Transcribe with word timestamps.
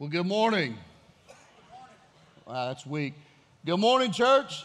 Well, 0.00 0.08
good 0.08 0.26
morning. 0.26 0.78
Wow, 2.46 2.68
that's 2.68 2.86
weak. 2.86 3.12
Good 3.66 3.76
morning, 3.76 4.12
church. 4.12 4.64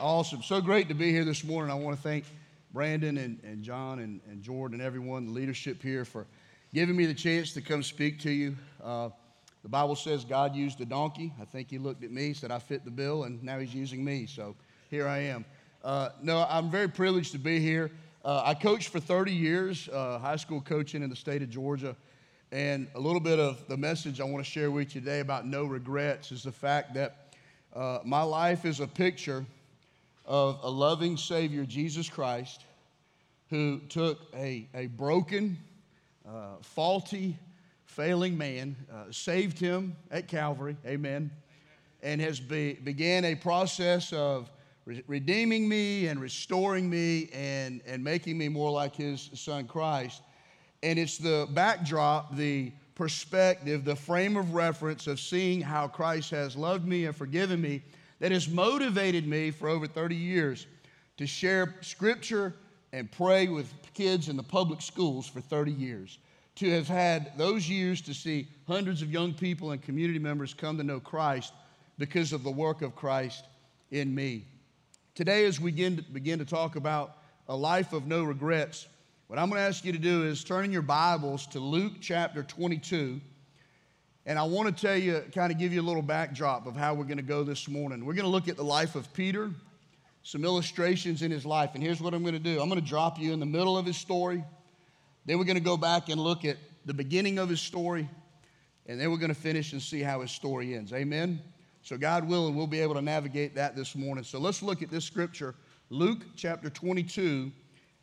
Awesome. 0.00 0.42
So 0.42 0.62
great 0.62 0.88
to 0.88 0.94
be 0.94 1.12
here 1.12 1.26
this 1.26 1.44
morning. 1.44 1.70
I 1.70 1.74
want 1.74 1.94
to 1.94 2.02
thank 2.02 2.24
Brandon 2.72 3.18
and, 3.18 3.38
and 3.44 3.62
John 3.62 3.98
and, 3.98 4.22
and 4.30 4.42
Jordan 4.42 4.80
and 4.80 4.86
everyone, 4.86 5.26
the 5.26 5.32
leadership 5.32 5.82
here, 5.82 6.06
for 6.06 6.26
giving 6.72 6.96
me 6.96 7.04
the 7.04 7.12
chance 7.12 7.52
to 7.52 7.60
come 7.60 7.82
speak 7.82 8.18
to 8.20 8.30
you. 8.30 8.56
Uh, 8.82 9.10
the 9.62 9.68
Bible 9.68 9.94
says 9.94 10.24
God 10.24 10.56
used 10.56 10.80
a 10.80 10.86
donkey. 10.86 11.34
I 11.38 11.44
think 11.44 11.68
he 11.68 11.76
looked 11.76 12.02
at 12.02 12.10
me, 12.10 12.32
said 12.32 12.50
I 12.50 12.60
fit 12.60 12.86
the 12.86 12.90
bill, 12.90 13.24
and 13.24 13.42
now 13.44 13.58
he's 13.58 13.74
using 13.74 14.02
me. 14.02 14.24
So 14.24 14.56
here 14.88 15.06
I 15.06 15.18
am. 15.18 15.44
Uh, 15.84 16.08
no, 16.22 16.46
I'm 16.48 16.70
very 16.70 16.88
privileged 16.88 17.32
to 17.32 17.38
be 17.38 17.60
here. 17.60 17.90
Uh, 18.24 18.40
I 18.42 18.54
coached 18.54 18.88
for 18.88 19.00
30 19.00 19.32
years, 19.32 19.86
uh, 19.92 20.18
high 20.18 20.36
school 20.36 20.62
coaching 20.62 21.02
in 21.02 21.10
the 21.10 21.16
state 21.16 21.42
of 21.42 21.50
Georgia. 21.50 21.94
And 22.50 22.86
a 22.94 22.98
little 23.00 23.20
bit 23.20 23.38
of 23.38 23.68
the 23.68 23.76
message 23.76 24.22
I 24.22 24.24
want 24.24 24.42
to 24.42 24.50
share 24.50 24.70
with 24.70 24.94
you 24.94 25.02
today 25.02 25.20
about 25.20 25.46
no 25.46 25.64
regrets 25.64 26.32
is 26.32 26.44
the 26.44 26.52
fact 26.52 26.94
that 26.94 27.34
uh, 27.74 27.98
my 28.06 28.22
life 28.22 28.64
is 28.64 28.80
a 28.80 28.86
picture 28.86 29.44
of 30.24 30.58
a 30.62 30.70
loving 30.70 31.18
Savior, 31.18 31.66
Jesus 31.66 32.08
Christ, 32.08 32.64
who 33.50 33.80
took 33.90 34.20
a, 34.34 34.66
a 34.74 34.86
broken, 34.86 35.58
uh, 36.26 36.54
faulty, 36.62 37.36
failing 37.84 38.38
man, 38.38 38.76
uh, 38.90 39.04
saved 39.10 39.58
him 39.58 39.94
at 40.10 40.26
Calvary, 40.26 40.78
amen, 40.86 41.30
and 42.02 42.18
has 42.18 42.40
be, 42.40 42.74
began 42.82 43.26
a 43.26 43.34
process 43.34 44.10
of 44.14 44.50
re- 44.86 45.04
redeeming 45.06 45.68
me 45.68 46.06
and 46.06 46.18
restoring 46.18 46.88
me 46.88 47.28
and, 47.34 47.82
and 47.86 48.02
making 48.02 48.38
me 48.38 48.48
more 48.48 48.70
like 48.70 48.96
his 48.96 49.28
son 49.34 49.66
Christ. 49.66 50.22
And 50.82 50.98
it's 50.98 51.18
the 51.18 51.48
backdrop, 51.52 52.36
the 52.36 52.72
perspective, 52.94 53.84
the 53.84 53.96
frame 53.96 54.36
of 54.36 54.54
reference 54.54 55.06
of 55.06 55.20
seeing 55.20 55.60
how 55.60 55.88
Christ 55.88 56.30
has 56.30 56.56
loved 56.56 56.86
me 56.86 57.06
and 57.06 57.14
forgiven 57.14 57.60
me 57.60 57.82
that 58.20 58.32
has 58.32 58.48
motivated 58.48 59.26
me 59.26 59.50
for 59.50 59.68
over 59.68 59.86
30 59.86 60.16
years 60.16 60.66
to 61.16 61.26
share 61.26 61.74
scripture 61.80 62.54
and 62.92 63.10
pray 63.10 63.48
with 63.48 63.72
kids 63.94 64.28
in 64.28 64.36
the 64.36 64.42
public 64.42 64.80
schools 64.80 65.26
for 65.26 65.40
30 65.40 65.72
years. 65.72 66.18
To 66.56 66.70
have 66.70 66.88
had 66.88 67.36
those 67.36 67.68
years 67.68 68.00
to 68.02 68.14
see 68.14 68.48
hundreds 68.66 69.02
of 69.02 69.12
young 69.12 69.32
people 69.32 69.70
and 69.70 69.80
community 69.80 70.18
members 70.18 70.54
come 70.54 70.76
to 70.78 70.84
know 70.84 70.98
Christ 70.98 71.52
because 71.98 72.32
of 72.32 72.42
the 72.42 72.50
work 72.50 72.82
of 72.82 72.96
Christ 72.96 73.44
in 73.90 74.14
me. 74.14 74.44
Today, 75.14 75.44
as 75.46 75.60
we 75.60 75.70
begin 75.70 76.38
to, 76.38 76.44
talk 76.44 76.76
about 76.76 77.18
a 77.48 77.56
life 77.56 77.92
of 77.92 78.06
no 78.06 78.24
regrets, 78.24 78.86
what 79.28 79.38
I'm 79.38 79.50
going 79.50 79.60
to 79.60 79.68
ask 79.68 79.84
you 79.84 79.92
to 79.92 79.98
do 79.98 80.24
is 80.24 80.42
turn 80.42 80.64
in 80.64 80.72
your 80.72 80.80
Bibles 80.80 81.46
to 81.48 81.60
Luke 81.60 81.92
chapter 82.00 82.42
22. 82.42 83.20
And 84.24 84.38
I 84.38 84.42
want 84.42 84.74
to 84.74 84.86
tell 84.86 84.96
you, 84.96 85.22
kind 85.34 85.52
of 85.52 85.58
give 85.58 85.70
you 85.70 85.82
a 85.82 85.84
little 85.84 86.00
backdrop 86.00 86.66
of 86.66 86.74
how 86.74 86.94
we're 86.94 87.04
going 87.04 87.18
to 87.18 87.22
go 87.22 87.44
this 87.44 87.68
morning. 87.68 88.06
We're 88.06 88.14
going 88.14 88.24
to 88.24 88.30
look 88.30 88.48
at 88.48 88.56
the 88.56 88.64
life 88.64 88.94
of 88.94 89.12
Peter, 89.12 89.50
some 90.22 90.46
illustrations 90.46 91.20
in 91.20 91.30
his 91.30 91.44
life. 91.44 91.72
And 91.74 91.82
here's 91.82 92.00
what 92.00 92.14
I'm 92.14 92.22
going 92.22 92.36
to 92.36 92.40
do 92.40 92.58
I'm 92.58 92.70
going 92.70 92.80
to 92.80 92.88
drop 92.88 93.18
you 93.18 93.34
in 93.34 93.38
the 93.38 93.44
middle 93.44 93.76
of 93.76 93.84
his 93.84 93.98
story. 93.98 94.42
Then 95.26 95.36
we're 95.36 95.44
going 95.44 95.58
to 95.58 95.62
go 95.62 95.76
back 95.76 96.08
and 96.08 96.18
look 96.18 96.46
at 96.46 96.56
the 96.86 96.94
beginning 96.94 97.38
of 97.38 97.50
his 97.50 97.60
story. 97.60 98.08
And 98.86 98.98
then 98.98 99.10
we're 99.10 99.18
going 99.18 99.28
to 99.28 99.38
finish 99.38 99.74
and 99.74 99.82
see 99.82 100.00
how 100.00 100.22
his 100.22 100.30
story 100.30 100.74
ends. 100.74 100.94
Amen? 100.94 101.38
So, 101.82 101.98
God 101.98 102.26
willing, 102.26 102.54
we'll 102.54 102.66
be 102.66 102.80
able 102.80 102.94
to 102.94 103.02
navigate 103.02 103.54
that 103.56 103.76
this 103.76 103.94
morning. 103.94 104.24
So, 104.24 104.38
let's 104.38 104.62
look 104.62 104.82
at 104.82 104.90
this 104.90 105.04
scripture 105.04 105.54
Luke 105.90 106.24
chapter 106.34 106.70
22 106.70 107.52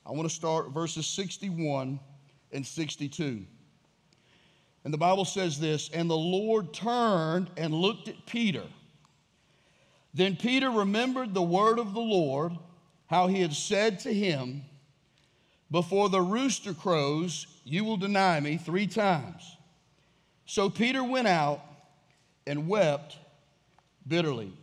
I 0.06 0.11
want 0.11 0.30
to 0.30 0.36
start 0.36 0.72
verses 0.72 1.08
61 1.08 2.00
and 2.52 2.66
62. 2.66 3.45
And 4.84 4.94
the 4.94 4.98
Bible 4.98 5.25
says 5.25 5.59
this 5.59 5.89
And 5.94 6.09
the 6.09 6.17
Lord 6.17 6.73
turned 6.73 7.50
and 7.58 7.73
looked 7.73 8.08
at 8.08 8.26
Peter. 8.26 8.64
Then 10.14 10.36
Peter 10.36 10.70
remembered 10.70 11.33
the 11.33 11.42
word 11.42 11.80
of 11.80 11.93
the 11.93 11.99
Lord, 11.99 12.54
how 13.08 13.27
he 13.27 13.42
had 13.42 13.54
said 13.54 13.99
to 14.02 14.14
him, 14.14 14.64
Before 15.71 16.08
the 16.08 16.22
rooster 16.22 16.73
crows, 16.73 17.48
you 17.66 17.83
will 17.83 17.98
deny 17.98 18.39
me 18.39 18.58
three 18.58 18.87
times. 18.87 19.58
So 20.45 20.70
Peter 20.70 21.04
went 21.04 21.27
out 21.27 21.61
and 22.45 22.67
wept 22.67 23.17
bitterly. 24.08 24.54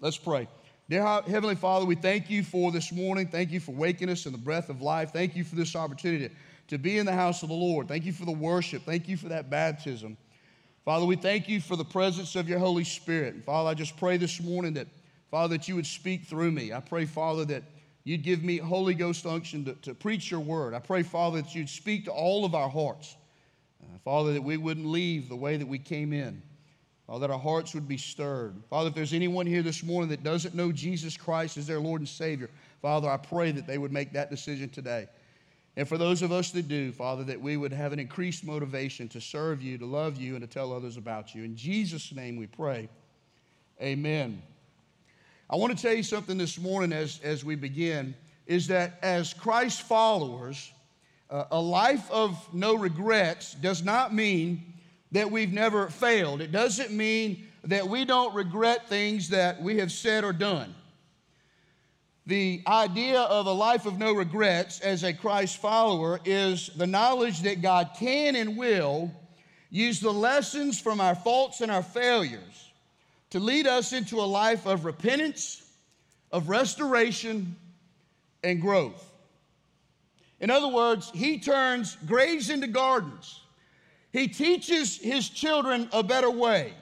Let's 0.00 0.16
pray. 0.16 0.48
Dear 0.90 1.04
Heavenly 1.04 1.54
Father, 1.54 1.86
we 1.86 1.94
thank 1.94 2.28
you 2.28 2.42
for 2.42 2.72
this 2.72 2.90
morning. 2.90 3.28
Thank 3.28 3.52
you 3.52 3.60
for 3.60 3.70
waking 3.70 4.08
us 4.08 4.26
in 4.26 4.32
the 4.32 4.38
breath 4.38 4.70
of 4.70 4.82
life. 4.82 5.12
Thank 5.12 5.36
you 5.36 5.44
for 5.44 5.54
this 5.54 5.76
opportunity 5.76 6.34
to 6.66 6.78
be 6.78 6.98
in 6.98 7.06
the 7.06 7.12
house 7.12 7.44
of 7.44 7.48
the 7.48 7.54
Lord. 7.54 7.86
Thank 7.86 8.04
you 8.04 8.12
for 8.12 8.24
the 8.24 8.32
worship. 8.32 8.82
Thank 8.82 9.06
you 9.06 9.16
for 9.16 9.28
that 9.28 9.48
baptism. 9.48 10.16
Father, 10.84 11.06
we 11.06 11.14
thank 11.14 11.48
you 11.48 11.60
for 11.60 11.76
the 11.76 11.84
presence 11.84 12.34
of 12.34 12.48
your 12.48 12.58
Holy 12.58 12.82
Spirit. 12.82 13.44
Father, 13.46 13.70
I 13.70 13.74
just 13.74 13.96
pray 13.98 14.16
this 14.16 14.40
morning 14.40 14.74
that, 14.74 14.88
Father, 15.30 15.56
that 15.56 15.68
you 15.68 15.76
would 15.76 15.86
speak 15.86 16.24
through 16.24 16.50
me. 16.50 16.72
I 16.72 16.80
pray, 16.80 17.04
Father, 17.04 17.44
that 17.44 17.62
you'd 18.02 18.24
give 18.24 18.42
me 18.42 18.56
Holy 18.56 18.94
Ghost 18.94 19.24
unction 19.26 19.64
to, 19.66 19.74
to 19.82 19.94
preach 19.94 20.28
your 20.28 20.40
word. 20.40 20.74
I 20.74 20.80
pray, 20.80 21.04
Father, 21.04 21.40
that 21.40 21.54
you'd 21.54 21.68
speak 21.68 22.06
to 22.06 22.10
all 22.10 22.44
of 22.44 22.56
our 22.56 22.68
hearts. 22.68 23.14
Uh, 23.80 23.96
Father, 24.04 24.32
that 24.32 24.42
we 24.42 24.56
wouldn't 24.56 24.86
leave 24.86 25.28
the 25.28 25.36
way 25.36 25.56
that 25.56 25.68
we 25.68 25.78
came 25.78 26.12
in. 26.12 26.42
Oh, 27.12 27.18
that 27.18 27.30
our 27.30 27.38
hearts 27.40 27.74
would 27.74 27.88
be 27.88 27.96
stirred. 27.96 28.54
Father, 28.70 28.88
if 28.88 28.94
there's 28.94 29.12
anyone 29.12 29.44
here 29.44 29.62
this 29.62 29.82
morning 29.82 30.10
that 30.10 30.22
doesn't 30.22 30.54
know 30.54 30.70
Jesus 30.70 31.16
Christ 31.16 31.56
as 31.56 31.66
their 31.66 31.80
Lord 31.80 32.00
and 32.00 32.08
Savior, 32.08 32.48
Father, 32.80 33.10
I 33.10 33.16
pray 33.16 33.50
that 33.50 33.66
they 33.66 33.78
would 33.78 33.90
make 33.90 34.12
that 34.12 34.30
decision 34.30 34.68
today. 34.68 35.08
And 35.76 35.88
for 35.88 35.98
those 35.98 36.22
of 36.22 36.30
us 36.30 36.52
that 36.52 36.68
do, 36.68 36.92
Father, 36.92 37.24
that 37.24 37.40
we 37.40 37.56
would 37.56 37.72
have 37.72 37.92
an 37.92 37.98
increased 37.98 38.44
motivation 38.44 39.08
to 39.08 39.20
serve 39.20 39.60
you, 39.60 39.76
to 39.78 39.86
love 39.86 40.18
you, 40.18 40.36
and 40.36 40.42
to 40.42 40.46
tell 40.46 40.72
others 40.72 40.96
about 40.96 41.34
you. 41.34 41.42
In 41.42 41.56
Jesus' 41.56 42.14
name 42.14 42.36
we 42.36 42.46
pray. 42.46 42.88
Amen. 43.82 44.40
I 45.48 45.56
want 45.56 45.76
to 45.76 45.82
tell 45.82 45.94
you 45.94 46.04
something 46.04 46.38
this 46.38 46.60
morning 46.60 46.92
as, 46.92 47.18
as 47.24 47.44
we 47.44 47.56
begin 47.56 48.14
is 48.46 48.68
that 48.68 49.00
as 49.02 49.34
Christ 49.34 49.82
followers, 49.82 50.70
uh, 51.28 51.46
a 51.50 51.60
life 51.60 52.08
of 52.12 52.38
no 52.54 52.76
regrets 52.76 53.54
does 53.54 53.82
not 53.82 54.14
mean 54.14 54.74
that 55.12 55.30
we've 55.30 55.52
never 55.52 55.88
failed. 55.88 56.40
It 56.40 56.52
doesn't 56.52 56.92
mean 56.92 57.46
that 57.64 57.88
we 57.88 58.04
don't 58.04 58.34
regret 58.34 58.88
things 58.88 59.28
that 59.30 59.60
we 59.60 59.78
have 59.78 59.92
said 59.92 60.24
or 60.24 60.32
done. 60.32 60.74
The 62.26 62.62
idea 62.66 63.20
of 63.20 63.46
a 63.46 63.52
life 63.52 63.86
of 63.86 63.98
no 63.98 64.12
regrets 64.12 64.80
as 64.80 65.02
a 65.02 65.12
Christ 65.12 65.56
follower 65.56 66.20
is 66.24 66.70
the 66.76 66.86
knowledge 66.86 67.40
that 67.40 67.60
God 67.60 67.90
can 67.98 68.36
and 68.36 68.56
will 68.56 69.10
use 69.68 70.00
the 70.00 70.12
lessons 70.12 70.80
from 70.80 71.00
our 71.00 71.14
faults 71.14 71.60
and 71.60 71.70
our 71.70 71.82
failures 71.82 72.70
to 73.30 73.40
lead 73.40 73.66
us 73.66 73.92
into 73.92 74.20
a 74.20 74.22
life 74.22 74.66
of 74.66 74.84
repentance, 74.84 75.62
of 76.32 76.48
restoration, 76.48 77.56
and 78.42 78.60
growth. 78.60 79.10
In 80.40 80.50
other 80.50 80.68
words, 80.68 81.10
He 81.14 81.38
turns 81.38 81.96
graves 82.06 82.50
into 82.50 82.66
gardens 82.66 83.40
he 84.12 84.28
teaches 84.28 84.96
his 84.96 85.28
children 85.28 85.88
a 85.92 86.02
better 86.02 86.30
way. 86.30 86.74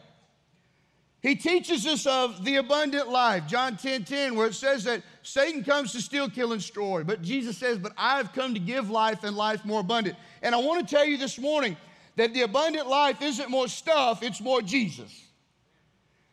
He 1.21 1.35
teaches 1.35 1.85
us 1.87 2.07
of 2.07 2.45
the 2.45 2.57
abundant 2.57 3.09
life, 3.09 3.47
John 3.49 3.77
10 3.77 4.05
10, 4.05 4.37
where 4.37 4.47
it 4.47 4.55
says 4.55 4.85
that 4.85 5.03
Satan 5.23 5.65
comes 5.65 5.93
to 5.93 6.01
steal, 6.01 6.31
kill, 6.31 6.53
and 6.53 6.61
destroy. 6.61 7.03
But 7.03 7.23
Jesus 7.23 7.59
says, 7.59 7.77
But 7.79 7.93
I've 7.99 8.33
come 8.33 8.55
to 8.55 8.61
give 8.61 8.89
life 8.89 9.25
and 9.25 9.37
life 9.37 9.65
more 9.65 9.81
abundant. 9.81 10.17
And 10.43 10.55
I 10.55 10.59
want 10.59 10.87
to 10.87 10.95
tell 10.95 11.05
you 11.05 11.19
this 11.19 11.39
morning 11.39 11.77
that 12.17 12.35
the 12.35 12.43
abundant 12.43 12.89
life 12.89 13.21
isn't 13.21 13.51
more 13.51 13.69
stuff, 13.69 14.23
it's 14.23 14.41
more 14.41 14.63
Jesus. 14.63 15.25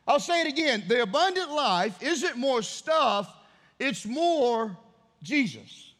I'll 0.06 0.20
say 0.20 0.42
it 0.42 0.46
again 0.46 0.84
the 0.86 1.02
abundant 1.02 1.50
life 1.50 2.00
isn't 2.00 2.36
more 2.36 2.62
stuff, 2.62 3.32
it's 3.80 4.06
more 4.06 4.76
Jesus. 5.22 5.94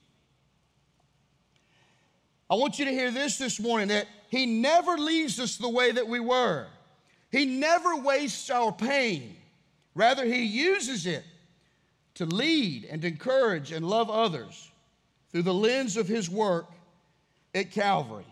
I 2.48 2.54
want 2.54 2.78
you 2.78 2.84
to 2.84 2.92
hear 2.92 3.10
this 3.10 3.38
this 3.38 3.58
morning 3.58 3.88
that 3.88 4.06
he 4.28 4.46
never 4.46 4.96
leaves 4.98 5.38
us 5.38 5.56
the 5.56 5.68
way 5.68 5.92
that 5.92 6.08
we 6.08 6.20
were. 6.20 6.66
He 7.30 7.44
never 7.44 7.96
wastes 7.96 8.50
our 8.50 8.72
pain. 8.72 9.36
Rather, 9.94 10.24
He 10.24 10.44
uses 10.44 11.06
it 11.06 11.24
to 12.14 12.26
lead 12.26 12.84
and 12.84 13.04
encourage 13.04 13.72
and 13.72 13.86
love 13.86 14.10
others 14.10 14.70
through 15.30 15.42
the 15.42 15.54
lens 15.54 15.96
of 15.96 16.08
His 16.08 16.30
work 16.30 16.66
at 17.54 17.72
Calvary. 17.72 18.26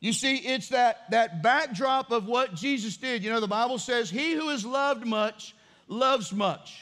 You 0.00 0.12
see, 0.12 0.36
it's 0.36 0.68
that, 0.68 1.10
that 1.10 1.42
backdrop 1.42 2.10
of 2.10 2.26
what 2.26 2.54
Jesus 2.54 2.96
did. 2.96 3.24
You 3.24 3.30
know, 3.30 3.40
the 3.40 3.48
Bible 3.48 3.78
says, 3.78 4.10
He 4.10 4.32
who 4.32 4.50
is 4.50 4.64
loved 4.64 5.06
much 5.06 5.54
loves 5.88 6.32
much. 6.32 6.80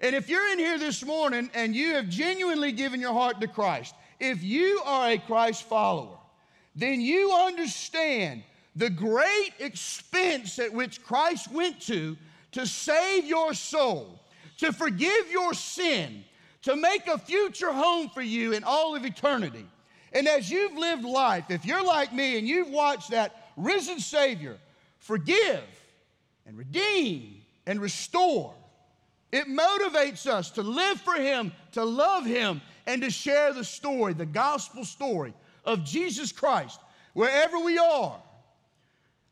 And 0.00 0.14
if 0.16 0.28
you're 0.28 0.52
in 0.52 0.58
here 0.58 0.78
this 0.78 1.04
morning 1.04 1.50
and 1.54 1.76
you 1.76 1.94
have 1.94 2.08
genuinely 2.08 2.72
given 2.72 3.00
your 3.00 3.12
heart 3.12 3.40
to 3.40 3.46
Christ, 3.46 3.94
if 4.18 4.42
you 4.42 4.82
are 4.84 5.10
a 5.10 5.18
Christ 5.18 5.62
follower, 5.62 6.18
then 6.74 7.00
you 7.00 7.32
understand 7.32 8.42
the 8.76 8.90
great 8.90 9.52
expense 9.58 10.58
at 10.58 10.72
which 10.72 11.02
Christ 11.02 11.50
went 11.50 11.80
to 11.82 12.16
to 12.52 12.66
save 12.66 13.24
your 13.24 13.54
soul, 13.54 14.20
to 14.58 14.72
forgive 14.72 15.30
your 15.30 15.54
sin, 15.54 16.24
to 16.62 16.76
make 16.76 17.06
a 17.06 17.18
future 17.18 17.72
home 17.72 18.08
for 18.08 18.22
you 18.22 18.52
in 18.52 18.64
all 18.64 18.94
of 18.94 19.04
eternity. 19.04 19.66
And 20.12 20.28
as 20.28 20.50
you've 20.50 20.76
lived 20.76 21.04
life, 21.04 21.46
if 21.50 21.64
you're 21.64 21.84
like 21.84 22.12
me 22.12 22.38
and 22.38 22.46
you've 22.46 22.68
watched 22.68 23.10
that 23.10 23.50
risen 23.56 23.98
Savior 23.98 24.58
forgive 24.98 25.64
and 26.46 26.56
redeem 26.56 27.42
and 27.66 27.80
restore, 27.80 28.54
it 29.30 29.46
motivates 29.46 30.26
us 30.26 30.50
to 30.52 30.62
live 30.62 31.00
for 31.00 31.14
Him, 31.14 31.52
to 31.72 31.84
love 31.84 32.26
Him, 32.26 32.60
and 32.86 33.00
to 33.02 33.10
share 33.10 33.52
the 33.52 33.64
story, 33.64 34.12
the 34.12 34.26
gospel 34.26 34.84
story 34.84 35.32
of 35.64 35.84
Jesus 35.84 36.32
Christ 36.32 36.80
wherever 37.14 37.58
we 37.58 37.78
are. 37.78 38.20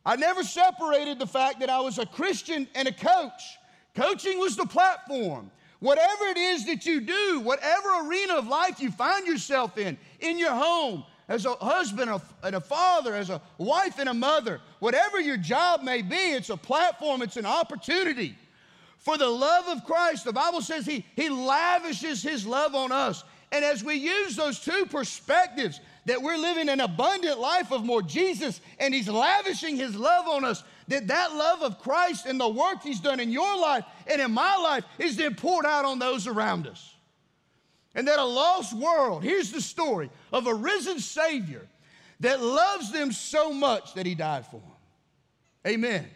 I 0.05 0.17
never 0.17 0.43
separated 0.43 1.19
the 1.19 1.27
fact 1.27 1.61
that 1.61 1.71
I 1.71 1.81
was 1.81 1.99
a 1.99 2.07
Christian 2.07 2.67
and 2.75 2.89
a 2.89 2.93
coach. 2.93 3.43
Coaching 3.95 4.39
was 4.39 4.57
the 4.57 4.67
platform. 4.67 5.51
Whatever 5.81 6.27
it 6.27 6.37
is 6.37 6.67
that 6.67 6.87
you 6.87 7.01
do, 7.01 7.41
whatever 7.41 8.07
arena 8.07 8.35
of 8.35 8.47
life 8.47 8.81
you 8.81 8.91
find 8.91 9.27
yourself 9.27 9.79
in, 9.79 9.99
in 10.21 10.39
your 10.39 10.53
home, 10.53 11.05
as 11.31 11.47
a 11.47 11.55
husband 11.55 12.11
and 12.43 12.57
a 12.57 12.61
father, 12.61 13.15
as 13.15 13.31
a 13.31 13.41
wife 13.57 14.01
and 14.01 14.09
a 14.09 14.15
mother, 14.15 14.61
whatever 14.81 15.21
your 15.21 15.37
job 15.37 15.83
may 15.83 16.03
be, 16.03 16.17
it's 16.17 16.51
a 16.51 16.57
platform, 16.57 17.23
it's 17.23 17.37
an 17.37 17.47
opportunity. 17.47 18.37
For 18.99 19.17
the 19.17 19.29
love 19.29 19.69
of 19.69 19.85
Christ, 19.85 20.25
the 20.25 20.33
Bible 20.33 20.61
says 20.61 20.85
he, 20.85 21.07
he 21.15 21.29
lavishes 21.29 22.21
his 22.21 22.45
love 22.45 22.75
on 22.75 22.91
us. 22.91 23.23
And 23.53 23.65
as 23.65 23.85
we 23.85 23.95
use 23.95 24.35
those 24.35 24.59
two 24.59 24.87
perspectives, 24.87 25.81
that 26.07 26.23
we're 26.23 26.37
living 26.37 26.69
an 26.69 26.81
abundant 26.81 27.39
life 27.39 27.73
of 27.73 27.85
more 27.85 28.03
Jesus 28.03 28.61
and 28.79 28.95
he's 28.95 29.09
lavishing 29.09 29.77
his 29.77 29.95
love 29.95 30.27
on 30.27 30.45
us, 30.45 30.63
that 30.89 31.07
that 31.09 31.35
love 31.35 31.63
of 31.63 31.79
Christ 31.79 32.27
and 32.27 32.41
the 32.41 32.49
work 32.49 32.83
he's 32.83 33.01
done 33.01 33.21
in 33.21 33.31
your 33.31 33.59
life 33.59 33.85
and 34.07 34.21
in 34.21 34.33
my 34.33 34.57
life 34.57 34.85
is 34.99 35.17
then 35.17 35.35
poured 35.35 35.67
out 35.67 35.85
on 35.85 35.99
those 35.99 36.27
around 36.27 36.67
us. 36.67 36.95
And 37.95 38.07
that 38.09 38.19
a 38.19 38.25
lost 38.25 38.73
world, 38.73 39.23
here's 39.23 39.51
the 39.51 39.61
story 39.61 40.11
of 40.33 40.47
a 40.47 40.55
risen 40.55 41.01
Savior 41.01 41.67
that 42.21 42.41
loves 42.41 42.93
them 42.93 43.13
so 43.13 43.53
much 43.53 43.95
that 43.95 44.07
he 44.07 44.15
died 44.15 44.47
for 44.47 44.61
them. 44.61 44.71
Amen. 45.67 46.07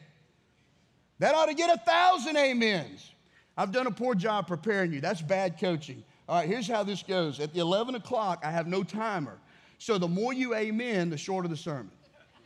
That 1.19 1.35
ought 1.35 1.47
to 1.47 1.55
get 1.55 1.71
a 1.71 1.79
thousand 1.79 2.37
amens. 2.37 3.11
I've 3.57 3.73
done 3.73 3.87
a 3.87 3.91
poor 3.91 4.15
job 4.15 4.47
preparing 4.47 4.93
you. 4.93 5.01
That's 5.01 5.23
bad 5.23 5.59
coaching. 5.59 6.03
All 6.29 6.39
right, 6.39 6.49
here's 6.49 6.67
how 6.67 6.83
this 6.83 7.03
goes. 7.03 7.39
At 7.41 7.53
the 7.53 7.61
11 7.61 7.95
o'clock, 7.95 8.43
I 8.45 8.51
have 8.51 8.67
no 8.67 8.83
timer. 8.83 9.39
So 9.85 9.99
the 9.99 10.09
more 10.09 10.33
you 10.33 10.55
amen, 10.55 11.11
the 11.11 11.19
shorter 11.19 11.47
the 11.47 11.59
sermon, 11.59 11.91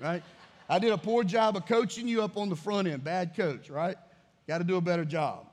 right? 0.00 0.24
I 0.68 0.80
did 0.80 0.90
a 0.90 0.98
poor 0.98 1.22
job 1.22 1.56
of 1.56 1.66
coaching 1.66 2.08
you 2.08 2.20
up 2.24 2.36
on 2.36 2.48
the 2.48 2.56
front 2.56 2.88
end. 2.88 3.04
Bad 3.04 3.36
coach, 3.36 3.70
right? 3.70 3.96
Got 4.48 4.58
to 4.58 4.64
do 4.64 4.74
a 4.74 4.80
better 4.80 5.04
job. 5.04 5.46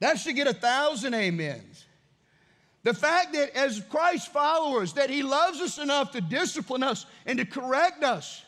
That 0.00 0.18
should 0.18 0.36
get 0.36 0.46
a 0.48 0.52
thousand 0.52 1.14
amens. 1.14 1.86
The 2.82 2.92
fact 2.92 3.32
that 3.32 3.56
as 3.56 3.80
Christ 3.88 4.34
followers, 4.34 4.92
that 4.92 5.08
He 5.08 5.22
loves 5.22 5.62
us 5.62 5.78
enough 5.78 6.10
to 6.10 6.20
discipline 6.20 6.82
us 6.82 7.06
and 7.24 7.38
to 7.38 7.46
correct 7.46 8.04
us, 8.04 8.44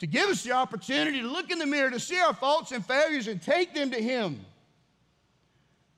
to 0.00 0.08
give 0.08 0.28
us 0.30 0.42
the 0.42 0.50
opportunity 0.50 1.20
to 1.20 1.28
look 1.28 1.52
in 1.52 1.60
the 1.60 1.66
mirror, 1.66 1.90
to 1.90 2.00
see 2.00 2.18
our 2.18 2.34
faults 2.34 2.72
and 2.72 2.84
failures 2.84 3.28
and 3.28 3.40
take 3.40 3.74
them 3.74 3.92
to 3.92 4.02
Him. 4.02 4.44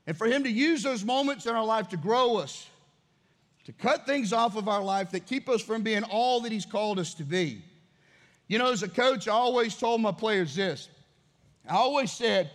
And 0.06 0.14
for 0.18 0.26
Him 0.26 0.44
to 0.44 0.50
use 0.50 0.82
those 0.82 1.02
moments 1.02 1.46
in 1.46 1.54
our 1.54 1.64
life 1.64 1.88
to 1.88 1.96
grow 1.96 2.36
us, 2.36 2.66
to 3.70 3.82
cut 3.82 4.04
things 4.04 4.32
off 4.32 4.56
of 4.56 4.68
our 4.68 4.82
life 4.82 5.12
that 5.12 5.26
keep 5.26 5.48
us 5.48 5.62
from 5.62 5.82
being 5.82 6.02
all 6.02 6.40
that 6.40 6.50
He's 6.50 6.66
called 6.66 6.98
us 6.98 7.14
to 7.14 7.22
be. 7.22 7.62
You 8.48 8.58
know, 8.58 8.72
as 8.72 8.82
a 8.82 8.88
coach, 8.88 9.28
I 9.28 9.32
always 9.32 9.76
told 9.76 10.00
my 10.00 10.10
players 10.10 10.56
this 10.56 10.88
I 11.68 11.74
always 11.74 12.10
said, 12.10 12.50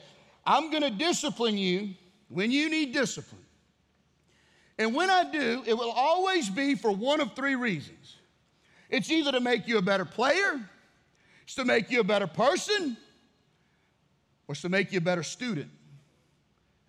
I'm 0.46 0.70
going 0.72 0.84
to 0.84 0.90
discipline 0.90 1.58
you 1.58 1.92
when 2.28 2.52
you 2.52 2.70
need 2.70 2.94
discipline. 2.94 3.42
And 4.78 4.94
when 4.94 5.10
I 5.10 5.32
do, 5.32 5.64
it 5.66 5.74
will 5.74 5.92
always 5.92 6.50
be 6.50 6.76
for 6.76 6.92
one 6.92 7.22
of 7.22 7.34
three 7.34 7.56
reasons 7.56 8.18
it's 8.90 9.10
either 9.10 9.32
to 9.32 9.40
make 9.40 9.68
you 9.68 9.78
a 9.78 9.82
better 9.82 10.06
player, 10.06 10.60
it's 11.44 11.56
to 11.56 11.66
make 11.66 11.90
you 11.90 12.02
a 12.02 12.04
better 12.04 12.28
person, 12.28 12.98
or 14.48 14.52
it's 14.54 14.62
to 14.62 14.70
make 14.70 14.92
you 14.92 14.98
a 14.98 15.02
better 15.02 15.24
student. 15.24 15.72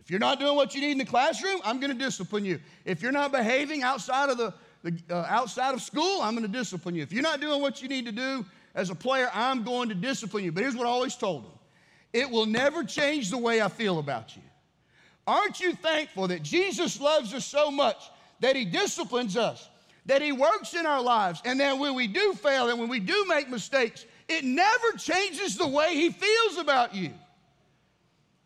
If 0.06 0.10
you're 0.12 0.20
not 0.20 0.38
doing 0.38 0.54
what 0.54 0.72
you 0.72 0.80
need 0.80 0.92
in 0.92 0.98
the 0.98 1.04
classroom, 1.04 1.60
I'm 1.64 1.80
going 1.80 1.90
to 1.90 1.98
discipline 1.98 2.44
you. 2.44 2.60
If 2.84 3.02
you're 3.02 3.10
not 3.10 3.32
behaving 3.32 3.82
outside 3.82 4.30
of 4.30 4.38
the, 4.38 4.54
the 4.84 4.96
uh, 5.10 5.26
outside 5.28 5.74
of 5.74 5.82
school, 5.82 6.22
I'm 6.22 6.36
going 6.36 6.46
to 6.46 6.58
discipline 6.58 6.94
you. 6.94 7.02
If 7.02 7.12
you're 7.12 7.24
not 7.24 7.40
doing 7.40 7.60
what 7.60 7.82
you 7.82 7.88
need 7.88 8.06
to 8.06 8.12
do 8.12 8.46
as 8.76 8.90
a 8.90 8.94
player, 8.94 9.28
I'm 9.34 9.64
going 9.64 9.88
to 9.88 9.96
discipline 9.96 10.44
you. 10.44 10.52
But 10.52 10.62
here's 10.62 10.76
what 10.76 10.86
I 10.86 10.90
always 10.90 11.16
told 11.16 11.42
them: 11.42 11.50
it 12.12 12.30
will 12.30 12.46
never 12.46 12.84
change 12.84 13.30
the 13.30 13.36
way 13.36 13.60
I 13.60 13.66
feel 13.66 13.98
about 13.98 14.36
you. 14.36 14.42
Aren't 15.26 15.58
you 15.58 15.72
thankful 15.72 16.28
that 16.28 16.44
Jesus 16.44 17.00
loves 17.00 17.34
us 17.34 17.44
so 17.44 17.72
much 17.72 17.98
that 18.38 18.54
He 18.54 18.64
disciplines 18.64 19.36
us, 19.36 19.68
that 20.04 20.22
He 20.22 20.30
works 20.30 20.74
in 20.74 20.86
our 20.86 21.02
lives, 21.02 21.42
and 21.44 21.58
that 21.58 21.80
when 21.80 21.96
we 21.96 22.06
do 22.06 22.32
fail 22.34 22.70
and 22.70 22.78
when 22.78 22.88
we 22.88 23.00
do 23.00 23.24
make 23.26 23.48
mistakes, 23.48 24.06
it 24.28 24.44
never 24.44 24.92
changes 24.98 25.56
the 25.56 25.66
way 25.66 25.96
He 25.96 26.10
feels 26.10 26.58
about 26.58 26.94
you. 26.94 27.10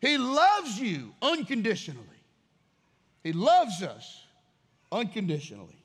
He 0.01 0.17
loves 0.17 0.79
you 0.79 1.13
unconditionally. 1.21 2.05
He 3.23 3.31
loves 3.31 3.81
us 3.81 4.25
unconditionally. 4.91 5.77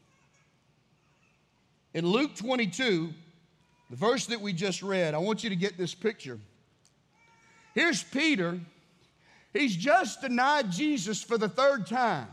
In 1.94 2.06
Luke 2.06 2.34
22, 2.34 3.12
the 3.90 3.96
verse 3.96 4.26
that 4.26 4.40
we 4.40 4.52
just 4.52 4.82
read, 4.82 5.14
I 5.14 5.18
want 5.18 5.44
you 5.44 5.50
to 5.50 5.56
get 5.56 5.78
this 5.78 5.94
picture. 5.94 6.38
Here's 7.74 8.02
Peter 8.02 8.58
He's 9.56 9.74
just 9.74 10.20
denied 10.20 10.70
Jesus 10.70 11.22
for 11.22 11.38
the 11.38 11.48
third 11.48 11.86
time. 11.86 12.28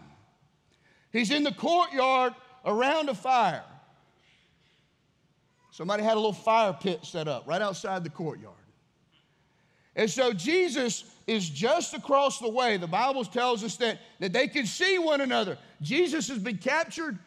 He's 1.12 1.32
in 1.32 1.44
the 1.44 1.54
courtyard 1.54 2.34
around 2.66 3.08
a 3.08 3.16
fire. 3.16 3.64
Somebody 5.72 6.04
had 6.04 6.14
a 6.14 6.16
little 6.16 6.34
fire 6.34 6.74
pit 6.74 7.00
set 7.04 7.28
up 7.28 7.48
right 7.48 7.62
outside 7.62 8.04
the 8.04 8.10
courtyard. 8.10 8.56
And 9.96 10.10
so 10.10 10.34
Jesus 10.34 11.04
is 11.28 11.50
just 11.50 11.94
across 11.94 12.40
the 12.40 12.50
way. 12.50 12.78
The 12.78 12.88
Bible 12.88 13.24
tells 13.24 13.64
us 13.64 13.78
that, 13.78 14.00
that 14.20 14.34
they 14.34 14.48
can 14.48 14.66
see 14.66 15.00
one 15.00 15.22
another. 15.22 15.58
Jesus 15.82 16.28
has 16.28 16.40
been 16.40 16.58
captured 16.58 17.18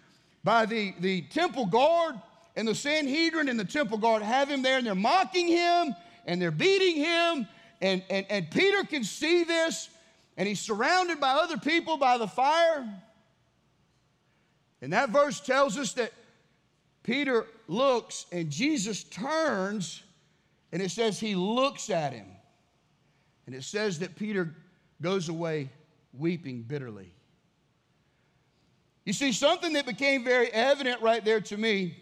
by 0.45 0.67
the, 0.67 0.95
the 1.01 1.23
temple 1.23 1.67
guard, 1.67 2.15
and 2.57 2.67
the 2.67 2.75
Sanhedrin 2.75 3.49
and 3.49 3.59
the 3.59 3.65
temple 3.65 3.99
guard 3.99 4.23
have 4.23 4.49
him 4.49 4.63
there, 4.63 4.79
and 4.79 4.87
they're 4.87 4.95
mocking 4.95 5.49
him 5.49 5.95
and 6.27 6.43
they're 6.43 6.51
beating 6.51 6.97
him, 6.97 7.47
and, 7.81 8.03
and, 8.11 8.27
and 8.29 8.51
Peter 8.51 8.85
can 8.85 9.05
see 9.05 9.45
this, 9.45 9.89
and 10.37 10.47
he's 10.47 10.61
surrounded 10.61 11.21
by 11.21 11.31
other 11.31 11.57
people 11.57 11.97
by 11.97 12.19
the 12.19 12.27
fire. 12.27 12.87
And 14.83 14.93
that 14.93 15.11
verse 15.11 15.41
tells 15.41 15.79
us 15.79 15.95
that 15.95 16.13
Peter 17.03 17.47
looks 17.69 18.27
and 18.33 18.51
Jesus 18.51 19.05
turns, 19.05 20.03
and 20.73 20.83
it 20.83 20.91
says 20.91 21.19
he 21.19 21.35
looks 21.35 21.89
at 21.91 22.13
him. 22.13 22.27
And 23.47 23.55
it 23.55 23.65
says 23.65 24.01
that 24.01 24.17
Peter 24.17 24.55
goes 25.01 25.29
away 25.29 25.71
weeping 26.13 26.63
bitterly. 26.63 27.13
You 29.05 29.13
see, 29.13 29.33
something 29.33 29.73
that 29.75 29.87
became 29.87 30.25
very 30.25 30.53
evident 30.53 31.01
right 31.01 31.25
there 31.25 31.41
to 31.43 31.57
me 31.57 31.97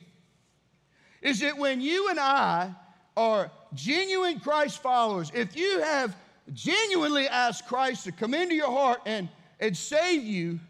is 1.21 1.41
that 1.41 1.59
when 1.59 1.81
you 1.81 2.09
and 2.09 2.19
I 2.19 2.75
are 3.17 3.51
genuine 3.75 4.41
Christ 4.41 4.83
followers, 4.83 5.31
if 5.35 5.55
you 5.57 5.81
have 5.81 6.17
genuinely 6.53 7.29
asked 7.29 7.67
Christ 7.67 8.05
to 8.05 8.13
come 8.13 8.35
into 8.35 8.55
your 8.55 8.71
heart 8.71 9.01
and, 9.07 9.29
and 9.61 9.77
save 9.77 10.23
you, 10.25 10.61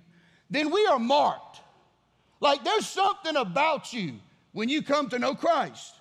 then 0.50 0.70
we 0.70 0.84
are 0.86 0.98
marked. 0.98 1.60
Like 2.40 2.64
there's 2.64 2.86
something 2.86 3.36
about 3.36 3.92
you 3.92 4.14
when 4.52 4.68
you 4.68 4.82
come 4.82 5.08
to 5.10 5.18
know 5.18 5.34
Christ. 5.34 5.94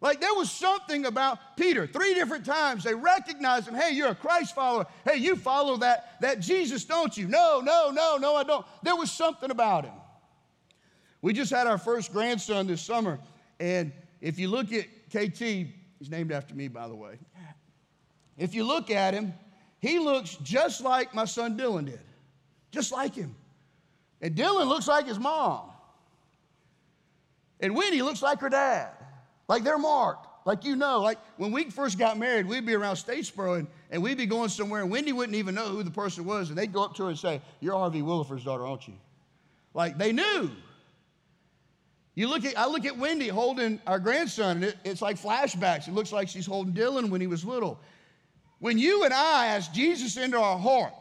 Like 0.00 0.20
there 0.20 0.34
was 0.34 0.50
something 0.50 1.04
about 1.04 1.56
Peter. 1.56 1.86
Three 1.86 2.14
different 2.14 2.46
times 2.46 2.84
they 2.84 2.94
recognized 2.94 3.68
him. 3.68 3.74
Hey, 3.74 3.92
you're 3.92 4.08
a 4.08 4.14
Christ 4.14 4.54
follower. 4.54 4.86
Hey, 5.04 5.16
you 5.16 5.36
follow 5.36 5.76
that, 5.78 6.20
that 6.20 6.40
Jesus, 6.40 6.84
don't 6.84 7.16
you? 7.16 7.28
No, 7.28 7.60
no, 7.62 7.90
no, 7.90 8.16
no, 8.16 8.34
I 8.34 8.44
don't. 8.44 8.64
There 8.82 8.96
was 8.96 9.10
something 9.10 9.50
about 9.50 9.84
him. 9.84 9.94
We 11.22 11.34
just 11.34 11.50
had 11.50 11.66
our 11.66 11.76
first 11.76 12.12
grandson 12.12 12.66
this 12.66 12.80
summer, 12.80 13.18
and 13.58 13.92
if 14.22 14.38
you 14.38 14.48
look 14.48 14.72
at 14.72 14.86
KT, 15.10 15.38
he's 15.38 16.08
named 16.08 16.32
after 16.32 16.54
me, 16.54 16.68
by 16.68 16.88
the 16.88 16.94
way. 16.94 17.18
If 18.38 18.54
you 18.54 18.64
look 18.64 18.90
at 18.90 19.12
him, 19.12 19.34
he 19.80 19.98
looks 19.98 20.36
just 20.42 20.80
like 20.80 21.14
my 21.14 21.26
son 21.26 21.58
Dylan 21.58 21.84
did, 21.84 22.00
just 22.70 22.90
like 22.90 23.14
him. 23.14 23.34
And 24.22 24.34
Dylan 24.34 24.66
looks 24.66 24.88
like 24.88 25.06
his 25.06 25.18
mom. 25.18 25.70
And 27.60 27.74
Wendy 27.74 28.00
looks 28.00 28.22
like 28.22 28.40
her 28.40 28.48
dad, 28.48 28.92
like 29.50 29.64
they're 29.64 29.78
marked. 29.78 30.28
Like 30.46 30.64
you 30.64 30.76
know, 30.76 31.00
like 31.00 31.18
when 31.36 31.50
we 31.50 31.64
first 31.70 31.98
got 31.98 32.16
married, 32.16 32.46
we'd 32.46 32.64
be 32.64 32.74
around 32.74 32.94
Statesboro 32.94 33.58
and, 33.58 33.66
and 33.90 34.00
we'd 34.00 34.16
be 34.16 34.24
going 34.24 34.48
somewhere, 34.48 34.80
and 34.80 34.90
Wendy 34.90 35.12
wouldn't 35.12 35.36
even 35.36 35.56
know 35.56 35.66
who 35.66 35.82
the 35.82 35.90
person 35.90 36.24
was. 36.24 36.50
And 36.50 36.56
they'd 36.56 36.72
go 36.72 36.84
up 36.84 36.94
to 36.94 37.02
her 37.02 37.08
and 37.08 37.18
say, 37.18 37.42
You're 37.58 37.74
Harvey 37.74 38.00
Williford's 38.00 38.44
daughter, 38.44 38.64
aren't 38.64 38.86
you? 38.86 38.94
Like 39.74 39.98
they 39.98 40.12
knew. 40.12 40.52
You 42.14 42.28
look 42.28 42.44
at, 42.44 42.56
I 42.56 42.66
look 42.66 42.86
at 42.86 42.96
Wendy 42.96 43.26
holding 43.26 43.80
our 43.88 43.98
grandson, 43.98 44.58
and 44.58 44.64
it, 44.66 44.76
it's 44.84 45.02
like 45.02 45.20
flashbacks. 45.20 45.88
It 45.88 45.94
looks 45.94 46.12
like 46.12 46.28
she's 46.28 46.46
holding 46.46 46.72
Dylan 46.72 47.10
when 47.10 47.20
he 47.20 47.26
was 47.26 47.44
little. 47.44 47.80
When 48.60 48.78
you 48.78 49.04
and 49.04 49.12
I 49.12 49.46
ask 49.46 49.72
Jesus 49.72 50.16
into 50.16 50.38
our 50.38 50.58
heart, 50.58 50.94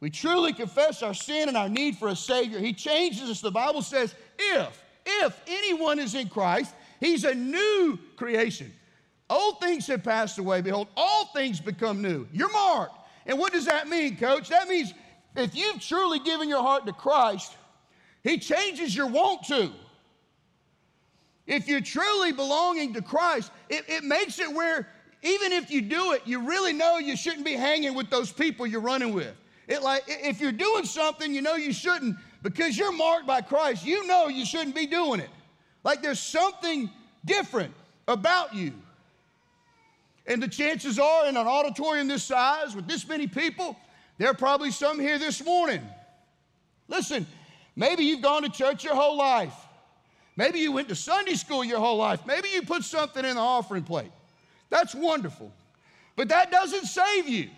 we 0.00 0.08
truly 0.08 0.54
confess 0.54 1.02
our 1.02 1.14
sin 1.14 1.48
and 1.48 1.56
our 1.56 1.68
need 1.68 1.96
for 1.96 2.08
a 2.08 2.16
Savior. 2.16 2.60
He 2.60 2.72
changes 2.72 3.28
us. 3.28 3.40
The 3.42 3.50
Bible 3.50 3.82
says, 3.82 4.14
if, 4.38 4.82
if 5.04 5.40
anyone 5.46 5.98
is 5.98 6.14
in 6.14 6.28
Christ, 6.28 6.72
he's 7.00 7.24
a 7.24 7.34
new 7.34 7.98
creation. 8.16 8.72
Old 9.30 9.60
things 9.60 9.86
have 9.88 10.02
passed 10.02 10.38
away. 10.38 10.62
Behold, 10.62 10.88
all 10.96 11.26
things 11.34 11.60
become 11.60 12.00
new. 12.00 12.26
You're 12.32 12.52
marked. 12.52 12.96
And 13.26 13.38
what 13.38 13.52
does 13.52 13.66
that 13.66 13.88
mean, 13.88 14.16
coach? 14.16 14.48
That 14.48 14.68
means 14.68 14.94
if 15.36 15.54
you've 15.54 15.80
truly 15.80 16.18
given 16.18 16.48
your 16.48 16.62
heart 16.62 16.86
to 16.86 16.92
Christ, 16.92 17.54
he 18.22 18.38
changes 18.38 18.96
your 18.96 19.06
want 19.06 19.44
to. 19.44 19.70
If 21.46 21.68
you're 21.68 21.80
truly 21.80 22.32
belonging 22.32 22.94
to 22.94 23.02
Christ, 23.02 23.52
it, 23.68 23.84
it 23.88 24.04
makes 24.04 24.38
it 24.38 24.52
where 24.52 24.88
even 25.22 25.52
if 25.52 25.70
you 25.70 25.82
do 25.82 26.12
it, 26.12 26.22
you 26.24 26.46
really 26.46 26.72
know 26.72 26.98
you 26.98 27.16
shouldn't 27.16 27.44
be 27.44 27.54
hanging 27.54 27.94
with 27.94 28.10
those 28.10 28.30
people 28.30 28.66
you're 28.66 28.80
running 28.80 29.12
with. 29.12 29.34
It 29.66 29.82
like 29.82 30.04
if 30.06 30.40
you're 30.40 30.52
doing 30.52 30.84
something 30.84 31.34
you 31.34 31.42
know 31.42 31.56
you 31.56 31.72
shouldn't 31.72 32.16
because 32.42 32.78
you're 32.78 32.92
marked 32.92 33.26
by 33.26 33.40
Christ, 33.40 33.84
you 33.84 34.06
know 34.06 34.28
you 34.28 34.46
shouldn't 34.46 34.74
be 34.74 34.86
doing 34.86 35.20
it. 35.20 35.30
Like 35.88 36.02
there's 36.02 36.20
something 36.20 36.90
different 37.24 37.72
about 38.06 38.54
you. 38.54 38.74
And 40.26 40.42
the 40.42 40.46
chances 40.46 40.98
are 40.98 41.26
in 41.26 41.34
an 41.34 41.46
auditorium 41.46 42.08
this 42.08 42.24
size 42.24 42.76
with 42.76 42.86
this 42.86 43.08
many 43.08 43.26
people, 43.26 43.74
there 44.18 44.28
are 44.28 44.34
probably 44.34 44.70
some 44.70 45.00
here 45.00 45.18
this 45.18 45.42
morning. 45.42 45.80
Listen, 46.88 47.26
maybe 47.74 48.04
you've 48.04 48.20
gone 48.20 48.42
to 48.42 48.50
church 48.50 48.84
your 48.84 48.94
whole 48.94 49.16
life. 49.16 49.54
Maybe 50.36 50.58
you 50.58 50.72
went 50.72 50.90
to 50.90 50.94
Sunday 50.94 51.32
school 51.32 51.64
your 51.64 51.78
whole 51.78 51.96
life. 51.96 52.20
Maybe 52.26 52.50
you 52.50 52.60
put 52.60 52.84
something 52.84 53.24
in 53.24 53.36
the 53.36 53.40
offering 53.40 53.84
plate. 53.84 54.12
That's 54.68 54.94
wonderful. 54.94 55.50
But 56.16 56.28
that 56.28 56.50
doesn't 56.50 56.84
save 56.84 57.30
you. 57.30 57.48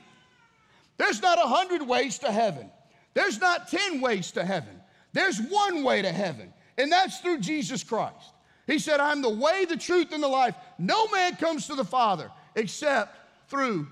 There's 0.99 1.21
not 1.21 1.37
a 1.37 1.49
hundred 1.49 1.83
ways 1.83 2.21
to 2.21 2.31
heaven. 2.31 2.71
There's 3.13 3.41
not 3.41 3.67
10 3.67 4.01
ways 4.01 4.31
to 4.31 4.45
heaven. 4.45 4.81
There's 5.13 5.41
one 5.41 5.83
way 5.83 6.03
to 6.03 6.13
heaven, 6.13 6.53
and 6.81 6.91
that's 6.91 7.19
through 7.19 7.39
Jesus 7.39 7.85
Christ. 7.85 8.33
He 8.67 8.79
said, 8.79 9.01
I'm 9.01 9.23
the 9.23 9.29
way, 9.29 9.65
the 9.65 9.77
truth, 9.77 10.13
and 10.13 10.23
the 10.23 10.29
life. 10.29 10.55
No 10.79 11.09
man 11.09 11.37
comes 11.37 11.67
to 11.67 11.75
the 11.75 11.85
Father 11.85 12.31
except 12.55 13.17
through 13.49 13.89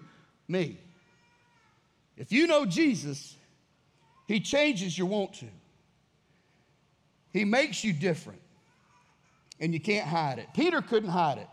me. 0.46 0.78
If 2.16 2.32
you 2.32 2.46
know 2.46 2.64
Jesus, 2.64 3.36
He 4.26 4.40
changes 4.40 4.96
your 4.96 5.08
want 5.08 5.34
to. 5.34 5.46
He 7.32 7.44
makes 7.44 7.84
you 7.84 7.92
different, 7.92 8.40
and 9.60 9.72
you 9.74 9.80
can't 9.80 10.06
hide 10.06 10.38
it. 10.38 10.48
Peter 10.54 10.80
couldn't 10.80 11.10
hide 11.10 11.38
it. 11.38 11.48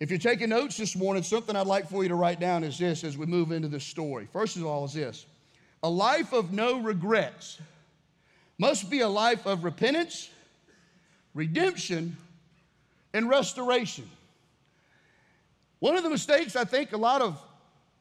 If 0.00 0.10
you're 0.10 0.18
taking 0.18 0.48
notes 0.48 0.76
this 0.76 0.96
morning, 0.96 1.22
something 1.22 1.54
I'd 1.54 1.66
like 1.66 1.88
for 1.88 2.02
you 2.02 2.08
to 2.08 2.14
write 2.14 2.40
down 2.40 2.64
is 2.64 2.78
this 2.78 3.04
as 3.04 3.16
we 3.16 3.26
move 3.26 3.52
into 3.52 3.68
this 3.68 3.84
story. 3.84 4.28
First 4.32 4.56
of 4.56 4.64
all, 4.64 4.84
is 4.84 4.94
this 4.94 5.26
a 5.82 5.88
life 5.88 6.32
of 6.32 6.52
no 6.52 6.80
regrets 6.80 7.58
must 8.58 8.90
be 8.90 9.00
a 9.00 9.08
life 9.08 9.46
of 9.46 9.64
repentance, 9.64 10.30
redemption, 11.34 12.16
and 13.12 13.28
restoration. 13.28 14.08
One 15.80 15.96
of 15.96 16.02
the 16.02 16.10
mistakes 16.10 16.56
I 16.56 16.64
think 16.64 16.92
a 16.92 16.96
lot 16.96 17.20
of 17.20 17.40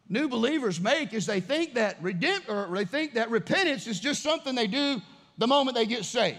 new 0.09 0.27
believers 0.27 0.79
make 0.79 1.13
is 1.13 1.25
they 1.25 1.39
think 1.39 1.73
that 1.75 2.01
redemp- 2.01 2.49
or 2.49 2.73
they 2.75 2.85
think 2.85 3.13
that 3.15 3.29
repentance 3.29 3.87
is 3.87 3.99
just 3.99 4.21
something 4.21 4.55
they 4.55 4.67
do 4.67 5.01
the 5.37 5.47
moment 5.47 5.75
they 5.75 5.85
get 5.85 6.05
saved. 6.05 6.37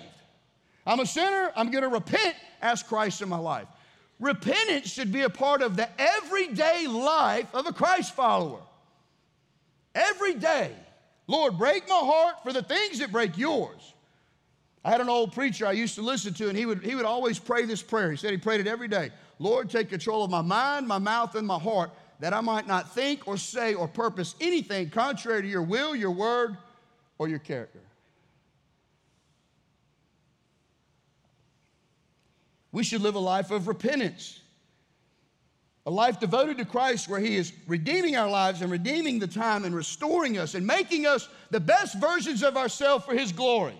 I'm 0.86 1.00
a 1.00 1.06
sinner, 1.06 1.50
I'm 1.56 1.70
going 1.70 1.82
to 1.82 1.88
repent, 1.88 2.36
ask 2.60 2.86
Christ 2.86 3.22
in 3.22 3.28
my 3.28 3.38
life. 3.38 3.66
Repentance 4.20 4.90
should 4.90 5.10
be 5.10 5.22
a 5.22 5.30
part 5.30 5.62
of 5.62 5.76
the 5.76 5.88
everyday 5.98 6.86
life 6.86 7.52
of 7.54 7.66
a 7.66 7.72
Christ 7.72 8.14
follower. 8.14 8.60
Every 9.94 10.34
day. 10.34 10.70
Lord, 11.26 11.56
break 11.56 11.88
my 11.88 11.94
heart 11.94 12.42
for 12.42 12.52
the 12.52 12.62
things 12.62 12.98
that 12.98 13.10
break 13.10 13.38
yours. 13.38 13.93
I 14.84 14.90
had 14.90 15.00
an 15.00 15.08
old 15.08 15.32
preacher 15.32 15.66
I 15.66 15.72
used 15.72 15.94
to 15.94 16.02
listen 16.02 16.34
to, 16.34 16.48
and 16.48 16.58
he 16.58 16.66
would, 16.66 16.84
he 16.84 16.94
would 16.94 17.06
always 17.06 17.38
pray 17.38 17.64
this 17.64 17.82
prayer. 17.82 18.10
He 18.10 18.16
said 18.18 18.32
he 18.32 18.36
prayed 18.36 18.60
it 18.60 18.66
every 18.66 18.88
day 18.88 19.10
Lord, 19.38 19.70
take 19.70 19.88
control 19.88 20.22
of 20.22 20.30
my 20.30 20.42
mind, 20.42 20.86
my 20.86 20.98
mouth, 20.98 21.34
and 21.34 21.46
my 21.46 21.58
heart, 21.58 21.90
that 22.20 22.32
I 22.32 22.40
might 22.40 22.68
not 22.68 22.94
think 22.94 23.26
or 23.26 23.36
say 23.36 23.74
or 23.74 23.88
purpose 23.88 24.34
anything 24.40 24.90
contrary 24.90 25.42
to 25.42 25.48
your 25.48 25.62
will, 25.62 25.96
your 25.96 26.10
word, 26.10 26.56
or 27.18 27.28
your 27.28 27.38
character. 27.38 27.80
We 32.70 32.84
should 32.84 33.00
live 33.00 33.14
a 33.14 33.20
life 33.20 33.50
of 33.50 33.68
repentance, 33.68 34.40
a 35.86 35.90
life 35.90 36.20
devoted 36.20 36.58
to 36.58 36.64
Christ 36.64 37.08
where 37.08 37.20
He 37.20 37.36
is 37.36 37.52
redeeming 37.66 38.16
our 38.16 38.28
lives 38.28 38.62
and 38.62 38.70
redeeming 38.70 39.18
the 39.18 39.26
time 39.26 39.64
and 39.64 39.74
restoring 39.74 40.38
us 40.38 40.54
and 40.54 40.66
making 40.66 41.06
us 41.06 41.28
the 41.50 41.60
best 41.60 42.00
versions 42.00 42.42
of 42.42 42.56
ourselves 42.56 43.04
for 43.04 43.14
His 43.14 43.32
glory. 43.32 43.76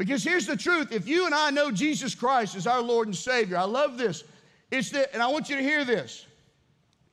Because 0.00 0.24
here's 0.24 0.46
the 0.46 0.56
truth 0.56 0.92
if 0.92 1.06
you 1.06 1.26
and 1.26 1.34
I 1.34 1.50
know 1.50 1.70
Jesus 1.70 2.14
Christ 2.14 2.56
as 2.56 2.66
our 2.66 2.80
Lord 2.80 3.08
and 3.08 3.14
Savior, 3.14 3.58
I 3.58 3.64
love 3.64 3.98
this. 3.98 4.24
It's 4.70 4.88
that, 4.92 5.12
and 5.12 5.22
I 5.22 5.26
want 5.26 5.50
you 5.50 5.56
to 5.56 5.62
hear 5.62 5.84
this. 5.84 6.24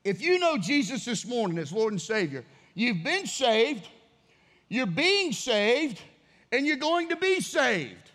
If 0.05 0.21
you 0.21 0.39
know 0.39 0.57
Jesus 0.57 1.03
this 1.03 1.25
morning 1.25 1.57
as 1.57 1.73
Lord 1.73 1.91
and 1.91 2.01
Savior, 2.01 2.45
you've 2.75 3.03
been 3.03 3.27
saved, 3.27 3.89
you're 4.69 4.85
being 4.85 5.33
saved, 5.33 6.01
and 6.53 6.65
you're 6.65 6.77
going 6.77 7.09
to 7.09 7.17
be 7.17 7.41
saved. 7.41 8.09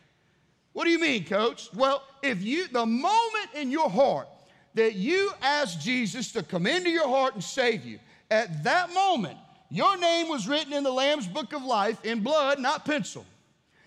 What 0.72 0.84
do 0.84 0.90
you 0.90 0.98
mean, 0.98 1.26
coach? 1.26 1.68
Well, 1.74 2.02
if 2.22 2.42
you, 2.42 2.66
the 2.68 2.86
moment 2.86 3.50
in 3.54 3.70
your 3.70 3.90
heart 3.90 4.26
that 4.72 4.94
you 4.94 5.32
ask 5.42 5.80
Jesus 5.80 6.32
to 6.32 6.42
come 6.42 6.66
into 6.66 6.88
your 6.88 7.08
heart 7.08 7.34
and 7.34 7.44
save 7.44 7.84
you, 7.84 7.98
at 8.30 8.64
that 8.64 8.94
moment, 8.94 9.36
your 9.68 9.98
name 9.98 10.30
was 10.30 10.48
written 10.48 10.72
in 10.72 10.82
the 10.82 10.90
Lamb's 10.90 11.26
book 11.26 11.52
of 11.52 11.62
life 11.62 12.02
in 12.06 12.20
blood, 12.20 12.58
not 12.58 12.86
pencil. 12.86 13.26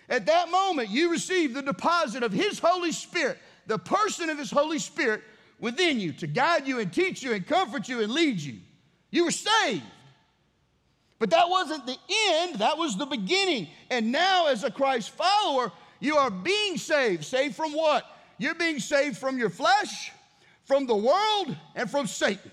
At 0.08 0.26
that 0.26 0.50
moment, 0.50 0.90
you 0.90 1.10
receive 1.10 1.54
the 1.54 1.62
deposit 1.62 2.22
of 2.22 2.32
His 2.32 2.58
Holy 2.58 2.92
Spirit, 2.92 3.38
the 3.66 3.78
person 3.78 4.30
of 4.30 4.38
His 4.38 4.50
Holy 4.50 4.78
Spirit 4.78 5.22
within 5.58 5.98
you 5.98 6.12
to 6.12 6.26
guide 6.26 6.66
you 6.66 6.78
and 6.78 6.92
teach 6.92 7.22
you 7.22 7.32
and 7.32 7.46
comfort 7.46 7.88
you 7.88 8.02
and 8.02 8.12
lead 8.12 8.40
you. 8.40 8.58
You 9.10 9.24
were 9.24 9.30
saved. 9.30 9.82
But 11.18 11.30
that 11.30 11.48
wasn't 11.48 11.86
the 11.86 11.96
end, 12.28 12.56
that 12.56 12.76
was 12.76 12.96
the 12.96 13.06
beginning. 13.06 13.68
And 13.90 14.12
now, 14.12 14.48
as 14.48 14.64
a 14.64 14.70
Christ 14.70 15.10
follower, 15.10 15.72
you 15.98 16.16
are 16.16 16.30
being 16.30 16.76
saved. 16.76 17.24
Saved 17.24 17.56
from 17.56 17.72
what? 17.72 18.04
You're 18.38 18.54
being 18.54 18.78
saved 18.78 19.16
from 19.16 19.38
your 19.38 19.48
flesh, 19.48 20.12
from 20.64 20.86
the 20.86 20.96
world, 20.96 21.56
and 21.74 21.90
from 21.90 22.06
Satan. 22.06 22.50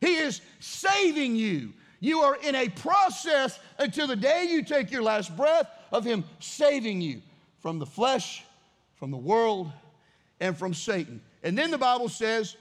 He 0.00 0.16
is 0.16 0.40
saving 0.60 1.36
you. 1.36 1.74
You 2.00 2.20
are 2.20 2.36
in 2.36 2.54
a 2.54 2.68
process 2.68 3.58
until 3.78 4.06
the 4.06 4.16
day 4.16 4.46
you 4.48 4.62
take 4.62 4.90
your 4.90 5.02
last 5.02 5.36
breath 5.36 5.68
of 5.92 6.04
Him 6.04 6.24
saving 6.40 7.00
you 7.00 7.22
from 7.60 7.78
the 7.78 7.86
flesh, 7.86 8.44
from 8.96 9.10
the 9.10 9.16
world, 9.16 9.70
and 10.40 10.56
from 10.56 10.74
Satan. 10.74 11.20
And 11.42 11.56
then 11.56 11.70
the 11.70 11.78
Bible 11.78 12.08
says, 12.08 12.56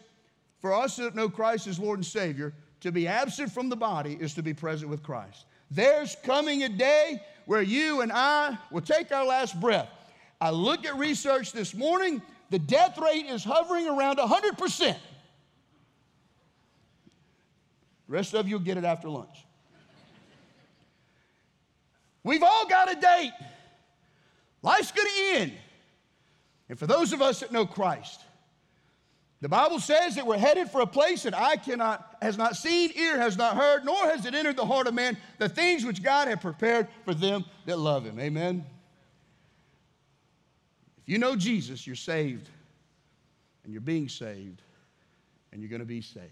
for 0.60 0.74
us 0.74 0.96
that 0.98 1.16
know 1.16 1.30
Christ 1.30 1.68
as 1.68 1.80
Lord 1.80 2.00
and 2.00 2.06
Savior, 2.06 2.54
to 2.82 2.92
be 2.92 3.08
absent 3.08 3.52
from 3.52 3.70
the 3.70 3.76
body 3.76 4.18
is 4.20 4.34
to 4.36 4.44
be 4.44 4.54
present 4.54 4.90
with 4.90 5.04
Christ. 5.04 5.46
There's 5.70 6.16
coming 6.24 6.64
a 6.64 6.70
day 6.70 7.22
where 7.46 7.62
you 7.62 8.02
and 8.02 8.12
I 8.12 8.58
will 8.72 8.82
take 8.82 9.12
our 9.12 9.26
last 9.26 9.60
breath. 9.60 9.90
I 10.40 10.52
look 10.52 10.86
at 10.86 10.98
research 10.98 11.52
this 11.52 11.74
morning, 11.74 12.22
the 12.50 12.60
death 12.60 12.98
rate 12.98 13.26
is 13.26 13.44
hovering 13.44 13.88
around 13.88 14.18
100%. 14.18 14.80
The 14.80 14.96
rest 18.08 18.34
of 18.34 18.48
you 18.48 18.56
will 18.58 18.64
get 18.64 18.78
it 18.78 18.86
after 18.86 19.10
lunch. 19.10 19.47
We've 22.28 22.44
all 22.44 22.68
got 22.68 22.92
a 22.92 23.00
date. 23.00 23.32
Life's 24.62 24.92
going 24.92 25.08
to 25.08 25.40
end. 25.40 25.54
And 26.68 26.78
for 26.78 26.86
those 26.86 27.14
of 27.14 27.22
us 27.22 27.40
that 27.40 27.54
know 27.54 27.66
Christ, 27.66 28.20
the 29.40 29.48
Bible 29.48 29.80
says 29.80 30.16
that 30.16 30.28
we're 30.28 30.38
headed 30.38 30.70
for 30.70 30.82
a 30.82 30.88
place 30.88 31.24
that 31.24 31.34
eye 31.34 31.56
cannot, 31.56 32.18
has 32.22 32.38
not 32.38 32.58
seen, 32.58 32.92
ear 32.98 33.18
has 33.18 33.38
not 33.38 33.56
heard, 33.56 33.86
nor 33.86 33.96
has 34.08 34.26
it 34.26 34.36
entered 34.36 34.58
the 34.58 34.66
heart 34.66 34.88
of 34.88 34.94
man, 34.94 35.16
the 35.38 35.48
things 35.48 35.86
which 35.86 36.04
God 36.04 36.28
had 36.28 36.42
prepared 36.42 36.90
for 37.06 37.14
them 37.14 37.46
that 37.66 37.80
love 37.80 38.04
him. 38.04 38.20
Amen. 38.20 38.66
If 40.98 41.08
you 41.08 41.20
know 41.20 41.38
Jesus, 41.38 41.88
you're 41.88 41.96
saved, 41.96 42.50
and 43.64 43.72
you're 43.72 43.80
being 43.80 44.10
saved, 44.10 44.62
and 45.54 45.62
you're 45.62 45.70
going 45.70 45.80
to 45.80 45.86
be 45.86 46.02
saved. 46.02 46.26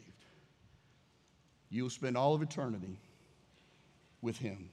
You'll 1.69 1.89
spend 1.89 2.17
all 2.17 2.33
of 2.33 2.41
eternity 2.41 2.97
with 4.21 4.37
him. 4.37 4.69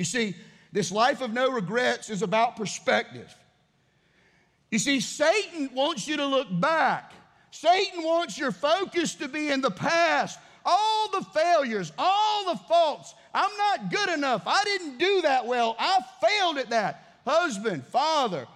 You 0.00 0.04
see, 0.04 0.34
this 0.72 0.90
life 0.90 1.20
of 1.20 1.34
no 1.34 1.50
regrets 1.50 2.08
is 2.08 2.22
about 2.22 2.56
perspective. 2.56 3.36
You 4.70 4.78
see, 4.78 4.98
Satan 4.98 5.68
wants 5.74 6.08
you 6.08 6.16
to 6.16 6.24
look 6.24 6.46
back. 6.58 7.12
Satan 7.50 8.02
wants 8.02 8.38
your 8.38 8.50
focus 8.50 9.14
to 9.16 9.28
be 9.28 9.50
in 9.50 9.60
the 9.60 9.70
past. 9.70 10.38
All 10.64 11.10
the 11.10 11.22
failures, 11.34 11.92
all 11.98 12.50
the 12.50 12.58
faults. 12.60 13.14
I'm 13.34 13.54
not 13.58 13.90
good 13.90 14.08
enough. 14.08 14.44
I 14.46 14.64
didn't 14.64 14.96
do 14.96 15.20
that 15.20 15.46
well. 15.46 15.76
I 15.78 15.98
failed 16.26 16.56
at 16.56 16.70
that. 16.70 17.18
Husband, 17.26 17.84
father, 17.84 18.46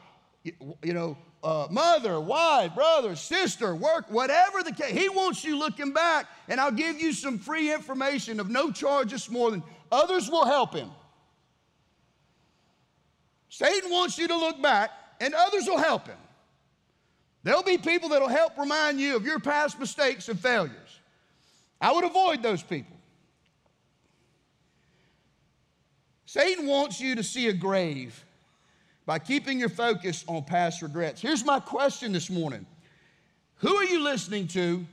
you 0.44 0.94
know, 0.94 1.18
uh, 1.42 1.68
mother, 1.70 2.20
wife, 2.20 2.74
brother, 2.74 3.16
sister, 3.16 3.76
work, 3.76 4.06
whatever 4.08 4.62
the 4.62 4.72
case. 4.72 4.92
He 4.92 5.10
wants 5.10 5.44
you 5.44 5.58
looking 5.58 5.92
back, 5.92 6.24
and 6.48 6.58
I'll 6.58 6.72
give 6.72 6.98
you 6.98 7.12
some 7.12 7.38
free 7.38 7.70
information 7.70 8.40
of 8.40 8.48
no 8.48 8.72
charge 8.72 9.10
this 9.10 9.28
morning. 9.28 9.62
Others 9.92 10.30
will 10.30 10.46
help 10.46 10.72
him. 10.72 10.88
Satan 13.54 13.88
wants 13.88 14.18
you 14.18 14.26
to 14.26 14.36
look 14.36 14.60
back, 14.60 14.90
and 15.20 15.32
others 15.32 15.66
will 15.68 15.78
help 15.78 16.08
him. 16.08 16.18
There'll 17.44 17.62
be 17.62 17.78
people 17.78 18.08
that'll 18.08 18.26
help 18.26 18.58
remind 18.58 18.98
you 18.98 19.14
of 19.14 19.24
your 19.24 19.38
past 19.38 19.78
mistakes 19.78 20.28
and 20.28 20.40
failures. 20.40 20.98
I 21.80 21.92
would 21.92 22.02
avoid 22.02 22.42
those 22.42 22.64
people. 22.64 22.96
Satan 26.26 26.66
wants 26.66 27.00
you 27.00 27.14
to 27.14 27.22
see 27.22 27.46
a 27.46 27.52
grave 27.52 28.24
by 29.06 29.20
keeping 29.20 29.60
your 29.60 29.68
focus 29.68 30.24
on 30.26 30.42
past 30.42 30.82
regrets. 30.82 31.22
Here's 31.22 31.44
my 31.44 31.60
question 31.60 32.10
this 32.10 32.28
morning 32.28 32.66
Who 33.58 33.76
are 33.76 33.84
you 33.84 34.02
listening 34.02 34.48
to, 34.48 34.84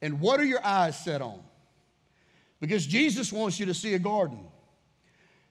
and 0.00 0.18
what 0.18 0.40
are 0.40 0.46
your 0.46 0.64
eyes 0.64 0.98
set 0.98 1.20
on? 1.20 1.40
Because 2.58 2.86
Jesus 2.86 3.30
wants 3.30 3.60
you 3.60 3.66
to 3.66 3.74
see 3.74 3.92
a 3.92 3.98
garden. 3.98 4.45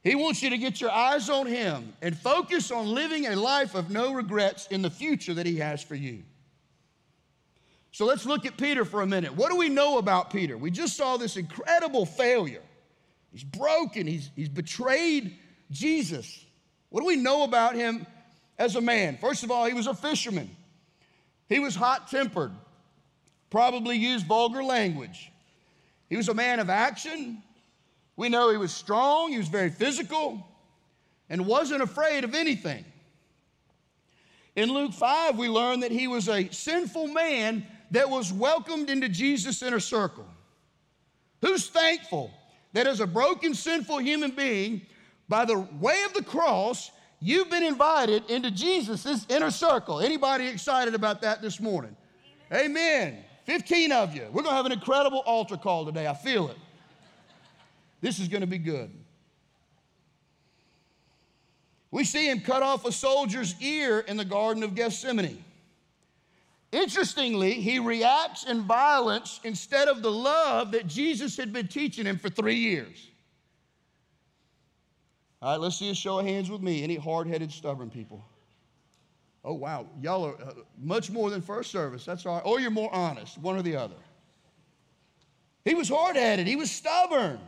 He 0.06 0.14
wants 0.14 0.44
you 0.44 0.52
to 0.52 0.58
get 0.60 0.80
your 0.80 0.92
eyes 0.92 1.32
on 1.32 1.48
Him 1.48 1.92
and 2.00 2.16
focus 2.16 2.70
on 2.70 2.86
living 2.86 3.26
a 3.26 3.36
life 3.36 3.74
of 3.74 3.90
no 3.90 4.14
regrets 4.14 4.68
in 4.68 4.84
the 4.84 4.90
future 4.92 5.34
that 5.34 5.48
He 5.48 5.58
has 5.58 5.82
for 5.82 5.96
you. 5.96 6.22
So 7.92 8.06
let's 8.06 8.24
look 8.24 8.46
at 8.46 8.56
Peter 8.56 8.86
for 8.86 9.02
a 9.02 9.08
minute. 9.08 9.36
What 9.36 9.50
do 9.50 9.58
we 9.58 9.68
know 9.68 9.98
about 9.98 10.30
Peter? 10.30 10.60
We 10.60 10.70
just 10.70 10.96
saw 10.96 11.18
this 11.18 11.38
incredible 11.38 12.06
failure. 12.06 12.62
He's 13.32 13.44
broken, 13.44 14.06
he's, 14.06 14.30
he's 14.36 14.48
betrayed 14.48 15.38
Jesus. 15.72 16.46
What 16.90 17.02
do 17.02 17.08
we 17.08 17.16
know 17.16 17.44
about 17.44 17.74
him 17.74 18.06
as 18.60 18.76
a 18.76 18.82
man? 18.82 19.18
First 19.18 19.44
of 19.44 19.50
all, 19.50 19.66
he 19.66 19.74
was 19.74 19.88
a 19.88 19.96
fisherman, 19.96 20.56
he 21.50 21.58
was 21.58 21.76
hot 21.76 22.12
tempered, 22.12 22.52
probably 23.50 23.98
used 23.98 24.28
vulgar 24.28 24.64
language. 24.64 25.32
He 26.10 26.16
was 26.16 26.30
a 26.30 26.36
man 26.36 26.60
of 26.60 26.70
action, 26.70 27.42
we 28.16 28.30
know 28.30 28.50
he 28.50 28.58
was 28.58 28.74
strong, 28.74 29.32
he 29.32 29.38
was 29.38 29.48
very 29.48 29.70
physical, 29.70 30.46
and 31.30 31.46
wasn't 31.46 31.82
afraid 31.82 32.24
of 32.24 32.34
anything. 32.34 32.86
In 34.56 34.70
Luke 34.70 34.94
5, 34.94 35.38
we 35.38 35.50
learn 35.50 35.82
that 35.82 35.92
he 35.92 36.08
was 36.08 36.30
a 36.30 36.48
sinful 36.50 37.08
man 37.08 37.66
that 37.92 38.10
was 38.10 38.32
welcomed 38.32 38.90
into 38.90 39.10
Jesus' 39.10 39.62
inner 39.62 39.82
circle. 39.82 40.26
Who's 41.42 41.68
thankful 41.68 42.32
that 42.74 42.88
as 42.88 43.02
a 43.02 43.08
broken, 43.08 43.54
sinful 43.54 44.00
human 44.00 44.32
being, 44.32 44.82
by 45.28 45.46
the 45.46 45.60
way 45.80 46.04
of 46.06 46.14
the 46.14 46.24
cross, 46.24 46.92
you've 47.20 47.50
been 47.50 47.64
invited 47.64 48.30
into 48.30 48.50
Jesus' 48.50 49.26
inner 49.30 49.52
circle? 49.52 50.00
Anybody 50.00 50.48
excited 50.48 50.96
about 50.96 51.22
that 51.22 51.42
this 51.42 51.60
morning? 51.60 51.96
Amen. 52.52 52.66
Amen. 52.66 53.24
15 53.46 53.92
of 53.92 54.16
you. 54.16 54.24
We're 54.32 54.42
going 54.42 54.54
to 54.54 54.56
have 54.56 54.66
an 54.66 54.72
incredible 54.72 55.20
altar 55.20 55.58
call 55.58 55.86
today. 55.86 56.08
I 56.08 56.14
feel 56.16 56.50
it. 56.50 56.58
This 58.06 58.20
is 58.20 58.28
going 58.28 58.42
to 58.42 58.48
be 58.48 58.60
good. 58.60 58.92
We 61.90 62.04
see 62.04 62.30
him 62.30 62.40
cut 62.40 62.62
off 62.62 62.86
a 62.86 62.92
soldier's 62.92 63.60
ear 63.60 64.02
in 64.02 64.16
the 64.16 64.24
Garden 64.24 64.62
of 64.62 64.76
Gethsemane. 64.76 65.44
Interestingly, 66.72 67.54
he 67.54 67.80
reacts 67.80 68.44
in 68.44 68.62
violence 68.62 69.40
instead 69.44 69.88
of 69.88 70.04
the 70.04 70.12
love 70.12 70.74
that 70.74 70.86
Jesus 70.86 71.36
had 71.36 71.52
been 71.52 71.68
teaching 71.68 72.06
him 72.06 72.20
for 72.20 72.30
three 72.30 72.58
years. 72.58 73.10
All 75.42 75.54
right, 75.54 75.60
let's 75.60 75.78
see 75.78 75.90
a 75.90 75.96
show 75.96 76.20
of 76.20 76.28
hands 76.28 76.52
with 76.52 76.62
me. 76.62 76.84
Any 76.84 76.98
hard 76.98 77.26
headed, 77.26 77.52
stubborn 77.52 77.90
people? 77.90 78.24
Oh, 79.44 79.54
wow. 79.54 79.88
Y'all 80.00 80.26
are 80.26 80.36
uh, 80.36 80.54
much 80.80 81.10
more 81.10 81.32
than 81.32 81.42
first 81.42 81.72
service. 81.72 82.06
That's 82.06 82.24
all 82.28 82.36
right. 82.36 82.46
Or 82.46 82.60
you're 82.60 82.70
more 82.70 82.94
honest, 82.94 83.40
one 83.40 83.56
or 83.56 83.64
the 83.64 83.76
other. 83.76 83.96
He 85.64 85.74
was 85.74 85.90
hard 85.90 86.16
headed, 86.16 86.46
he 86.46 86.56
was 86.56 86.70
stubborn. 86.70 87.40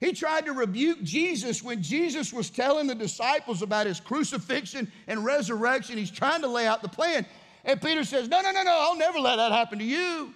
He 0.00 0.12
tried 0.12 0.46
to 0.46 0.52
rebuke 0.52 1.02
Jesus 1.02 1.62
when 1.62 1.82
Jesus 1.82 2.32
was 2.32 2.48
telling 2.48 2.86
the 2.86 2.94
disciples 2.94 3.60
about 3.60 3.86
his 3.86 4.00
crucifixion 4.00 4.90
and 5.06 5.24
resurrection. 5.24 5.98
He's 5.98 6.10
trying 6.10 6.40
to 6.40 6.48
lay 6.48 6.66
out 6.66 6.80
the 6.80 6.88
plan. 6.88 7.26
And 7.66 7.80
Peter 7.82 8.04
says, 8.04 8.26
No, 8.26 8.40
no, 8.40 8.50
no, 8.50 8.62
no, 8.62 8.76
I'll 8.80 8.96
never 8.96 9.20
let 9.20 9.36
that 9.36 9.52
happen 9.52 9.78
to 9.78 9.84
you. 9.84 10.34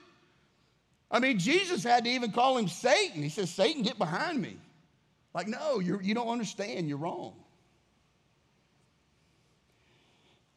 I 1.11 1.19
mean, 1.19 1.39
Jesus 1.39 1.83
had 1.83 2.05
to 2.05 2.11
even 2.11 2.31
call 2.31 2.59
him 2.59 2.69
Satan. 2.69 3.23
He 3.23 3.31
says, 3.31 3.49
Satan, 3.49 3.83
get 3.83 3.97
behind 3.97 4.41
me. 4.41 4.59
Like, 5.33 5.49
no, 5.49 5.79
you're, 5.79 6.03
you 6.03 6.15
don't 6.15 6.29
understand. 6.29 6.89
You're 6.89 6.99
wrong. 6.99 7.35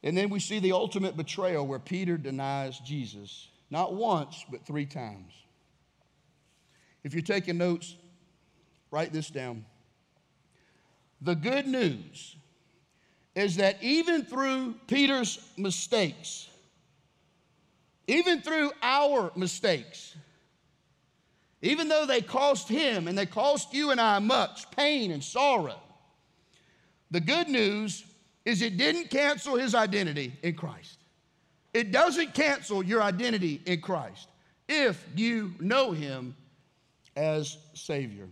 And 0.03 0.17
then 0.17 0.29
we 0.29 0.39
see 0.39 0.60
the 0.60 0.73
ultimate 0.73 1.15
betrayal 1.15 1.65
where 1.65 1.79
Peter 1.79 2.17
denies 2.17 2.79
Jesus, 2.79 3.47
not 3.69 3.93
once, 3.93 4.45
but 4.51 4.65
three 4.65 4.86
times. 4.86 5.34
If 7.03 7.13
you're 7.13 7.23
taking 7.23 7.58
notes, 7.58 7.95
Write 8.97 9.13
this 9.13 9.29
down. 9.29 9.63
The 11.21 11.36
good 11.36 11.67
news 11.67 12.36
is 13.36 13.57
that 13.57 13.77
even 13.83 14.25
through 14.25 14.73
Peter's 14.88 15.38
mistakes, 15.55 16.49
even 18.07 18.41
through 18.41 18.71
our 18.81 19.31
mistakes, 19.36 20.15
even 21.62 21.89
though 21.89 22.07
they 22.07 22.21
cost 22.21 22.69
him 22.69 23.07
and 23.07 23.15
they 23.15 23.27
cost 23.27 23.71
you 23.71 23.91
and 23.91 24.01
I 24.01 24.17
much 24.17 24.71
pain 24.71 25.12
and 25.12 25.23
sorrow, 25.23 25.79
the 27.12 27.21
good 27.21 27.49
news 27.49 28.03
is 28.45 28.63
it 28.63 28.77
didn't 28.77 29.12
cancel 29.12 29.57
his 29.57 29.75
identity 29.75 30.33
in 30.41 30.55
Christ. 30.55 30.97
It 31.71 31.91
doesn't 31.91 32.33
cancel 32.33 32.81
your 32.81 33.03
identity 33.03 33.62
in 33.67 33.79
Christ 33.79 34.27
if 34.67 35.05
you 35.15 35.53
know 35.60 35.91
him 35.91 36.36
as 37.15 37.60
Savior. 37.75 38.27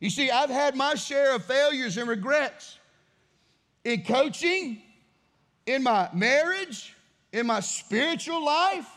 You 0.00 0.10
see, 0.10 0.30
I've 0.30 0.50
had 0.50 0.76
my 0.76 0.94
share 0.94 1.34
of 1.34 1.44
failures 1.44 1.96
and 1.96 2.08
regrets 2.08 2.78
in 3.84 4.02
coaching, 4.02 4.80
in 5.66 5.82
my 5.82 6.08
marriage, 6.12 6.94
in 7.32 7.46
my 7.46 7.60
spiritual 7.60 8.44
life. 8.44 8.88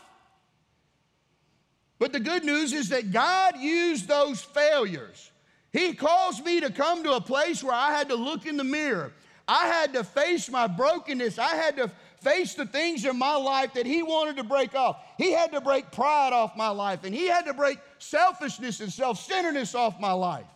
But 1.98 2.12
the 2.12 2.20
good 2.20 2.44
news 2.44 2.72
is 2.72 2.88
that 2.90 3.12
God 3.12 3.58
used 3.58 4.08
those 4.08 4.42
failures. 4.42 5.30
He 5.72 5.94
caused 5.94 6.44
me 6.44 6.60
to 6.60 6.70
come 6.70 7.02
to 7.04 7.12
a 7.12 7.20
place 7.20 7.62
where 7.62 7.74
I 7.74 7.92
had 7.92 8.08
to 8.08 8.14
look 8.14 8.46
in 8.46 8.56
the 8.56 8.64
mirror. 8.64 9.12
I 9.48 9.66
had 9.66 9.92
to 9.94 10.04
face 10.04 10.50
my 10.50 10.66
brokenness. 10.66 11.38
I 11.38 11.54
had 11.54 11.76
to 11.76 11.90
face 12.20 12.54
the 12.54 12.66
things 12.66 13.04
in 13.04 13.18
my 13.18 13.34
life 13.34 13.74
that 13.74 13.86
He 13.86 14.02
wanted 14.02 14.36
to 14.36 14.44
break 14.44 14.74
off. 14.74 15.02
He 15.18 15.32
had 15.32 15.52
to 15.52 15.60
break 15.60 15.90
pride 15.90 16.32
off 16.32 16.56
my 16.56 16.68
life, 16.68 17.04
and 17.04 17.14
He 17.14 17.26
had 17.26 17.46
to 17.46 17.54
break 17.54 17.78
selfishness 17.98 18.80
and 18.80 18.92
self 18.92 19.20
centeredness 19.20 19.74
off 19.74 19.98
my 20.00 20.12
life. 20.12 20.46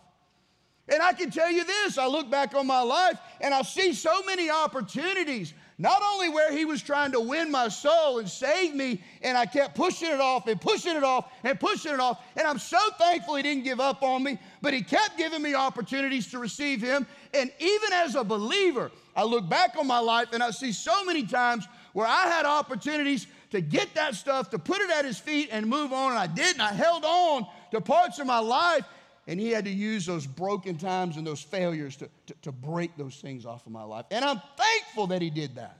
And 0.89 1.01
I 1.01 1.13
can 1.13 1.29
tell 1.29 1.51
you 1.51 1.65
this 1.65 1.97
I 1.97 2.07
look 2.07 2.29
back 2.29 2.55
on 2.55 2.65
my 2.65 2.81
life 2.81 3.19
and 3.41 3.53
I 3.53 3.61
see 3.61 3.93
so 3.93 4.23
many 4.23 4.49
opportunities, 4.49 5.53
not 5.77 6.01
only 6.13 6.29
where 6.29 6.51
he 6.51 6.63
was 6.65 6.81
trying 6.81 7.11
to 7.11 7.19
win 7.19 7.51
my 7.51 7.67
soul 7.67 8.19
and 8.19 8.29
save 8.29 8.73
me, 8.73 9.01
and 9.21 9.37
I 9.37 9.45
kept 9.45 9.75
pushing 9.75 10.09
it 10.09 10.21
off 10.21 10.47
and 10.47 10.59
pushing 10.59 10.95
it 10.95 11.03
off 11.03 11.31
and 11.43 11.59
pushing 11.59 11.93
it 11.93 11.99
off. 11.99 12.23
And 12.37 12.47
I'm 12.47 12.57
so 12.57 12.79
thankful 12.97 13.35
he 13.35 13.43
didn't 13.43 13.63
give 13.63 13.79
up 13.79 14.01
on 14.01 14.23
me, 14.23 14.39
but 14.61 14.73
he 14.73 14.81
kept 14.81 15.17
giving 15.17 15.41
me 15.41 15.55
opportunities 15.55 16.31
to 16.31 16.39
receive 16.39 16.81
him. 16.81 17.05
And 17.33 17.51
even 17.59 17.93
as 17.93 18.15
a 18.15 18.23
believer, 18.23 18.91
I 19.15 19.23
look 19.23 19.49
back 19.49 19.75
on 19.77 19.87
my 19.87 19.99
life 19.99 20.29
and 20.31 20.41
I 20.41 20.51
see 20.51 20.71
so 20.71 21.03
many 21.03 21.25
times 21.25 21.67
where 21.93 22.07
I 22.07 22.27
had 22.27 22.45
opportunities 22.45 23.27
to 23.49 23.61
get 23.61 23.93
that 23.95 24.15
stuff, 24.15 24.49
to 24.51 24.59
put 24.59 24.81
it 24.81 24.89
at 24.91 25.05
his 25.05 25.17
feet 25.17 25.49
and 25.51 25.65
move 25.65 25.91
on. 25.91 26.11
And 26.11 26.19
I 26.19 26.27
did, 26.27 26.53
and 26.53 26.61
I 26.61 26.71
held 26.71 27.03
on 27.03 27.47
to 27.71 27.81
parts 27.81 28.19
of 28.19 28.27
my 28.27 28.39
life 28.39 28.85
and 29.27 29.39
he 29.39 29.49
had 29.49 29.65
to 29.65 29.71
use 29.71 30.05
those 30.05 30.25
broken 30.25 30.77
times 30.77 31.17
and 31.17 31.27
those 31.27 31.41
failures 31.41 31.97
to, 31.97 32.09
to, 32.27 32.33
to, 32.43 32.51
break 32.53 32.95
those 32.95 33.15
things 33.15 33.45
off 33.45 33.65
of 33.65 33.73
my 33.73 33.83
life. 33.83 34.05
And 34.09 34.23
I'm 34.23 34.41
thankful 34.57 35.07
that 35.07 35.21
he 35.21 35.29
did 35.29 35.55
that. 35.55 35.79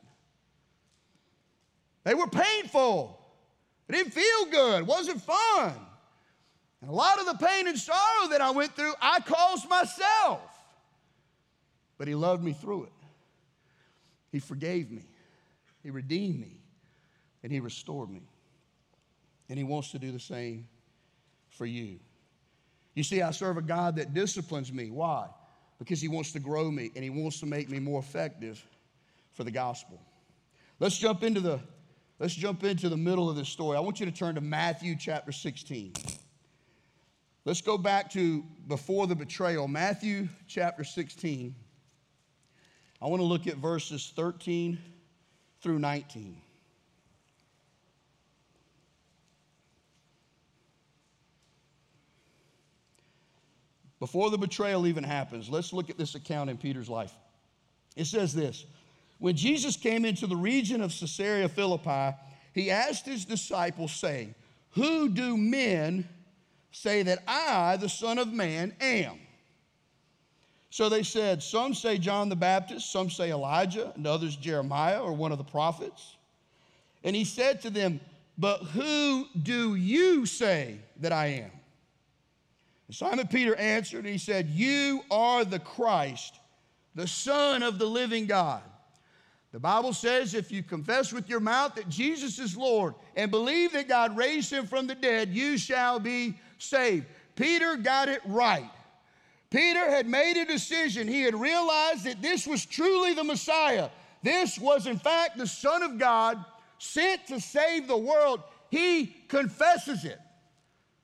They 2.03 2.13
were 2.13 2.27
painful. 2.27 3.17
It 3.88 3.93
didn't 3.93 4.12
feel 4.12 4.45
good. 4.51 4.79
It 4.81 4.86
wasn't 4.86 5.21
fun. 5.21 5.73
And 6.81 6.89
a 6.89 6.93
lot 6.93 7.19
of 7.19 7.25
the 7.25 7.45
pain 7.45 7.67
and 7.67 7.77
sorrow 7.77 8.29
that 8.31 8.41
I 8.41 8.51
went 8.51 8.75
through, 8.75 8.93
I 9.01 9.21
caused 9.21 9.67
myself. 9.69 10.41
But 11.97 12.10
he 12.10 12.15
loved 12.15 12.43
me 12.43 12.51
through 12.51 12.83
it. 12.83 12.91
He 14.31 14.39
forgave 14.39 14.91
me. 14.91 15.03
He 15.83 15.89
redeemed 15.89 16.39
me. 16.39 16.60
And 17.43 17.51
he 17.51 17.62
restored 17.62 18.10
me. 18.10 18.23
And 19.49 19.57
he 19.57 19.63
wants 19.63 19.91
to 19.91 19.99
do 19.99 20.12
the 20.12 20.19
same 20.19 20.67
for 21.49 21.65
you. 21.65 21.99
You 22.97 23.03
see, 23.03 23.21
I 23.21 23.29
serve 23.29 23.57
a 23.57 23.62
God 23.62 23.97
that 23.97 24.15
disciplines 24.15 24.73
me. 24.73 24.89
Why? 24.89 25.27
Because 25.77 26.01
He 26.01 26.07
wants 26.07 26.31
to 26.31 26.39
grow 26.39 26.71
me 26.71 26.89
and 26.95 27.03
He 27.03 27.12
wants 27.12 27.39
to 27.41 27.45
make 27.45 27.69
me 27.69 27.77
more 27.77 27.99
effective 27.99 28.65
for 29.33 29.43
the 29.43 29.51
gospel. 29.51 30.01
Let's 30.79 30.97
jump 30.97 31.21
into 31.21 31.39
the 31.39 31.60
let's 32.17 32.33
jump 32.33 32.63
into 32.63 32.89
the 32.89 32.97
middle 32.97 33.29
of 33.29 33.36
this 33.36 33.49
story. 33.49 33.77
I 33.77 33.81
want 33.81 33.99
you 33.99 34.07
to 34.07 34.12
turn 34.12 34.33
to 34.33 34.41
Matthew 34.41 34.95
chapter 34.99 35.31
16. 35.31 35.93
Let's 37.45 37.62
go 37.62 37.77
back 37.77 38.12
to 38.13 38.43
before 38.67 39.05
the 39.05 39.15
betrayal, 39.15 39.67
Matthew 39.67 40.27
chapter 40.47 40.83
16. 40.83 41.53
I 42.99 43.05
want 43.05 43.19
to 43.19 43.25
look 43.25 43.45
at 43.45 43.57
verses 43.57 44.12
13 44.15 44.79
through 45.62 45.77
19. 45.77 46.41
Before 53.99 54.29
the 54.29 54.38
betrayal 54.38 54.86
even 54.86 55.03
happens, 55.03 55.49
let's 55.49 55.73
look 55.73 55.89
at 55.89 55.97
this 55.97 56.15
account 56.15 56.49
in 56.49 56.57
Peter's 56.57 56.89
life. 56.89 57.13
It 57.95 58.05
says 58.05 58.33
this 58.33 58.65
When 59.19 59.36
Jesus 59.36 59.75
came 59.75 60.05
into 60.05 60.27
the 60.27 60.36
region 60.36 60.81
of 60.81 60.91
Caesarea 60.91 61.49
Philippi, 61.49 62.15
he 62.53 62.71
asked 62.71 63.05
his 63.05 63.25
disciples, 63.25 63.91
saying, 63.91 64.36
Who 64.71 65.10
do 65.10 65.36
men 65.36 66.07
say 66.71 67.03
that 67.03 67.23
I, 67.27 67.77
the 67.77 67.89
Son 67.89 68.19
of 68.19 68.31
Man, 68.31 68.73
am? 68.79 69.19
So 70.69 70.89
they 70.89 71.03
said, 71.03 71.41
Some 71.41 71.73
say 71.73 71.97
John 71.97 72.29
the 72.29 72.36
Baptist, 72.36 72.91
some 72.91 73.10
say 73.10 73.31
Elijah, 73.31 73.93
and 73.95 74.05
others 74.05 74.36
Jeremiah 74.36 75.01
or 75.01 75.13
one 75.13 75.31
of 75.31 75.39
the 75.39 75.43
prophets. 75.43 76.17
And 77.03 77.15
he 77.15 77.25
said 77.25 77.62
to 77.62 77.71
them, 77.71 77.99
But 78.38 78.60
who 78.60 79.25
do 79.41 79.75
you 79.75 80.27
say 80.27 80.77
that 80.97 81.12
I 81.12 81.27
am? 81.27 81.51
And 82.88 82.95
Simon 82.95 83.28
Peter 83.28 83.56
answered, 83.56 84.06
and 84.06 84.08
he 84.08 84.17
said, 84.17 84.47
You 84.47 85.02
are 85.12 85.43
the 85.43 85.60
Christ, 85.60 86.39
the 86.95 87.08
Son 87.08 87.63
of 87.63 87.80
the 87.80 87.86
living 87.86 88.26
God. 88.26 88.62
The 89.52 89.60
Bible 89.60 89.93
says 89.93 90.34
if 90.34 90.52
you 90.52 90.62
confess 90.62 91.12
with 91.12 91.30
your 91.30 91.39
mouth 91.39 91.76
that 91.76 91.89
Jesus 91.89 92.38
is 92.38 92.56
Lord 92.56 92.95
and 93.15 93.32
believe 93.32 93.73
that 93.73 93.88
God 93.88 94.15
raised 94.17 94.52
him 94.52 94.67
from 94.67 94.88
the 94.88 94.95
dead, 94.95 95.30
you 95.30 95.58
shall 95.58 96.00
be 96.00 96.38
saved. 96.58 97.06
Peter 97.36 97.76
got 97.76 98.10
it 98.10 98.21
right. 98.26 98.69
Peter 99.50 99.89
had 99.89 100.08
made 100.08 100.38
a 100.38 100.45
decision. 100.45 101.08
He 101.08 101.21
had 101.21 101.34
realized 101.34 102.04
that 102.04 102.21
this 102.21 102.45
was 102.45 102.65
truly 102.65 103.13
the 103.13 103.23
Messiah. 103.23 103.89
This 104.21 104.60
was, 104.60 104.88
in 104.88 105.00
fact, 105.00 105.38
the 105.38 105.47
Son 105.47 105.84
of 105.84 105.97
God 105.97 106.43
sent 106.80 107.28
to 107.28 107.39
save 107.39 107.88
the 107.88 107.97
world. 107.97 108.41
He 108.69 109.15
confesses 109.28 110.04
it. 110.04 110.19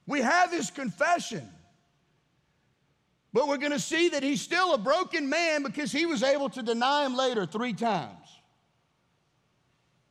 We 0.05 0.21
have 0.21 0.51
his 0.51 0.69
confession. 0.69 1.47
But 3.33 3.47
we're 3.47 3.57
going 3.57 3.71
to 3.71 3.79
see 3.79 4.09
that 4.09 4.21
he's 4.21 4.41
still 4.41 4.75
a 4.75 4.77
broken 4.77 5.27
man 5.27 5.63
because 5.63 5.91
he 5.91 6.05
was 6.05 6.21
able 6.21 6.49
to 6.49 6.61
deny 6.61 7.05
him 7.05 7.15
later 7.15 7.47
three 7.47 7.73
times. 7.73 8.11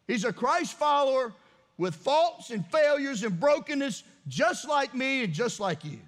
He's 0.09 0.25
a 0.25 0.33
Christ 0.33 0.77
follower 0.77 1.33
with 1.79 1.95
faults 1.95 2.51
and 2.51 2.67
failures 2.67 3.23
and 3.23 3.39
brokenness, 3.39 4.03
just 4.27 4.69
like 4.69 4.93
me 4.95 5.23
and 5.25 5.33
just 5.33 5.61
like 5.61 5.85
you. 5.85 6.01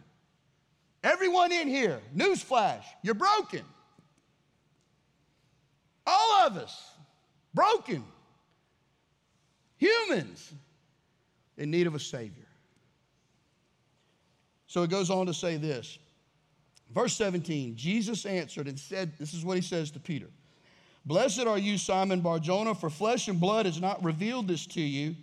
Everyone 1.05 1.53
in 1.53 1.68
here, 1.68 2.00
newsflash, 2.16 2.83
you're 3.03 3.14
broken. 3.14 3.62
All 6.07 6.46
of 6.46 6.57
us, 6.57 6.90
broken. 7.55 8.03
Humans 9.77 10.53
in 11.57 11.70
need 11.70 11.87
of 11.87 11.94
a 11.94 12.00
Savior. 12.00 12.48
So 14.66 14.83
it 14.83 14.90
goes 14.90 15.11
on 15.11 15.27
to 15.27 15.35
say 15.35 15.57
this. 15.57 15.98
Verse 16.94 17.14
17 17.16 17.76
Jesus 17.76 18.24
answered 18.24 18.68
and 18.68 18.78
said, 18.78 19.12
This 19.18 19.35
is 19.35 19.44
what 19.44 19.57
he 19.57 19.62
says 19.62 19.90
to 19.90 20.00
Peter 20.00 20.28
Blessed 21.04 21.40
are 21.40 21.59
you, 21.59 21.76
Simon 21.76 22.20
Barjona, 22.20 22.74
for 22.74 22.88
flesh 22.88 23.28
and 23.28 23.38
blood 23.38 23.66
has 23.66 23.80
not 23.80 24.02
revealed 24.02 24.48
this 24.48 24.64
to 24.66 24.80
you, 24.80 25.14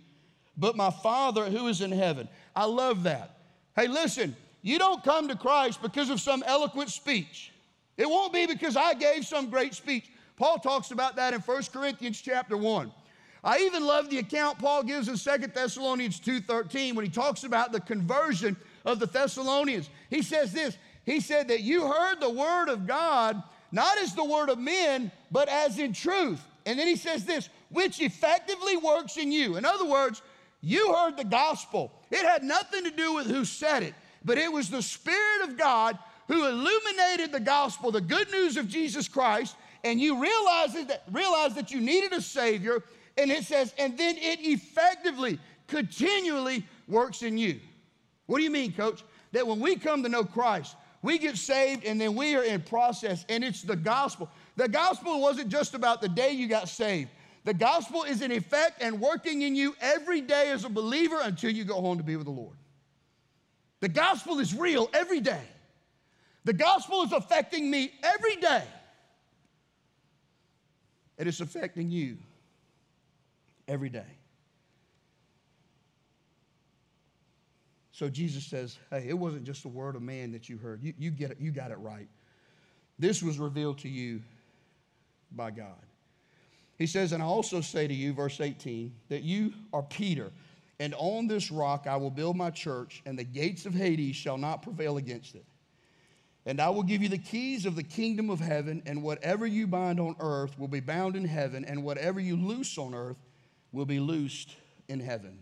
but 0.56 0.76
my 0.76 0.90
Father 0.90 1.46
who 1.46 1.66
is 1.66 1.80
in 1.80 1.90
heaven. 1.90 2.28
I 2.54 2.66
love 2.66 3.02
that. 3.02 3.38
Hey, 3.74 3.88
listen, 3.88 4.36
you 4.60 4.78
don't 4.78 5.02
come 5.02 5.26
to 5.26 5.36
Christ 5.36 5.82
because 5.82 6.08
of 6.08 6.20
some 6.20 6.44
eloquent 6.46 6.90
speech. 6.90 7.52
It 7.96 8.08
won't 8.08 8.32
be 8.32 8.46
because 8.46 8.76
I 8.76 8.94
gave 8.94 9.26
some 9.26 9.50
great 9.50 9.74
speech. 9.74 10.08
Paul 10.36 10.58
talks 10.58 10.92
about 10.92 11.16
that 11.16 11.34
in 11.34 11.40
1 11.40 11.62
Corinthians 11.72 12.20
chapter 12.20 12.56
1. 12.56 12.92
I 13.44 13.58
even 13.58 13.84
love 13.84 14.08
the 14.08 14.18
account 14.18 14.58
Paul 14.58 14.84
gives 14.84 15.08
in 15.08 15.16
2 15.16 15.48
Thessalonians 15.48 16.20
2:13 16.20 16.94
when 16.94 17.04
he 17.04 17.10
talks 17.10 17.42
about 17.42 17.72
the 17.72 17.80
conversion 17.80 18.56
of 18.84 19.00
the 19.00 19.06
Thessalonians. 19.06 19.90
He 20.10 20.22
says 20.22 20.52
this, 20.52 20.76
he 21.04 21.20
said 21.20 21.48
that 21.48 21.60
you 21.60 21.86
heard 21.86 22.20
the 22.20 22.30
word 22.30 22.68
of 22.68 22.86
God 22.86 23.42
not 23.70 23.98
as 23.98 24.14
the 24.14 24.24
word 24.24 24.50
of 24.50 24.58
men, 24.58 25.10
but 25.30 25.48
as 25.48 25.78
in 25.78 25.94
truth. 25.94 26.40
And 26.66 26.78
then 26.78 26.86
he 26.86 26.96
says 26.96 27.24
this, 27.24 27.48
which 27.70 28.00
effectively 28.00 28.76
works 28.76 29.16
in 29.16 29.32
you. 29.32 29.56
In 29.56 29.64
other 29.64 29.86
words, 29.86 30.20
you 30.60 30.94
heard 30.94 31.16
the 31.16 31.24
gospel. 31.24 31.90
It 32.10 32.24
had 32.24 32.42
nothing 32.42 32.84
to 32.84 32.90
do 32.90 33.14
with 33.14 33.26
who 33.26 33.46
said 33.46 33.82
it 33.82 33.94
but 34.24 34.38
it 34.38 34.52
was 34.52 34.70
the 34.70 34.82
Spirit 34.82 35.42
of 35.48 35.56
God 35.56 35.98
who 36.28 36.46
illuminated 36.46 37.32
the 37.32 37.40
gospel, 37.40 37.90
the 37.90 38.00
good 38.00 38.30
news 38.30 38.56
of 38.56 38.68
Jesus 38.68 39.08
Christ, 39.08 39.56
and 39.84 40.00
you 40.00 40.20
realized 40.22 40.88
that, 40.88 41.02
realized 41.10 41.56
that 41.56 41.70
you 41.70 41.80
needed 41.80 42.12
a 42.12 42.22
Savior, 42.22 42.82
and 43.18 43.30
it 43.30 43.44
says, 43.44 43.74
and 43.78 43.98
then 43.98 44.16
it 44.16 44.40
effectively, 44.40 45.38
continually 45.66 46.64
works 46.88 47.22
in 47.22 47.36
you. 47.36 47.58
What 48.26 48.38
do 48.38 48.44
you 48.44 48.50
mean, 48.50 48.72
coach? 48.72 49.02
That 49.32 49.46
when 49.46 49.60
we 49.60 49.76
come 49.76 50.02
to 50.02 50.08
know 50.08 50.24
Christ, 50.24 50.76
we 51.02 51.18
get 51.18 51.36
saved 51.36 51.84
and 51.84 52.00
then 52.00 52.14
we 52.14 52.36
are 52.36 52.44
in 52.44 52.62
process, 52.62 53.24
and 53.28 53.42
it's 53.42 53.62
the 53.62 53.76
gospel. 53.76 54.30
The 54.56 54.68
gospel 54.68 55.20
wasn't 55.20 55.48
just 55.48 55.74
about 55.74 56.00
the 56.00 56.08
day 56.08 56.30
you 56.30 56.46
got 56.46 56.68
saved. 56.68 57.10
The 57.44 57.54
gospel 57.54 58.04
is 58.04 58.22
in 58.22 58.30
effect 58.30 58.80
and 58.80 59.00
working 59.00 59.42
in 59.42 59.56
you 59.56 59.74
every 59.80 60.20
day 60.20 60.50
as 60.50 60.64
a 60.64 60.68
believer 60.68 61.18
until 61.22 61.50
you 61.50 61.64
go 61.64 61.80
home 61.80 61.98
to 61.98 62.04
be 62.04 62.14
with 62.14 62.26
the 62.26 62.32
Lord. 62.32 62.56
The 63.80 63.88
gospel 63.88 64.38
is 64.38 64.54
real 64.54 64.88
every 64.94 65.20
day. 65.20 65.42
The 66.44 66.52
gospel 66.52 67.02
is 67.02 67.12
affecting 67.12 67.68
me 67.68 67.92
every 68.02 68.36
day. 68.36 68.62
And 71.18 71.28
it's 71.28 71.40
affecting 71.40 71.90
you 71.90 72.18
every 73.66 73.88
day. 73.88 74.06
So 77.92 78.08
Jesus 78.08 78.44
says, 78.44 78.78
Hey, 78.90 79.06
it 79.08 79.18
wasn't 79.18 79.44
just 79.44 79.62
the 79.62 79.68
word 79.68 79.96
of 79.96 80.02
man 80.02 80.32
that 80.32 80.48
you 80.48 80.58
heard. 80.58 80.82
You, 80.82 80.92
you, 80.98 81.10
get 81.10 81.30
it, 81.30 81.38
you 81.40 81.52
got 81.52 81.70
it 81.70 81.78
right. 81.78 82.08
This 82.98 83.22
was 83.22 83.38
revealed 83.38 83.78
to 83.78 83.88
you 83.88 84.20
by 85.30 85.50
God. 85.50 85.86
He 86.78 86.86
says, 86.86 87.12
And 87.12 87.22
I 87.22 87.26
also 87.26 87.60
say 87.60 87.86
to 87.86 87.94
you, 87.94 88.12
verse 88.12 88.40
18, 88.40 88.92
that 89.08 89.22
you 89.22 89.52
are 89.72 89.82
Peter 89.82 90.32
and 90.82 90.96
on 90.98 91.28
this 91.28 91.52
rock 91.52 91.86
I 91.86 91.96
will 91.96 92.10
build 92.10 92.36
my 92.36 92.50
church, 92.50 93.02
and 93.06 93.16
the 93.16 93.22
gates 93.22 93.66
of 93.66 93.72
Hades 93.72 94.16
shall 94.16 94.36
not 94.36 94.62
prevail 94.62 94.96
against 94.96 95.36
it. 95.36 95.44
And 96.44 96.60
I 96.60 96.70
will 96.70 96.82
give 96.82 97.04
you 97.04 97.08
the 97.08 97.18
keys 97.18 97.66
of 97.66 97.76
the 97.76 97.84
kingdom 97.84 98.30
of 98.30 98.40
heaven, 98.40 98.82
and 98.84 99.00
whatever 99.00 99.46
you 99.46 99.68
bind 99.68 100.00
on 100.00 100.16
earth 100.18 100.58
will 100.58 100.66
be 100.66 100.80
bound 100.80 101.14
in 101.14 101.24
heaven, 101.24 101.64
and 101.64 101.84
whatever 101.84 102.18
you 102.18 102.34
loose 102.34 102.78
on 102.78 102.94
earth 102.94 103.18
will 103.70 103.86
be 103.86 104.00
loosed 104.00 104.56
in 104.88 104.98
heaven. 104.98 105.38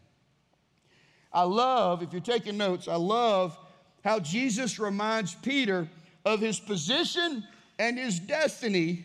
I 1.33 1.43
love, 1.43 2.03
if 2.03 2.13
you're 2.13 2.21
taking 2.21 2.57
notes, 2.57 2.89
I 2.89 2.97
love 2.97 3.57
how 4.05 4.19
Jesus 4.19 4.79
reminds 4.79 5.35
Peter 5.35 5.89
of 6.25 6.41
his 6.41 6.59
position 6.59 7.45
and 7.79 7.99
his 7.99 8.19
destiny 8.19 9.05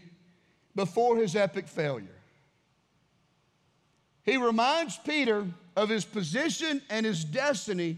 before 0.76 1.18
his 1.18 1.36
epic 1.36 1.68
failure. 1.68 2.08
He 4.24 4.38
reminds 4.38 4.98
Peter 4.98 5.46
of 5.76 5.90
his 5.90 6.04
position 6.04 6.82
and 6.90 7.06
his 7.06 7.24
destiny 7.24 7.98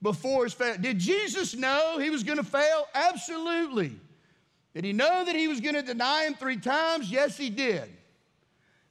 before 0.00 0.44
his 0.44 0.54
failure. 0.54 0.78
Did 0.78 0.98
Jesus 0.98 1.54
know 1.54 1.98
he 1.98 2.10
was 2.10 2.22
going 2.22 2.38
to 2.38 2.44
fail? 2.44 2.88
Absolutely. 2.94 3.92
Did 4.74 4.84
he 4.84 4.92
know 4.92 5.24
that 5.24 5.36
he 5.36 5.48
was 5.48 5.60
going 5.60 5.74
to 5.74 5.82
deny 5.82 6.24
him 6.24 6.34
three 6.34 6.56
times? 6.56 7.10
Yes, 7.10 7.36
he 7.36 7.50
did. 7.50 7.88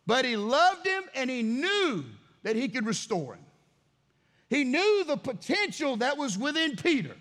But 0.06 0.24
he 0.24 0.38
loved 0.38 0.86
him 0.86 1.04
and 1.16 1.30
he 1.30 1.42
knew 1.44 2.06
that 2.44 2.56
he 2.56 2.68
could 2.68 2.86
restore 2.86 3.34
him. 3.34 3.44
He 4.50 4.64
knew 4.64 5.04
the 5.06 5.18
potential 5.18 5.98
that 5.98 6.18
was 6.18 6.38
within 6.38 6.76
Peter, 6.76 7.16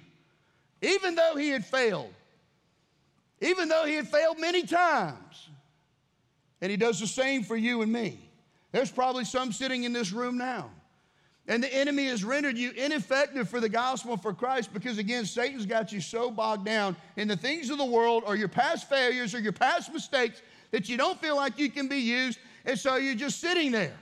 even 0.83 1.15
though 1.15 1.37
he 1.37 1.51
had 1.51 1.65
failed, 1.65 2.13
even 3.41 3.69
though 3.69 3.85
he 3.85 3.95
had 3.95 4.09
failed 4.09 4.39
many 4.39 4.63
times. 4.63 5.49
And 6.61 6.71
he 6.71 6.77
does 6.77 7.01
the 7.01 7.07
same 7.07 7.43
for 7.43 7.57
you 7.57 7.83
and 7.83 7.93
me. 7.93 8.19
There's 8.73 8.91
probably 8.91 9.25
some 9.25 9.53
sitting 9.53 9.85
in 9.85 9.93
this 9.93 10.13
room 10.13 10.39
now 10.39 10.71
and 11.49 11.63
the 11.63 11.73
enemy 11.73 12.07
has 12.07 12.25
rendered 12.25 12.59
you 12.59 12.73
ineffective 12.73 13.49
for 13.49 13.61
the 13.61 13.69
gospel 13.69 14.17
for 14.17 14.33
Christ 14.33 14.73
because, 14.75 14.99
again, 14.99 15.25
Satan's 15.25 15.67
got 15.67 15.93
you 15.93 16.01
so 16.01 16.31
bogged 16.31 16.65
down 16.65 16.97
in 17.17 17.29
the 17.29 17.37
things 17.37 17.71
of 17.71 17.79
the 17.79 17.85
world 17.85 18.25
or 18.27 18.35
your 18.35 18.49
past 18.49 18.89
failures 18.89 19.35
or 19.35 19.39
your 19.39 19.53
past 19.53 19.93
mistakes 19.93 20.43
that 20.73 20.89
you 20.89 20.97
don't 20.97 21.21
feel 21.21 21.37
like 21.37 21.59
you 21.59 21.71
can 21.71 21.89
be 21.89 21.99
used. 21.99 22.39
And 22.65 22.77
so 22.77 22.97
you're 22.97 23.15
just 23.15 23.41
sitting 23.41 23.71
there. 23.71 23.97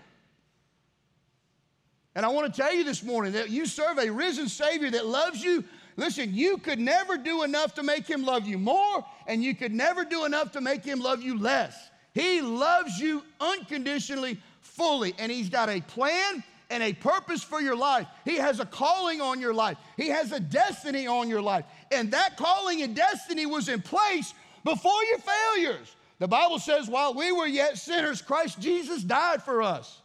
And 2.14 2.24
I 2.24 2.28
want 2.28 2.52
to 2.52 2.60
tell 2.60 2.72
you 2.72 2.84
this 2.84 3.02
morning 3.02 3.32
that 3.32 3.50
you 3.50 3.66
serve 3.66 3.98
a 3.98 4.10
risen 4.10 4.48
Savior 4.48 4.90
that 4.90 5.06
loves 5.06 5.42
you. 5.42 5.64
Listen, 5.96 6.32
you 6.32 6.58
could 6.58 6.78
never 6.78 7.16
do 7.16 7.42
enough 7.42 7.74
to 7.74 7.82
make 7.82 8.06
him 8.06 8.24
love 8.24 8.46
you 8.46 8.58
more, 8.58 9.04
and 9.26 9.42
you 9.42 9.54
could 9.54 9.72
never 9.72 10.04
do 10.04 10.24
enough 10.24 10.52
to 10.52 10.60
make 10.60 10.84
him 10.84 11.00
love 11.00 11.22
you 11.22 11.38
less. 11.38 11.76
He 12.12 12.40
loves 12.40 12.98
you 12.98 13.22
unconditionally, 13.40 14.38
fully, 14.60 15.14
and 15.18 15.30
he's 15.30 15.48
got 15.48 15.68
a 15.68 15.80
plan 15.80 16.42
and 16.70 16.82
a 16.82 16.92
purpose 16.92 17.42
for 17.42 17.60
your 17.60 17.76
life. 17.76 18.06
He 18.24 18.36
has 18.36 18.60
a 18.60 18.66
calling 18.66 19.20
on 19.20 19.40
your 19.40 19.54
life. 19.54 19.76
He 19.96 20.08
has 20.08 20.32
a 20.32 20.40
destiny 20.40 21.06
on 21.06 21.28
your 21.28 21.42
life. 21.42 21.64
And 21.92 22.12
that 22.12 22.36
calling 22.36 22.82
and 22.82 22.94
destiny 22.96 23.46
was 23.46 23.68
in 23.68 23.82
place 23.82 24.34
before 24.62 25.04
your 25.04 25.18
failures. 25.18 25.94
The 26.20 26.28
Bible 26.28 26.58
says, 26.58 26.88
while 26.88 27.14
we 27.14 27.32
were 27.32 27.46
yet 27.46 27.76
sinners, 27.76 28.22
Christ 28.22 28.60
Jesus 28.60 29.02
died 29.02 29.42
for 29.42 29.62
us. 29.62 30.00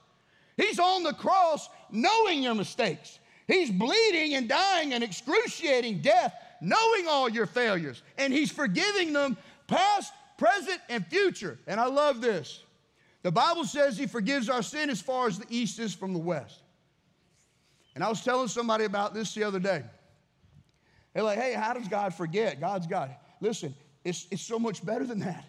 He's 0.59 0.79
on 0.79 1.03
the 1.03 1.13
cross 1.13 1.69
knowing 1.89 2.43
your 2.43 2.55
mistakes. 2.55 3.19
He's 3.47 3.71
bleeding 3.71 4.35
and 4.35 4.49
dying 4.49 4.93
an 4.93 5.01
excruciating 5.01 6.01
death, 6.01 6.33
knowing 6.61 7.07
all 7.07 7.29
your 7.29 7.45
failures. 7.45 8.03
And 8.17 8.33
He's 8.33 8.51
forgiving 8.51 9.13
them 9.13 9.37
past, 9.67 10.11
present, 10.37 10.79
and 10.89 11.05
future. 11.07 11.57
And 11.65 11.79
I 11.79 11.85
love 11.85 12.21
this. 12.21 12.63
The 13.23 13.31
Bible 13.31 13.65
says 13.65 13.97
He 13.97 14.05
forgives 14.05 14.49
our 14.49 14.61
sin 14.61 14.89
as 14.89 15.01
far 15.01 15.27
as 15.27 15.39
the 15.39 15.45
east 15.49 15.79
is 15.79 15.95
from 15.95 16.13
the 16.13 16.19
west. 16.19 16.61
And 17.95 18.03
I 18.03 18.09
was 18.09 18.23
telling 18.23 18.47
somebody 18.47 18.85
about 18.85 19.13
this 19.13 19.33
the 19.33 19.43
other 19.43 19.59
day. 19.59 19.83
They're 21.13 21.23
like, 21.23 21.39
hey, 21.39 21.53
how 21.53 21.73
does 21.73 21.87
God 21.87 22.13
forget? 22.13 22.59
God's 22.59 22.85
God. 22.85 23.15
Listen, 23.41 23.73
it's, 24.03 24.27
it's 24.29 24.41
so 24.41 24.59
much 24.59 24.85
better 24.85 25.05
than 25.05 25.19
that. 25.19 25.43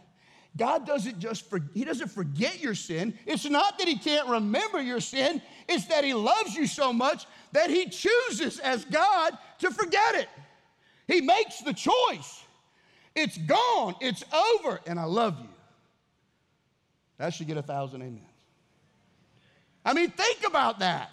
God 0.56 0.86
doesn't 0.86 1.18
just 1.18 1.48
for, 1.48 1.60
he 1.74 1.84
doesn't 1.84 2.08
forget 2.08 2.60
your 2.60 2.74
sin. 2.74 3.14
It's 3.26 3.48
not 3.48 3.78
that 3.78 3.86
he 3.86 3.96
can't 3.96 4.28
remember 4.28 4.82
your 4.82 5.00
sin. 5.00 5.40
It's 5.68 5.86
that 5.86 6.04
he 6.04 6.12
loves 6.12 6.54
you 6.54 6.66
so 6.66 6.92
much 6.92 7.26
that 7.52 7.70
he 7.70 7.88
chooses 7.88 8.58
as 8.58 8.84
God 8.84 9.38
to 9.60 9.70
forget 9.70 10.16
it. 10.16 10.28
He 11.06 11.20
makes 11.20 11.60
the 11.60 11.72
choice. 11.72 12.44
It's 13.14 13.38
gone. 13.38 13.94
It's 14.00 14.24
over. 14.32 14.80
And 14.86 14.98
I 14.98 15.04
love 15.04 15.38
you. 15.40 15.48
That 17.18 17.34
should 17.34 17.46
get 17.46 17.56
a 17.56 17.62
thousand 17.62 18.02
amens. 18.02 18.20
I 19.84 19.92
mean, 19.94 20.10
think 20.10 20.46
about 20.46 20.80
that. 20.80 21.10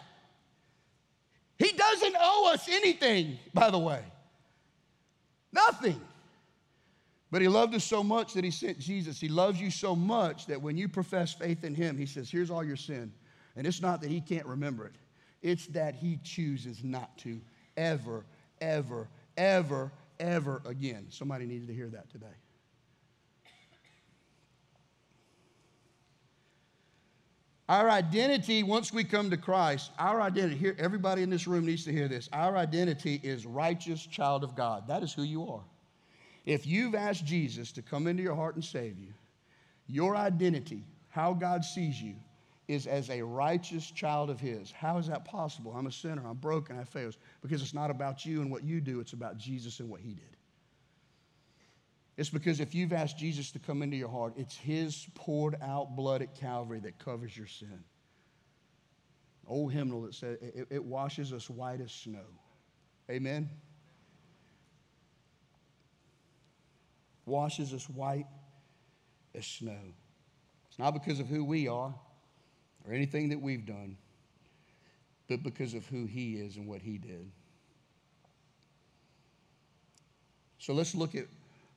He 1.58 1.72
doesn't 1.72 2.16
owe 2.20 2.52
us 2.54 2.68
anything, 2.70 3.40
by 3.54 3.72
the 3.72 3.80
way. 3.80 4.04
Nothing. 5.52 6.00
But 7.30 7.42
he 7.42 7.48
loved 7.48 7.76
us 7.76 7.84
so 7.84 8.04
much 8.04 8.34
that 8.34 8.44
he 8.44 8.52
sent 8.52 8.80
Jesus. 8.80 9.20
He 9.20 9.28
loves 9.28 9.60
you 9.60 9.70
so 9.70 9.96
much 9.96 10.46
that 10.46 10.62
when 10.62 10.78
you 10.78 10.88
profess 10.88 11.34
faith 11.34 11.64
in 11.64 11.76
him, 11.76 11.98
he 11.98 12.06
says, 12.06 12.30
Here's 12.30 12.50
all 12.50 12.64
your 12.64 12.78
sin. 12.78 13.12
And 13.56 13.68
it's 13.68 13.82
not 13.82 14.02
that 14.02 14.10
he 14.10 14.22
can't 14.22 14.46
remember 14.46 14.86
it, 14.86 14.96
it's 15.42 15.68
that 15.68 15.96
he 15.96 16.20
chooses 16.24 16.84
not 16.84 17.18
to 17.20 17.42
ever, 17.76 18.26
ever, 18.62 19.10
ever, 19.36 19.92
ever 20.20 20.62
again. 20.66 21.08
Somebody 21.10 21.46
needed 21.46 21.68
to 21.68 21.74
hear 21.74 21.90
that 21.90 22.10
today. 22.10 22.28
Our 27.70 27.90
identity, 27.90 28.64
once 28.64 28.94
we 28.94 29.04
come 29.04 29.30
to 29.30 29.36
Christ, 29.36 29.92
our 30.00 30.22
identity, 30.22 30.56
here, 30.56 30.76
everybody 30.80 31.22
in 31.22 31.30
this 31.30 31.48
room 31.48 31.66
needs 31.66 31.84
to 31.84 31.92
hear 31.92 32.08
this. 32.08 32.30
Our 32.32 32.56
identity 32.56 33.20
is 33.22 33.46
righteous 33.46 34.06
child 34.06 34.46
of 34.46 34.56
God. 34.56 34.88
That 34.88 35.04
is 35.04 35.12
who 35.12 35.24
you 35.24 35.50
are. 35.50 35.66
If 36.48 36.66
you've 36.66 36.96
asked 36.96 37.26
Jesus 37.26 37.74
to 37.74 37.82
come 37.82 38.08
into 38.08 38.24
your 38.24 38.34
heart 38.34 38.56
and 38.56 38.64
save 38.64 38.98
you, 38.98 39.14
your 39.86 40.16
identity, 40.16 40.86
how 41.10 41.34
God 41.34 41.66
sees 41.66 42.02
you, 42.02 42.16
is 42.70 42.88
as 42.88 43.10
a 43.10 43.22
righteous 43.22 43.92
child 43.92 44.30
of 44.30 44.40
His. 44.40 44.72
How 44.72 44.98
is 44.98 45.08
that 45.08 45.26
possible? 45.26 45.74
I'm 45.76 45.88
a 45.88 45.92
sinner, 45.92 46.24
I'm 46.26 46.38
broken, 46.38 46.80
I 46.80 46.86
fail. 46.86 47.12
Because 47.42 47.62
it's 47.62 47.74
not 47.74 47.92
about 47.92 48.26
you 48.26 48.40
and 48.42 48.50
what 48.50 48.64
you 48.64 48.80
do, 48.80 49.02
it's 49.02 49.12
about 49.12 49.38
Jesus 49.38 49.82
and 49.82 49.90
what 49.90 50.00
He 50.00 50.14
did. 50.14 50.38
It's 52.16 52.30
because 52.30 52.62
if 52.62 52.74
you've 52.74 52.94
asked 52.94 53.18
Jesus 53.18 53.52
to 53.52 53.60
come 53.60 53.82
into 53.82 53.98
your 53.98 54.10
heart, 54.10 54.32
it's 54.38 54.56
His 54.56 55.06
poured 55.16 55.58
out 55.62 55.98
blood 55.98 56.22
at 56.22 56.34
Calvary 56.34 56.80
that 56.80 56.98
covers 56.98 57.36
your 57.36 57.48
sin. 57.48 57.84
Old 59.46 59.74
hymnal 59.74 60.04
that 60.04 60.16
says 60.16 60.38
it, 60.42 60.68
it 60.70 60.84
washes 60.84 61.34
us 61.34 61.50
white 61.50 61.82
as 61.82 61.92
snow. 61.92 62.26
Amen. 63.10 63.50
Washes 67.28 67.74
us 67.74 67.88
white 67.90 68.26
as 69.36 69.46
snow. 69.46 69.78
It's 70.70 70.80
not 70.80 70.96
because 70.96 71.20
of 71.20 71.28
who 71.28 71.46
we 71.46 71.68
are 71.68 71.94
or 72.86 72.94
anything 72.94 73.30
that 73.30 73.40
we've 73.40 73.66
done, 73.66 73.98
but 75.30 75.44
because 75.44 75.76
of 75.76 75.86
who 75.86 76.06
He 76.06 76.38
is 76.38 76.56
and 76.56 76.68
what 76.68 76.82
He 76.82 76.98
did. 76.98 77.30
So 80.58 80.74
let's 80.74 80.96
look 80.96 81.14
at 81.14 81.26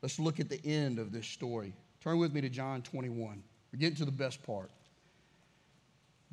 Let's 0.02 0.18
look 0.18 0.40
at 0.40 0.48
the 0.48 0.64
end 0.64 0.98
of 0.98 1.12
this 1.12 1.26
story. 1.26 1.74
Turn 2.02 2.18
with 2.18 2.32
me 2.32 2.40
to 2.40 2.48
John 2.48 2.82
21. 2.82 3.42
We're 3.72 3.78
getting 3.78 3.96
to 3.96 4.04
the 4.04 4.10
best 4.10 4.42
part. 4.42 4.70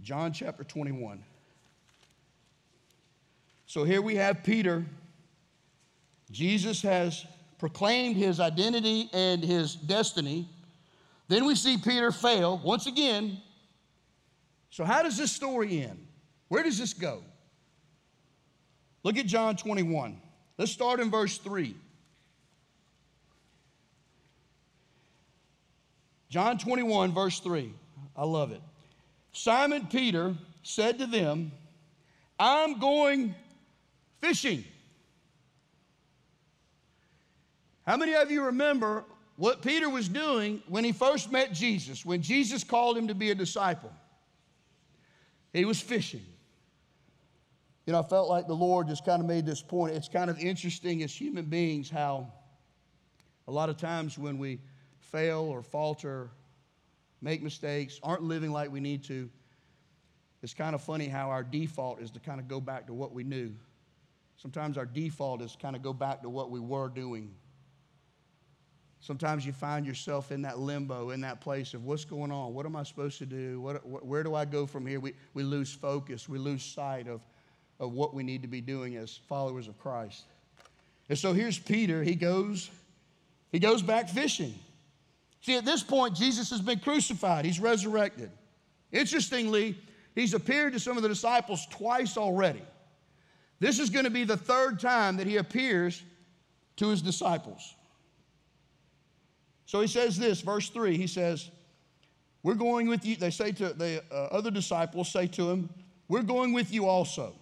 John 0.01 0.31
chapter 0.31 0.63
21. 0.63 1.23
So 3.65 3.83
here 3.83 4.01
we 4.01 4.15
have 4.15 4.43
Peter. 4.43 4.85
Jesus 6.31 6.81
has 6.81 7.25
proclaimed 7.57 8.15
his 8.15 8.39
identity 8.39 9.09
and 9.13 9.43
his 9.43 9.75
destiny. 9.75 10.47
Then 11.27 11.45
we 11.45 11.55
see 11.55 11.77
Peter 11.77 12.11
fail 12.11 12.61
once 12.63 12.87
again. 12.87 13.37
So, 14.69 14.83
how 14.83 15.03
does 15.03 15.17
this 15.17 15.31
story 15.31 15.81
end? 15.81 16.05
Where 16.47 16.63
does 16.63 16.77
this 16.77 16.93
go? 16.93 17.23
Look 19.03 19.17
at 19.17 19.25
John 19.25 19.55
21. 19.55 20.19
Let's 20.57 20.71
start 20.71 20.99
in 20.99 21.09
verse 21.09 21.37
3. 21.37 21.75
John 26.29 26.57
21, 26.57 27.13
verse 27.13 27.39
3. 27.39 27.73
I 28.15 28.25
love 28.25 28.51
it. 28.51 28.61
Simon 29.31 29.87
Peter 29.87 30.35
said 30.63 30.99
to 30.99 31.05
them, 31.05 31.51
I'm 32.39 32.79
going 32.79 33.33
fishing. 34.19 34.65
How 37.87 37.95
many 37.95 38.13
of 38.15 38.29
you 38.29 38.43
remember 38.43 39.05
what 39.37 39.61
Peter 39.61 39.89
was 39.89 40.09
doing 40.09 40.61
when 40.67 40.83
he 40.83 40.91
first 40.91 41.31
met 41.31 41.53
Jesus, 41.53 42.05
when 42.05 42.21
Jesus 42.21 42.65
called 42.65 42.97
him 42.97 43.07
to 43.07 43.15
be 43.15 43.31
a 43.31 43.35
disciple? 43.35 43.93
He 45.53 45.63
was 45.63 45.79
fishing. 45.79 46.25
You 47.85 47.93
know, 47.93 47.99
I 47.99 48.03
felt 48.03 48.27
like 48.27 48.45
the 48.45 48.53
Lord 48.53 48.89
just 48.89 49.05
kind 49.05 49.21
of 49.21 49.27
made 49.27 49.45
this 49.45 49.61
point. 49.61 49.95
It's 49.95 50.09
kind 50.09 50.29
of 50.29 50.37
interesting 50.37 51.01
as 51.01 51.15
human 51.15 51.45
beings 51.45 51.89
how 51.89 52.27
a 53.47 53.51
lot 53.51 53.69
of 53.69 53.77
times 53.77 54.17
when 54.17 54.37
we 54.37 54.59
fail 54.99 55.39
or 55.39 55.63
falter, 55.63 56.29
make 57.21 57.41
mistakes, 57.41 58.01
aren't 58.03 58.23
living 58.23 58.51
like 58.51 58.69
we 58.69 58.81
need 58.81 59.05
to, 59.05 59.29
it's 60.43 60.53
kind 60.53 60.75
of 60.75 60.81
funny 60.81 61.07
how 61.07 61.29
our 61.29 61.41
default 61.41 62.01
is 62.01 62.11
to 62.11 62.19
kind 62.19 62.41
of 62.41 62.49
go 62.49 62.59
back 62.59 62.87
to 62.87 62.93
what 62.93 63.13
we 63.13 63.23
knew. 63.23 63.53
Sometimes 64.35 64.77
our 64.77 64.85
default 64.85 65.41
is 65.41 65.55
kind 65.59 65.75
of 65.75 65.81
go 65.81 65.93
back 65.93 66.21
to 66.23 66.29
what 66.29 66.51
we 66.51 66.59
were 66.59 66.89
doing. 66.89 67.33
Sometimes 68.99 69.45
you 69.45 69.53
find 69.53 69.85
yourself 69.85 70.31
in 70.31 70.41
that 70.41 70.59
limbo, 70.59 71.11
in 71.11 71.21
that 71.21 71.39
place 71.39 71.73
of 71.73 71.85
what's 71.85 72.03
going 72.03 72.31
on? 72.31 72.53
What 72.53 72.65
am 72.65 72.75
I 72.75 72.83
supposed 72.83 73.19
to 73.19 73.25
do? 73.25 73.61
What, 73.61 74.05
where 74.05 74.23
do 74.23 74.33
I 74.33 74.45
go 74.45 74.65
from 74.65 74.85
here? 74.85 74.99
We, 74.99 75.13
we 75.33 75.43
lose 75.43 75.71
focus, 75.71 76.27
we 76.27 76.39
lose 76.39 76.63
sight 76.63 77.07
of, 77.07 77.21
of 77.79 77.93
what 77.93 78.13
we 78.13 78.23
need 78.23 78.41
to 78.41 78.47
be 78.47 78.59
doing 78.59 78.95
as 78.95 79.19
followers 79.29 79.67
of 79.67 79.77
Christ. 79.79 80.23
And 81.09 81.17
so 81.17 81.31
here's 81.31 81.59
Peter. 81.59 82.03
He 82.03 82.15
goes, 82.15 82.69
he 83.51 83.59
goes 83.59 83.81
back 83.81 84.09
fishing. 84.09 84.55
See, 85.41 85.55
at 85.55 85.63
this 85.63 85.83
point, 85.83 86.15
Jesus 86.15 86.49
has 86.49 86.59
been 86.59 86.79
crucified, 86.79 87.45
he's 87.45 87.59
resurrected. 87.59 88.31
Interestingly, 88.91 89.77
he's 90.15 90.33
appeared 90.33 90.73
to 90.73 90.79
some 90.79 90.97
of 90.97 91.03
the 91.03 91.09
disciples 91.09 91.65
twice 91.69 92.17
already. 92.17 92.63
This 93.59 93.79
is 93.79 93.89
going 93.89 94.05
to 94.05 94.11
be 94.11 94.23
the 94.23 94.37
third 94.37 94.79
time 94.79 95.17
that 95.17 95.27
he 95.27 95.37
appears 95.37 96.03
to 96.77 96.89
his 96.89 97.01
disciples. 97.01 97.75
So 99.67 99.81
he 99.81 99.87
says 99.87 100.17
this, 100.17 100.39
verse 100.39 100.69
3, 100.69 100.97
he 100.97 101.07
says, 101.07 101.51
We're 102.41 102.55
going 102.55 102.87
with 102.87 103.05
you. 103.05 103.17
They 103.17 103.29
say 103.29 103.51
to 103.51 103.73
the 103.73 104.01
uh, 104.09 104.15
other 104.31 104.49
disciples, 104.49 105.11
say 105.11 105.27
to 105.27 105.51
him, 105.51 105.69
We're 106.07 106.23
going 106.23 106.53
with 106.53 106.73
you 106.73 106.87
also. 106.87 107.35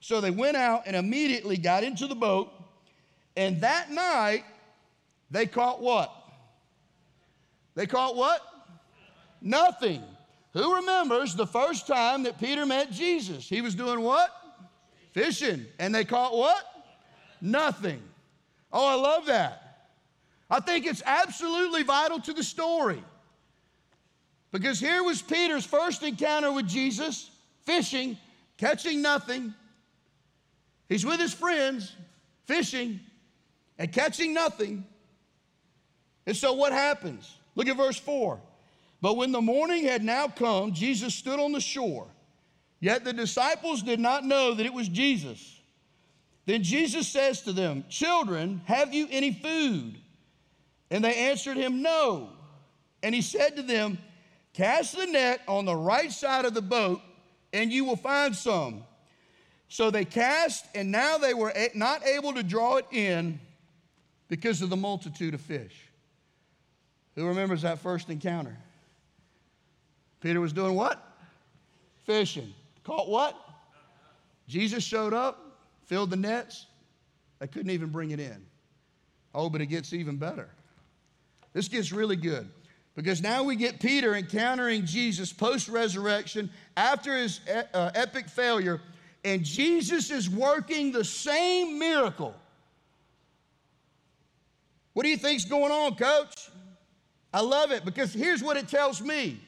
So 0.00 0.22
they 0.22 0.30
went 0.30 0.56
out 0.56 0.84
and 0.86 0.96
immediately 0.96 1.58
got 1.58 1.84
into 1.84 2.06
the 2.06 2.14
boat, 2.14 2.50
and 3.36 3.60
that 3.60 3.90
night 3.90 4.44
they 5.30 5.46
caught 5.46 5.82
what? 5.82 6.10
They 7.74 7.86
caught 7.86 8.16
what? 8.16 8.40
Nothing. 9.42 10.02
Who 10.54 10.76
remembers 10.76 11.34
the 11.34 11.46
first 11.46 11.86
time 11.86 12.22
that 12.22 12.40
Peter 12.40 12.64
met 12.64 12.90
Jesus? 12.90 13.46
He 13.46 13.60
was 13.60 13.74
doing 13.74 14.00
what? 14.00 14.30
Fishing. 15.12 15.66
And 15.78 15.94
they 15.94 16.06
caught 16.06 16.34
what? 16.34 16.64
Nothing. 17.42 18.02
Oh, 18.72 18.86
I 18.86 18.94
love 18.94 19.26
that. 19.26 19.65
I 20.48 20.60
think 20.60 20.86
it's 20.86 21.02
absolutely 21.04 21.82
vital 21.82 22.20
to 22.20 22.32
the 22.32 22.44
story. 22.44 23.02
Because 24.52 24.78
here 24.78 25.02
was 25.02 25.20
Peter's 25.20 25.66
first 25.66 26.02
encounter 26.02 26.52
with 26.52 26.68
Jesus, 26.68 27.30
fishing, 27.64 28.16
catching 28.56 29.02
nothing. 29.02 29.54
He's 30.88 31.04
with 31.04 31.20
his 31.20 31.34
friends, 31.34 31.92
fishing, 32.46 33.00
and 33.78 33.92
catching 33.92 34.32
nothing. 34.32 34.84
And 36.26 36.36
so 36.36 36.52
what 36.52 36.72
happens? 36.72 37.36
Look 37.54 37.68
at 37.68 37.76
verse 37.76 37.98
4. 37.98 38.40
But 39.02 39.16
when 39.16 39.32
the 39.32 39.40
morning 39.40 39.84
had 39.84 40.02
now 40.02 40.28
come, 40.28 40.72
Jesus 40.72 41.14
stood 41.14 41.38
on 41.38 41.52
the 41.52 41.60
shore. 41.60 42.06
Yet 42.80 43.04
the 43.04 43.12
disciples 43.12 43.82
did 43.82 44.00
not 44.00 44.24
know 44.24 44.54
that 44.54 44.66
it 44.66 44.72
was 44.72 44.88
Jesus. 44.88 45.60
Then 46.44 46.62
Jesus 46.62 47.08
says 47.08 47.42
to 47.42 47.52
them, 47.52 47.84
Children, 47.88 48.60
have 48.66 48.94
you 48.94 49.08
any 49.10 49.32
food? 49.32 49.98
And 50.90 51.04
they 51.04 51.14
answered 51.14 51.56
him, 51.56 51.82
No. 51.82 52.30
And 53.02 53.14
he 53.14 53.22
said 53.22 53.56
to 53.56 53.62
them, 53.62 53.98
Cast 54.52 54.96
the 54.96 55.06
net 55.06 55.42
on 55.46 55.64
the 55.64 55.76
right 55.76 56.10
side 56.10 56.44
of 56.44 56.54
the 56.54 56.62
boat, 56.62 57.00
and 57.52 57.70
you 57.70 57.84
will 57.84 57.96
find 57.96 58.34
some. 58.34 58.84
So 59.68 59.90
they 59.90 60.04
cast, 60.04 60.64
and 60.74 60.90
now 60.90 61.18
they 61.18 61.34
were 61.34 61.52
not 61.74 62.06
able 62.06 62.32
to 62.34 62.42
draw 62.42 62.76
it 62.76 62.86
in 62.90 63.40
because 64.28 64.62
of 64.62 64.70
the 64.70 64.76
multitude 64.76 65.34
of 65.34 65.40
fish. 65.40 65.74
Who 67.16 67.26
remembers 67.26 67.62
that 67.62 67.80
first 67.80 68.08
encounter? 68.08 68.56
Peter 70.20 70.40
was 70.40 70.52
doing 70.52 70.74
what? 70.74 71.02
Fishing. 72.04 72.52
Caught 72.84 73.08
what? 73.08 73.36
Jesus 74.48 74.84
showed 74.84 75.12
up, 75.12 75.60
filled 75.86 76.10
the 76.10 76.16
nets. 76.16 76.66
They 77.38 77.46
couldn't 77.46 77.70
even 77.70 77.90
bring 77.90 78.10
it 78.10 78.20
in. 78.20 78.46
Oh, 79.34 79.50
but 79.50 79.60
it 79.60 79.66
gets 79.66 79.92
even 79.92 80.16
better. 80.16 80.48
This 81.56 81.68
gets 81.68 81.90
really 81.90 82.16
good 82.16 82.50
because 82.96 83.22
now 83.22 83.42
we 83.42 83.56
get 83.56 83.80
Peter 83.80 84.14
encountering 84.14 84.84
Jesus 84.84 85.32
post 85.32 85.68
resurrection 85.68 86.50
after 86.76 87.16
his 87.16 87.40
uh, 87.72 87.90
epic 87.94 88.28
failure, 88.28 88.82
and 89.24 89.42
Jesus 89.42 90.10
is 90.10 90.28
working 90.28 90.92
the 90.92 91.02
same 91.02 91.78
miracle. 91.78 92.34
What 94.92 95.04
do 95.04 95.08
you 95.08 95.16
think's 95.16 95.46
going 95.46 95.72
on, 95.72 95.94
coach? 95.94 96.50
I 97.32 97.40
love 97.40 97.72
it 97.72 97.86
because 97.86 98.12
here's 98.12 98.42
what 98.42 98.58
it 98.58 98.68
tells 98.68 99.00
me. 99.00 99.40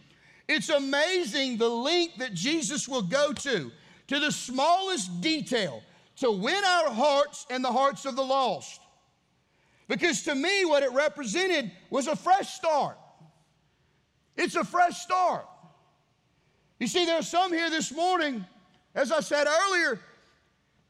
It's 0.48 0.70
amazing 0.70 1.58
the 1.58 1.68
link 1.68 2.12
that 2.16 2.32
Jesus 2.32 2.88
will 2.88 3.02
go 3.02 3.34
to, 3.34 3.70
to 4.06 4.18
the 4.18 4.32
smallest 4.32 5.20
detail, 5.20 5.82
to 6.20 6.30
win 6.30 6.64
our 6.64 6.88
hearts 6.88 7.44
and 7.50 7.62
the 7.62 7.72
hearts 7.72 8.06
of 8.06 8.16
the 8.16 8.24
lost. 8.24 8.80
Because 9.88 10.22
to 10.24 10.34
me, 10.34 10.64
what 10.64 10.82
it 10.82 10.92
represented 10.92 11.72
was 11.90 12.06
a 12.06 12.14
fresh 12.14 12.54
start. 12.54 12.98
It's 14.36 14.54
a 14.54 14.64
fresh 14.64 14.98
start. 14.98 15.46
You 16.78 16.86
see, 16.86 17.06
there's 17.06 17.28
some 17.28 17.52
here 17.52 17.70
this 17.70 17.90
morning, 17.92 18.44
as 18.94 19.10
I 19.10 19.20
said 19.20 19.46
earlier, 19.46 20.00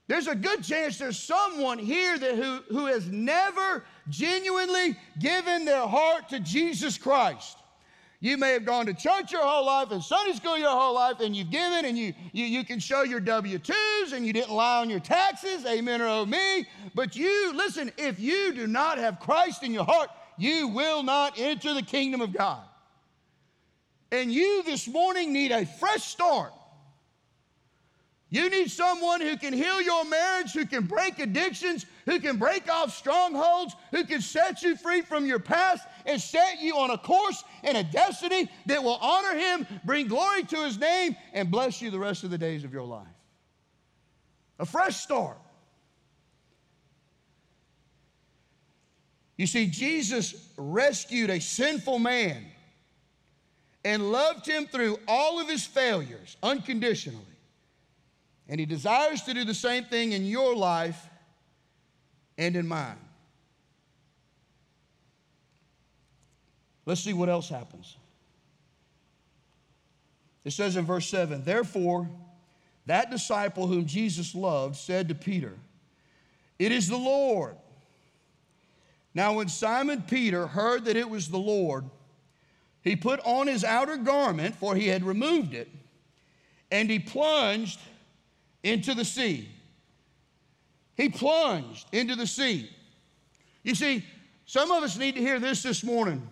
there's 0.09 0.27
a 0.27 0.35
good 0.35 0.65
chance 0.65 0.99
there's 0.99 1.19
someone 1.19 1.79
here 1.79 2.19
that 2.19 2.35
who, 2.35 2.61
who 2.71 2.87
has 2.87 3.07
never 3.09 3.85
genuinely 4.09 4.97
given 5.19 5.65
their 5.65 5.87
heart 5.87 6.31
to 6.31 6.41
Jesus 6.41 6.99
Christ. 6.99 7.58
You 8.21 8.37
may 8.37 8.53
have 8.53 8.65
gone 8.65 8.87
to 8.87 8.95
church 8.95 9.31
your 9.31 9.43
whole 9.43 9.67
life 9.67 9.93
and 9.93 10.03
Sunday 10.03 10.33
school 10.33 10.59
your 10.59 10.71
whole 10.71 10.95
life, 10.95 11.21
and 11.21 11.37
you've 11.37 11.51
given 11.51 11.85
and 11.85 11.97
you, 11.97 12.13
you, 12.33 12.47
you 12.47 12.65
can 12.65 12.81
show 12.81 13.03
your 13.03 13.21
W 13.21 13.59
2s 13.59 14.13
and 14.13 14.27
you 14.27 14.33
didn't 14.33 14.53
lie 14.53 14.81
on 14.81 14.91
your 14.91 14.99
taxes, 14.99 15.65
amen 15.65 16.01
or 16.01 16.09
oh 16.09 16.27
me. 16.27 16.67
But 16.97 17.15
you, 17.15 17.53
listen, 17.55 17.93
if 17.97 18.19
you 18.19 18.53
do 18.55 18.67
not 18.67 18.99
have 18.99 19.21
Christ 19.21 19.63
in 19.63 19.73
your 19.73 19.85
heart, 19.85 20.11
you 20.37 20.67
will 20.69 21.05
not 21.05 21.39
enter 21.39 21.75
the 21.75 21.83
kingdom 21.83 22.21
of 22.21 22.33
God. 22.33 22.63
And 24.11 24.33
you 24.33 24.65
this 24.65 24.89
morning 24.89 25.33
need 25.33 25.53
a 25.53 25.65
fresh 25.65 26.03
start. 26.03 26.53
You 28.31 28.51
need 28.51 28.71
someone 28.71 29.21
who 29.21 29.37
can 29.37 29.53
heal 29.53 29.81
your 29.81 30.05
marriage, 30.05 30.53
who 30.53 30.67
can 30.67 30.85
break 30.85 31.19
addictions, 31.19 31.87
who 32.09 32.19
can 32.19 32.39
break 32.39 32.71
off 32.73 32.97
strongholds, 32.97 33.77
who 33.91 34.03
can 34.03 34.23
set 34.23 34.63
you 34.63 34.77
free 34.77 35.03
from 35.03 35.27
your 35.27 35.39
past 35.39 35.87
and 36.07 36.21
set 36.21 36.59
you 36.61 36.77
on 36.79 36.91
a 36.91 36.97
course 36.97 37.45
and 37.63 37.77
a 37.77 37.85
destiny 37.85 38.49
that 38.65 38.83
will 38.83 38.97
honor 38.97 39.39
Him, 39.39 39.67
bring 39.85 40.09
glory 40.09 40.43
to 40.45 40.57
His 40.65 40.79
name, 40.79 41.15
and 41.35 41.51
bless 41.51 41.83
you 41.83 41.91
the 41.91 41.99
rest 41.99 42.25
of 42.25 42.31
the 42.31 42.39
days 42.39 42.65
of 42.65 42.73
your 42.73 42.85
life. 42.85 43.07
A 44.59 44.65
fresh 44.65 44.97
start. 44.97 45.37
You 49.37 49.47
see, 49.47 49.67
Jesus 49.67 50.49
rescued 50.57 51.29
a 51.29 51.41
sinful 51.41 51.99
man 51.99 52.45
and 53.85 54.11
loved 54.11 54.47
him 54.47 54.67
through 54.67 54.99
all 55.07 55.39
of 55.39 55.49
his 55.49 55.65
failures 55.65 56.37
unconditionally. 56.43 57.23
And 58.49 58.59
He 58.59 58.67
desires 58.67 59.23
to 59.23 59.35
do 59.35 59.45
the 59.45 59.55
same 59.55 59.85
thing 59.85 60.13
in 60.13 60.25
your 60.25 60.57
life 60.57 61.08
and 62.39 62.57
in 62.57 62.67
mine. 62.67 62.97
Let's 66.87 67.03
see 67.03 67.13
what 67.13 67.29
else 67.29 67.51
happens. 67.51 67.97
It 70.45 70.53
says 70.53 70.77
in 70.77 70.87
verse 70.87 71.07
7 71.09 71.45
Therefore, 71.45 72.09
that 72.87 73.11
disciple 73.11 73.67
whom 73.67 73.85
Jesus 73.85 74.35
loved 74.35 74.77
said 74.77 75.09
to 75.09 75.15
Peter, 75.15 75.53
It 76.59 76.73
is 76.73 76.89
the 76.89 76.97
Lord. 76.97 77.57
Now, 79.13 79.35
when 79.35 79.49
Simon 79.49 80.03
Peter 80.03 80.47
heard 80.47 80.87
that 80.87 80.97
it 80.97 81.11
was 81.11 81.29
the 81.29 81.39
Lord, 81.39 81.85
he 82.83 82.97
put 82.97 83.21
on 83.21 83.49
his 83.49 83.65
outer 83.65 83.97
garment, 83.97 84.55
for 84.55 84.75
he 84.75 84.87
had 84.87 85.05
removed 85.05 85.53
it, 85.53 85.69
and 86.71 86.89
he 86.89 86.99
plunged 86.99 87.81
into 88.63 88.95
the 88.95 89.05
sea. 89.05 89.49
He 90.99 91.09
plunged 91.09 91.87
into 91.93 92.17
the 92.17 92.27
sea. 92.27 92.69
You 93.63 93.75
see, 93.75 94.05
some 94.45 94.71
of 94.71 94.83
us 94.83 94.99
need 94.99 95.15
to 95.15 95.21
hear 95.21 95.39
this 95.39 95.63
this 95.63 95.85
morning. 95.85 96.29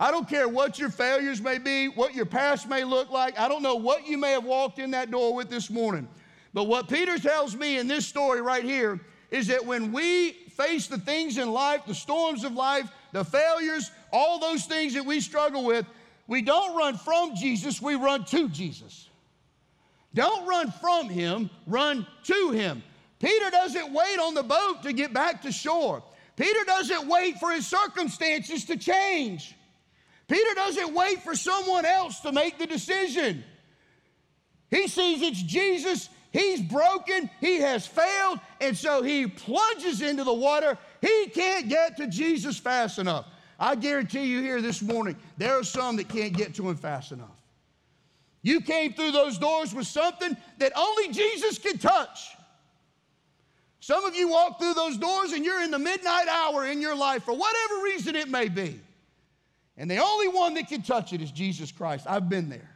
I 0.00 0.10
don't 0.10 0.28
care 0.28 0.48
what 0.48 0.78
your 0.78 0.88
failures 0.88 1.40
may 1.40 1.58
be, 1.58 1.86
what 1.86 2.14
your 2.14 2.24
past 2.24 2.68
may 2.68 2.82
look 2.82 3.10
like. 3.10 3.38
I 3.38 3.48
don't 3.48 3.62
know 3.62 3.76
what 3.76 4.06
you 4.06 4.18
may 4.18 4.32
have 4.32 4.44
walked 4.44 4.78
in 4.78 4.90
that 4.92 5.10
door 5.10 5.34
with 5.34 5.50
this 5.50 5.70
morning. 5.70 6.08
But 6.54 6.64
what 6.64 6.88
Peter 6.88 7.18
tells 7.18 7.54
me 7.54 7.78
in 7.78 7.86
this 7.86 8.06
story 8.06 8.40
right 8.40 8.64
here 8.64 8.98
is 9.30 9.46
that 9.48 9.64
when 9.64 9.92
we 9.92 10.32
face 10.56 10.86
the 10.86 10.98
things 10.98 11.38
in 11.38 11.50
life, 11.50 11.82
the 11.86 11.94
storms 11.94 12.44
of 12.44 12.54
life, 12.54 12.90
the 13.12 13.24
failures, 13.24 13.90
all 14.12 14.38
those 14.38 14.64
things 14.64 14.94
that 14.94 15.04
we 15.04 15.20
struggle 15.20 15.64
with, 15.64 15.86
we 16.26 16.40
don't 16.40 16.76
run 16.76 16.96
from 16.96 17.36
Jesus, 17.36 17.82
we 17.82 17.96
run 17.96 18.24
to 18.26 18.48
Jesus. 18.48 19.08
Don't 20.14 20.46
run 20.46 20.70
from 20.70 21.08
him, 21.10 21.50
run 21.66 22.06
to 22.24 22.50
him. 22.50 22.82
Peter 23.22 23.50
doesn't 23.50 23.92
wait 23.92 24.18
on 24.18 24.34
the 24.34 24.42
boat 24.42 24.82
to 24.82 24.92
get 24.92 25.14
back 25.14 25.42
to 25.42 25.52
shore. 25.52 26.02
Peter 26.36 26.64
doesn't 26.66 27.06
wait 27.06 27.38
for 27.38 27.52
his 27.52 27.64
circumstances 27.66 28.64
to 28.64 28.76
change. 28.76 29.54
Peter 30.26 30.54
doesn't 30.54 30.92
wait 30.92 31.22
for 31.22 31.36
someone 31.36 31.84
else 31.84 32.18
to 32.20 32.32
make 32.32 32.58
the 32.58 32.66
decision. 32.66 33.44
He 34.70 34.88
sees 34.88 35.22
it's 35.22 35.40
Jesus, 35.40 36.08
he's 36.32 36.60
broken, 36.62 37.30
he 37.40 37.60
has 37.60 37.86
failed, 37.86 38.40
and 38.60 38.76
so 38.76 39.02
he 39.02 39.28
plunges 39.28 40.02
into 40.02 40.24
the 40.24 40.34
water. 40.34 40.76
He 41.00 41.26
can't 41.26 41.68
get 41.68 41.98
to 41.98 42.08
Jesus 42.08 42.58
fast 42.58 42.98
enough. 42.98 43.26
I 43.60 43.76
guarantee 43.76 44.24
you 44.24 44.40
here 44.42 44.60
this 44.60 44.82
morning, 44.82 45.16
there 45.36 45.60
are 45.60 45.64
some 45.64 45.96
that 45.96 46.08
can't 46.08 46.36
get 46.36 46.54
to 46.56 46.68
him 46.68 46.76
fast 46.76 47.12
enough. 47.12 47.40
You 48.42 48.62
came 48.62 48.94
through 48.94 49.12
those 49.12 49.38
doors 49.38 49.72
with 49.72 49.86
something 49.86 50.36
that 50.58 50.72
only 50.74 51.12
Jesus 51.12 51.58
can 51.58 51.78
touch. 51.78 52.18
Some 53.82 54.04
of 54.04 54.14
you 54.14 54.28
walk 54.28 54.60
through 54.60 54.74
those 54.74 54.96
doors 54.96 55.32
and 55.32 55.44
you're 55.44 55.60
in 55.60 55.72
the 55.72 55.78
midnight 55.78 56.28
hour 56.28 56.64
in 56.68 56.80
your 56.80 56.94
life 56.94 57.24
for 57.24 57.36
whatever 57.36 57.82
reason 57.82 58.14
it 58.14 58.28
may 58.28 58.48
be. 58.48 58.78
And 59.76 59.90
the 59.90 59.98
only 59.98 60.28
one 60.28 60.54
that 60.54 60.68
can 60.68 60.82
touch 60.82 61.12
it 61.12 61.20
is 61.20 61.32
Jesus 61.32 61.72
Christ. 61.72 62.06
I've 62.08 62.28
been 62.28 62.48
there. 62.48 62.70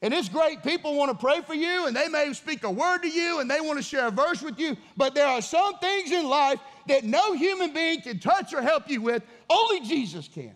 And 0.00 0.14
it's 0.14 0.30
great. 0.30 0.62
People 0.62 0.96
want 0.96 1.10
to 1.10 1.18
pray 1.18 1.42
for 1.42 1.52
you 1.52 1.86
and 1.86 1.94
they 1.94 2.08
may 2.08 2.32
speak 2.32 2.64
a 2.64 2.70
word 2.70 3.02
to 3.02 3.10
you 3.10 3.40
and 3.40 3.50
they 3.50 3.60
want 3.60 3.78
to 3.78 3.82
share 3.82 4.06
a 4.06 4.10
verse 4.10 4.40
with 4.40 4.58
you. 4.58 4.74
But 4.96 5.14
there 5.14 5.26
are 5.26 5.42
some 5.42 5.76
things 5.80 6.10
in 6.10 6.26
life 6.26 6.58
that 6.86 7.04
no 7.04 7.34
human 7.34 7.74
being 7.74 8.00
can 8.00 8.18
touch 8.18 8.54
or 8.54 8.62
help 8.62 8.88
you 8.88 9.02
with, 9.02 9.22
only 9.50 9.86
Jesus 9.86 10.28
can. 10.28 10.54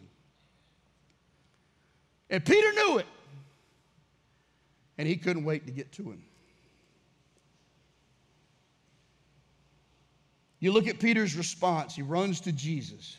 And 2.30 2.42
Peter 2.42 2.72
knew 2.72 2.96
it. 2.96 3.06
And 4.96 5.06
he 5.06 5.16
couldn't 5.16 5.44
wait 5.44 5.66
to 5.66 5.72
get 5.72 5.92
to 5.92 6.04
him. 6.04 6.22
You 10.62 10.70
look 10.70 10.86
at 10.86 11.00
Peter's 11.00 11.34
response, 11.34 11.96
he 11.96 12.02
runs 12.02 12.38
to 12.42 12.52
Jesus. 12.52 13.16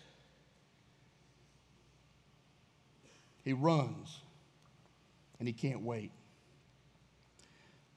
He 3.44 3.52
runs, 3.52 4.22
and 5.40 5.48
he 5.48 5.54
can't 5.54 5.82
wait. 5.82 6.12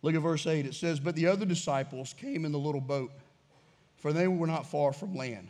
Look 0.02 0.16
at 0.16 0.20
verse 0.20 0.48
8. 0.48 0.66
It 0.66 0.74
says, 0.74 0.98
But 0.98 1.14
the 1.14 1.28
other 1.28 1.46
disciples 1.46 2.12
came 2.18 2.44
in 2.44 2.50
the 2.50 2.58
little 2.58 2.80
boat, 2.80 3.12
for 3.98 4.12
they 4.12 4.26
were 4.26 4.48
not 4.48 4.66
far 4.66 4.92
from 4.92 5.14
land, 5.14 5.46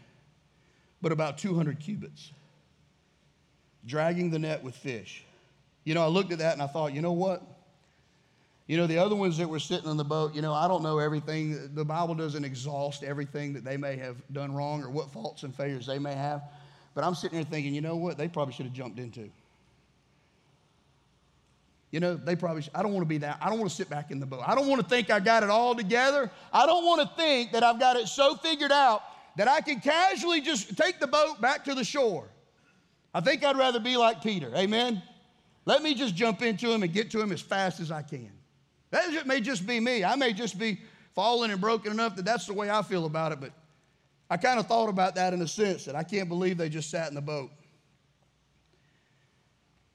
but 1.01 1.11
about 1.11 1.39
200 1.39 1.81
cubits, 1.81 2.33
dragging 3.87 4.29
the 4.31 4.39
net 4.39 4.63
with 4.63 4.75
fish. 4.75 5.25
You 5.85 5.95
know, 5.95 6.03
I 6.03 6.09
looked 6.09 6.33
at 6.33 6.39
that 6.41 6.53
and 6.53 6.61
I 6.61 6.67
thought, 6.67 6.93
you 6.93 7.01
know 7.01 7.13
what? 7.13 7.43
You 8.67 8.77
know, 8.77 8.87
the 8.89 8.99
other 8.99 9.15
ones 9.15 9.39
that 9.39 9.49
were 9.49 9.61
sitting 9.61 9.89
on 9.89 9.97
the 9.97 10.05
boat, 10.05 10.35
you 10.35 10.43
know, 10.43 10.53
I 10.53 10.67
don't 10.67 10.83
know 10.83 10.99
everything. 10.99 11.71
The 11.75 11.85
Bible 11.85 12.17
doesn't 12.17 12.45
exhaust 12.45 13.05
everything 13.05 13.53
that 13.53 13.65
they 13.65 13.77
may 13.77 13.97
have 13.97 14.17
done 14.33 14.53
wrong 14.53 14.83
or 14.83 14.91
what 14.91 15.13
faults 15.13 15.45
and 15.45 15.55
failures 15.55 15.87
they 15.87 16.01
may 16.01 16.15
have. 16.15 16.43
But 16.95 17.05
I'm 17.05 17.15
sitting 17.15 17.39
there 17.39 17.45
thinking, 17.45 17.75
you 17.75 17.81
know 17.81 17.95
what? 17.95 18.19
They 18.19 18.27
probably 18.27 18.55
should 18.55 18.67
have 18.67 18.75
jumped 18.75 18.99
into. 18.99 19.31
You 21.93 22.01
know, 22.01 22.17
they 22.17 22.35
probably, 22.35 22.63
should, 22.63 22.75
I 22.75 22.83
don't 22.83 22.93
want 22.93 23.03
to 23.05 23.09
be 23.09 23.19
that. 23.19 23.39
I 23.41 23.49
don't 23.49 23.59
want 23.59 23.71
to 23.71 23.77
sit 23.77 23.89
back 23.89 24.11
in 24.11 24.19
the 24.19 24.27
boat. 24.27 24.43
I 24.45 24.57
don't 24.57 24.67
want 24.67 24.83
to 24.83 24.89
think 24.89 25.11
I 25.11 25.21
got 25.21 25.45
it 25.45 25.51
all 25.51 25.77
together. 25.77 26.29
I 26.53 26.67
don't 26.67 26.85
want 26.85 27.01
to 27.03 27.17
think 27.17 27.53
that 27.53 27.63
I've 27.63 27.79
got 27.79 27.97
it 27.97 28.09
so 28.09 28.35
figured 28.35 28.73
out 28.73 29.03
that 29.37 29.47
I 29.47 29.61
can 29.61 29.79
casually 29.79 30.41
just 30.41 30.77
take 30.77 30.99
the 30.99 31.07
boat 31.07 31.41
back 31.41 31.65
to 31.67 31.75
the 31.75 31.85
shore. 31.85 32.29
I 33.15 33.21
think 33.21 33.45
I'd 33.45 33.57
rather 33.57 33.79
be 33.79 33.97
like 33.97 34.23
Peter. 34.23 34.51
Amen? 34.57 35.01
Let 35.65 35.83
me 35.83 35.95
just 35.95 36.17
jump 36.17 36.43
into 36.43 36.71
him 36.73 36.83
and 36.83 36.93
get 36.93 37.13
to 37.13 37.21
him 37.21 37.31
as 37.31 37.41
fast 37.41 37.79
as 37.79 37.93
I 37.93 38.03
can. 38.03 38.33
That 38.91 39.27
may 39.27 39.41
just 39.41 39.67
be 39.67 39.81
me. 39.81 40.05
I 40.05 40.17
may 40.17 40.33
just 40.33 40.59
be 40.59 40.79
fallen 41.15 41.51
and 41.51 41.61
broken 41.61 41.93
enough 41.93 42.17
that 42.17 42.25
that's 42.25 42.47
the 42.47 42.53
way 42.53 42.71
I 42.71 42.83
feel 42.83 43.07
about 43.07 43.33
it, 43.33 43.41
but 43.41 43.53
I 44.29 44.37
kind 44.37 44.59
of 44.59 44.67
thought 44.67 44.89
about 44.89 45.15
that 45.15 45.33
in 45.33 45.41
a 45.41 45.49
sense 45.49 45.85
that 45.87 45.95
I 45.95 46.03
can't 46.03 46.29
believe 46.29 46.59
they 46.59 46.69
just 46.69 46.91
sat 46.91 47.09
in 47.09 47.15
the 47.15 47.21
boat. 47.21 47.51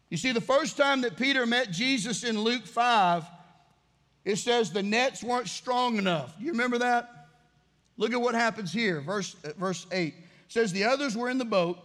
You 0.09 0.17
see, 0.17 0.31
the 0.33 0.41
first 0.41 0.75
time 0.77 1.01
that 1.01 1.15
Peter 1.15 1.45
met 1.45 1.71
Jesus 1.71 2.23
in 2.23 2.39
Luke 2.39 2.65
5, 2.65 3.25
it 4.25 4.37
says 4.37 4.71
the 4.71 4.83
nets 4.83 5.23
weren't 5.23 5.47
strong 5.47 5.97
enough. 5.97 6.37
Do 6.37 6.43
you 6.43 6.51
remember 6.51 6.79
that? 6.79 7.29
Look 7.97 8.13
at 8.13 8.21
what 8.21 8.35
happens 8.35 8.73
here, 8.73 8.99
verse, 8.99 9.35
uh, 9.45 9.51
verse 9.57 9.85
8. 9.91 10.07
It 10.07 10.23
says, 10.47 10.73
The 10.73 10.83
others 10.85 11.15
were 11.15 11.29
in 11.29 11.37
the 11.37 11.45
boat. 11.45 11.79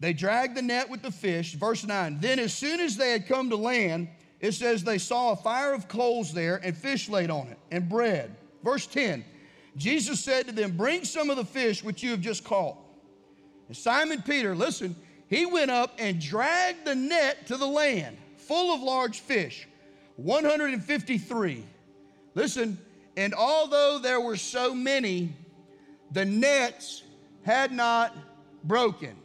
They 0.00 0.12
dragged 0.12 0.56
the 0.56 0.62
net 0.62 0.88
with 0.88 1.02
the 1.02 1.10
fish. 1.10 1.54
Verse 1.54 1.84
9. 1.84 2.18
Then, 2.20 2.38
as 2.38 2.54
soon 2.54 2.80
as 2.80 2.96
they 2.96 3.10
had 3.10 3.26
come 3.26 3.50
to 3.50 3.56
land, 3.56 4.08
it 4.40 4.52
says 4.52 4.84
they 4.84 4.98
saw 4.98 5.32
a 5.32 5.36
fire 5.36 5.72
of 5.72 5.88
coals 5.88 6.32
there 6.32 6.60
and 6.62 6.76
fish 6.76 7.08
laid 7.08 7.30
on 7.30 7.48
it 7.48 7.58
and 7.70 7.88
bread. 7.88 8.36
Verse 8.62 8.86
10. 8.86 9.24
Jesus 9.76 10.20
said 10.20 10.46
to 10.46 10.52
them, 10.52 10.76
Bring 10.76 11.04
some 11.04 11.30
of 11.30 11.36
the 11.36 11.44
fish 11.44 11.82
which 11.82 12.02
you 12.02 12.10
have 12.10 12.20
just 12.20 12.44
caught. 12.44 12.76
And 13.68 13.76
Simon 13.76 14.22
Peter, 14.22 14.54
listen, 14.54 14.96
he 15.28 15.46
went 15.46 15.70
up 15.70 15.94
and 15.98 16.20
dragged 16.20 16.84
the 16.84 16.94
net 16.94 17.46
to 17.48 17.56
the 17.56 17.66
land, 17.66 18.16
full 18.36 18.74
of 18.74 18.80
large 18.80 19.20
fish, 19.20 19.68
153. 20.16 21.64
Listen, 22.34 22.78
and 23.16 23.34
although 23.34 23.98
there 23.98 24.20
were 24.20 24.36
so 24.36 24.74
many, 24.74 25.32
the 26.12 26.24
nets 26.24 27.02
had 27.42 27.72
not 27.72 28.16
broken. 28.64 29.16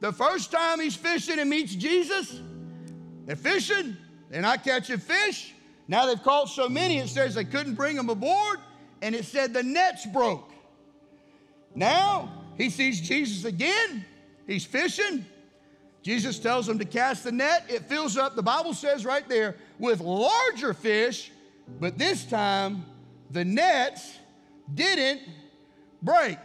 The 0.00 0.12
first 0.12 0.52
time 0.52 0.80
he's 0.80 0.96
fishing 0.96 1.38
and 1.38 1.48
meets 1.48 1.74
Jesus, 1.74 2.40
they're 3.24 3.36
fishing, 3.36 3.96
they're 4.30 4.42
not 4.42 4.64
catching 4.64 4.98
fish. 4.98 5.54
Now 5.88 6.06
they've 6.06 6.22
caught 6.22 6.48
so 6.48 6.68
many, 6.68 6.98
it 6.98 7.08
says 7.08 7.34
they 7.34 7.44
couldn't 7.44 7.74
bring 7.74 7.96
them 7.96 8.08
aboard, 8.08 8.58
and 9.02 9.14
it 9.14 9.24
said 9.24 9.52
the 9.52 9.62
nets 9.62 10.06
broke. 10.06 10.50
Now 11.74 12.30
he 12.56 12.70
sees 12.70 13.00
Jesus 13.00 13.44
again. 13.44 14.04
He's 14.46 14.64
fishing. 14.64 15.24
Jesus 16.02 16.38
tells 16.38 16.68
him 16.68 16.78
to 16.78 16.84
cast 16.84 17.24
the 17.24 17.32
net. 17.32 17.64
It 17.68 17.82
fills 17.86 18.16
up, 18.16 18.36
the 18.36 18.42
Bible 18.42 18.74
says 18.74 19.04
right 19.04 19.28
there, 19.28 19.56
with 19.78 20.00
larger 20.00 20.72
fish, 20.72 21.32
but 21.80 21.98
this 21.98 22.24
time 22.24 22.84
the 23.30 23.44
nets 23.44 24.18
didn't 24.72 25.20
break. 26.02 26.38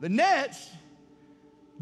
The 0.00 0.08
nets 0.08 0.68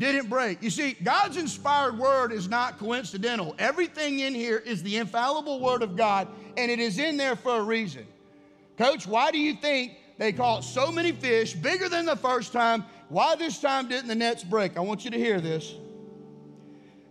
didn't 0.01 0.31
break. 0.31 0.63
You 0.63 0.71
see, 0.71 0.97
God's 1.03 1.37
inspired 1.37 1.99
word 1.99 2.33
is 2.33 2.49
not 2.49 2.79
coincidental. 2.79 3.55
Everything 3.59 4.21
in 4.21 4.35
here 4.35 4.57
is 4.57 4.83
the 4.83 4.97
infallible 4.97 5.61
word 5.61 5.83
of 5.83 5.95
God, 5.95 6.27
and 6.57 6.71
it 6.71 6.81
is 6.81 6.99
in 6.99 7.19
there 7.19 7.37
for 7.37 7.59
a 7.59 7.63
reason. 7.63 8.07
Coach, 8.79 9.07
why 9.07 9.31
do 9.31 9.39
you 9.39 9.55
think 9.55 9.93
they 10.17 10.33
caught 10.33 10.65
so 10.65 10.91
many 10.91 11.13
fish, 11.13 11.53
bigger 11.53 11.91
than 11.91 12.07
the 12.07 12.17
first 12.17 12.51
time? 12.51 12.83
Why 13.11 13.37
this 13.37 13.61
time 13.61 13.89
didn't 13.89 14.09
the 14.09 14.15
nets 14.15 14.43
break? 14.43 14.79
I 14.79 14.81
want 14.81 15.05
you 15.05 15.11
to 15.11 15.19
hear 15.19 15.39
this. 15.39 15.75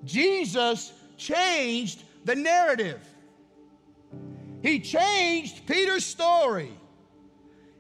Jesus 0.04 0.92
changed 1.16 2.04
the 2.26 2.34
narrative. 2.34 3.02
He 4.64 4.80
changed 4.80 5.68
Peter's 5.68 6.06
story. 6.06 6.72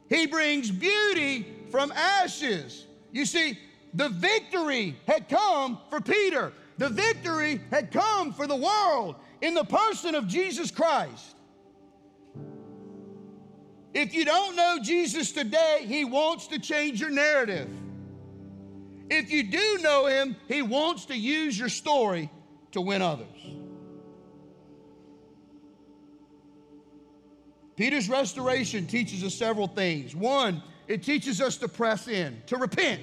He 0.07 0.27
brings 0.27 0.69
beauty 0.69 1.47
from 1.71 1.91
ashes. 1.93 2.85
You 3.11 3.25
see, 3.25 3.57
the 3.93 4.09
victory 4.09 4.95
had 5.07 5.29
come 5.29 5.79
for 5.89 5.99
Peter. 5.99 6.53
The 6.77 6.89
victory 6.89 7.61
had 7.71 7.91
come 7.91 8.33
for 8.33 8.47
the 8.47 8.55
world 8.55 9.15
in 9.41 9.53
the 9.53 9.63
person 9.63 10.15
of 10.15 10.27
Jesus 10.27 10.71
Christ. 10.71 11.35
If 13.93 14.13
you 14.13 14.23
don't 14.23 14.55
know 14.55 14.77
Jesus 14.81 15.31
today, 15.31 15.83
He 15.85 16.05
wants 16.05 16.47
to 16.47 16.59
change 16.59 17.01
your 17.01 17.09
narrative. 17.09 17.69
If 19.09 19.31
you 19.31 19.43
do 19.43 19.79
know 19.81 20.05
Him, 20.05 20.35
He 20.47 20.61
wants 20.61 21.05
to 21.05 21.17
use 21.17 21.57
your 21.57 21.69
story 21.69 22.29
to 22.71 22.81
win 22.81 23.01
others. 23.01 23.27
Peter's 27.75 28.09
restoration 28.09 28.85
teaches 28.85 29.23
us 29.23 29.33
several 29.33 29.67
things. 29.67 30.13
One, 30.13 30.61
it 30.87 31.01
teaches 31.01 31.41
us 31.41 31.57
to 31.57 31.67
press 31.67 32.07
in, 32.07 32.41
to 32.47 32.57
repent. 32.57 32.99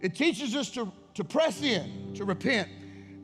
It 0.00 0.14
teaches 0.14 0.56
us 0.56 0.70
to, 0.70 0.90
to 1.14 1.24
press 1.24 1.62
in, 1.62 2.12
to 2.14 2.24
repent. 2.24 2.68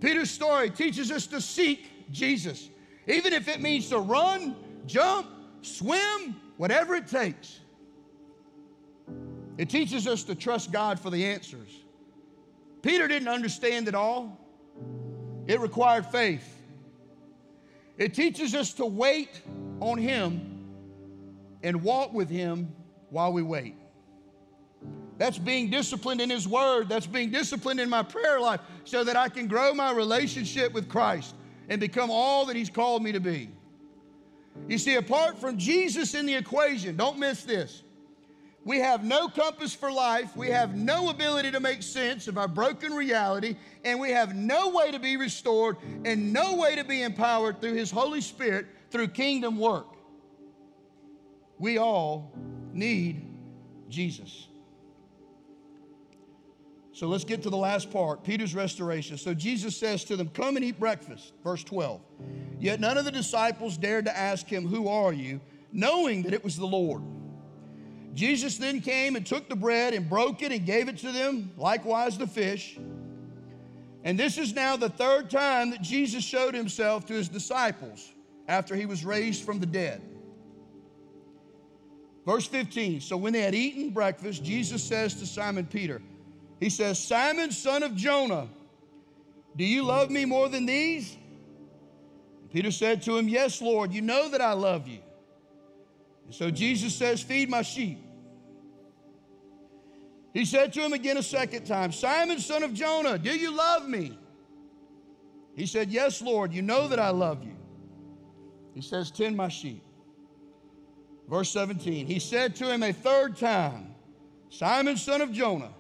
Peter's 0.01 0.31
story 0.31 0.71
teaches 0.71 1.11
us 1.11 1.27
to 1.29 1.41
seek 1.41 2.11
Jesus, 2.13 2.69
even 3.07 3.33
if 3.33 3.49
it 3.49 3.61
means 3.61 3.89
to 3.89 3.99
run, 3.99 4.55
jump, 4.87 5.27
swim, 5.63 6.37
whatever 6.57 6.95
it 6.95 7.07
takes. 7.07 7.61
It 9.59 9.71
teaches 9.71 10.07
us 10.07 10.23
to 10.25 10.35
trust 10.35 10.71
God 10.71 11.01
for 11.01 11.11
the 11.11 11.25
answers. 11.25 11.71
Peter 12.83 13.09
didn't 13.09 13.29
understand 13.29 13.89
it 13.89 13.95
all, 13.95 14.39
it 15.47 15.61
required 15.61 16.07
faith. 16.07 16.53
It 17.97 18.13
teaches 18.13 18.55
us 18.55 18.75
to 18.75 18.85
wait 18.85 19.41
on 19.81 19.97
Him 19.97 20.67
and 21.63 21.83
walk 21.83 22.13
with 22.13 22.29
Him 22.29 22.73
while 23.09 23.33
we 23.33 23.43
wait. 23.43 23.75
That's 25.19 25.39
being 25.39 25.71
disciplined 25.71 26.21
in 26.21 26.31
His 26.31 26.47
Word. 26.47 26.89
That's 26.89 27.07
being 27.07 27.31
disciplined 27.31 27.81
in 27.81 27.89
my 27.89 28.03
prayer 28.03 28.41
life 28.41 28.61
so 28.85 29.05
that 29.05 29.17
I 29.17 29.29
can 29.29 29.47
grow 29.47 29.73
my 29.73 29.93
relationship 29.93 30.73
with 30.73 30.89
Christ 30.89 31.35
and 31.69 31.81
become 31.81 32.11
all 32.11 32.47
that 32.47 32.57
He's 32.57 32.71
called 32.71 33.03
me 33.03 33.13
to 33.13 33.21
be. 33.21 33.51
You 34.69 34.79
see, 34.79 34.95
apart 34.95 35.39
from 35.39 35.59
Jesus 35.59 36.15
in 36.15 36.27
the 36.27 36.35
equation, 36.35 36.97
don't 36.97 37.19
miss 37.19 37.45
this. 37.45 37.83
We 38.65 38.79
have 38.81 39.05
no 39.05 39.29
compass 39.29 39.73
for 39.73 39.93
life. 39.93 40.37
We 40.37 40.49
have 40.49 40.75
no 40.75 41.09
ability 41.09 41.53
to 41.53 41.61
make 41.61 41.85
sense 41.85 42.27
of 42.27 42.37
our 42.37 42.49
broken 42.49 42.93
reality. 42.93 43.57
And 43.85 44.01
we 44.01 44.11
have 44.11 44.35
no 44.35 44.71
way 44.71 44.91
to 44.91 44.99
be 44.99 45.17
restored 45.17 45.77
and 46.05 46.33
no 46.33 46.57
way 46.57 46.75
to 46.75 46.83
be 46.83 47.03
empowered 47.03 47.61
through 47.61 47.75
His 47.75 47.93
Holy 47.93 48.21
Spirit 48.21 48.67
through 48.91 49.09
kingdom 49.09 49.57
work. 49.57 49.87
We 51.59 51.79
all 51.79 52.33
need 52.73 53.25
Jesus. 53.89 54.49
So 56.97 57.09
let's 57.09 57.25
get 57.25 57.43
to 57.43 57.51
the 57.51 57.59
last 57.59 57.91
part 57.91 58.25
Peter's 58.25 58.55
restoration. 58.55 59.19
So 59.19 59.35
Jesus 59.35 59.77
says 59.77 60.03
to 60.05 60.17
them, 60.17 60.31
Come 60.31 60.57
and 60.57 60.65
eat 60.65 60.81
breakfast. 60.81 61.35
Verse 61.45 61.63
12. 61.63 62.01
Yet 62.59 62.81
none 62.81 62.97
of 62.97 63.05
the 63.05 63.13
disciples 63.13 63.77
dared 63.77 64.07
to 64.07 64.17
ask 64.17 64.47
him, 64.47 64.67
Who 64.67 64.89
are 64.89 65.13
you? 65.13 65.41
knowing 65.77 66.23
that 66.23 66.33
it 66.33 66.43
was 66.43 66.57
the 66.57 66.67
Lord. 66.67 67.03
Jesus 68.15 68.57
then 68.57 68.81
came 68.81 69.15
and 69.15 69.27
took 69.27 69.49
the 69.49 69.57
bread 69.57 69.93
and 69.93 70.09
broke 70.09 70.41
it 70.41 70.51
and 70.51 70.65
gave 70.65 70.89
it 70.89 70.97
to 70.99 71.13
them, 71.13 71.53
likewise 71.59 72.17
the 72.17 72.27
fish. 72.27 72.79
And 74.03 74.19
this 74.19 74.39
is 74.39 74.55
now 74.55 74.77
the 74.77 74.89
third 74.89 75.29
time 75.29 75.71
that 75.71 75.83
Jesus 75.83 76.25
showed 76.25 76.55
himself 76.55 77.05
to 77.07 77.13
his 77.13 77.29
disciples 77.29 78.11
after 78.49 78.75
he 78.75 78.87
was 78.87 79.05
raised 79.05 79.45
from 79.45 79.61
the 79.61 79.67
dead. 79.67 80.01
Verse 82.25 82.47
15 82.47 83.03
So 83.03 83.19
when 83.19 83.35
they 83.35 83.43
had 83.43 83.55
eaten 83.55 83.91
breakfast, 83.91 84.43
Jesus 84.43 84.83
says 84.83 85.15
to 85.17 85.27
Simon 85.27 85.67
Peter, 85.67 86.01
he 86.61 86.71
says, 86.71 86.99
Simon, 86.99 87.51
son 87.51 87.83
of 87.83 87.95
Jonah, 87.95 88.49
do 89.57 89.65
you 89.65 89.85
love 89.85 90.11
me 90.11 90.25
more 90.25 90.49
than 90.49 90.67
these? 90.67 91.17
Peter 92.53 92.71
said 92.71 93.03
to 93.03 93.17
him, 93.17 93.29
Yes, 93.29 93.61
Lord, 93.61 93.93
you 93.93 94.01
know 94.01 94.29
that 94.31 94.41
I 94.41 94.53
love 94.53 94.89
you. 94.89 95.01
And 96.27 96.35
so 96.35 96.51
Jesus 96.51 96.95
says, 96.95 97.23
Feed 97.23 97.51
my 97.51 97.63
sheep. 97.63 97.99
He 100.33 100.45
said 100.45 100.73
to 100.75 100.81
him 100.81 100.93
again 100.93 101.17
a 101.17 101.23
second 101.23 101.65
time, 101.65 101.93
Simon, 101.93 102.39
son 102.39 102.63
of 102.63 102.75
Jonah, 102.75 103.19
do 103.19 103.31
you 103.31 103.51
love 103.51 103.89
me? 103.89 104.19
He 105.55 105.67
said, 105.67 105.91
Yes, 105.91 106.21
Lord, 106.21 106.53
you 106.53 106.63
know 106.63 106.89
that 106.89 106.99
I 106.99 107.11
love 107.11 107.43
you. 107.43 107.57
He 108.75 108.83
says, 108.83 109.11
Tend 109.11 109.37
my 109.37 109.49
sheep. 109.49 109.83
Verse 111.29 111.51
17, 111.51 112.07
he 112.07 112.19
said 112.19 112.55
to 112.57 112.73
him 112.73 112.83
a 112.83 112.93
third 112.93 113.37
time, 113.37 113.95
Simon, 114.49 114.97
son 114.97 115.21
of 115.21 115.33
Jonah, 115.33 115.73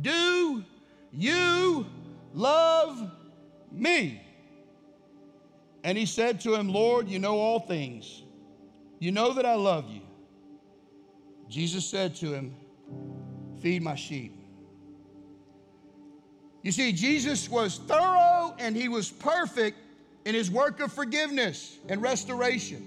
do 0.00 0.64
you 1.12 1.86
love 2.34 3.10
me? 3.72 4.22
And 5.84 5.96
he 5.96 6.06
said 6.06 6.40
to 6.42 6.54
him, 6.54 6.68
Lord, 6.68 7.08
you 7.08 7.18
know 7.18 7.38
all 7.38 7.60
things. 7.60 8.22
You 8.98 9.12
know 9.12 9.32
that 9.34 9.46
I 9.46 9.54
love 9.54 9.88
you. 9.88 10.02
Jesus 11.48 11.86
said 11.86 12.14
to 12.16 12.32
him, 12.32 12.54
Feed 13.60 13.82
my 13.82 13.94
sheep. 13.94 14.34
You 16.62 16.72
see, 16.72 16.92
Jesus 16.92 17.48
was 17.48 17.78
thorough 17.78 18.54
and 18.58 18.76
he 18.76 18.88
was 18.88 19.10
perfect 19.10 19.78
in 20.24 20.34
his 20.34 20.50
work 20.50 20.80
of 20.80 20.92
forgiveness 20.92 21.78
and 21.88 22.02
restoration. 22.02 22.86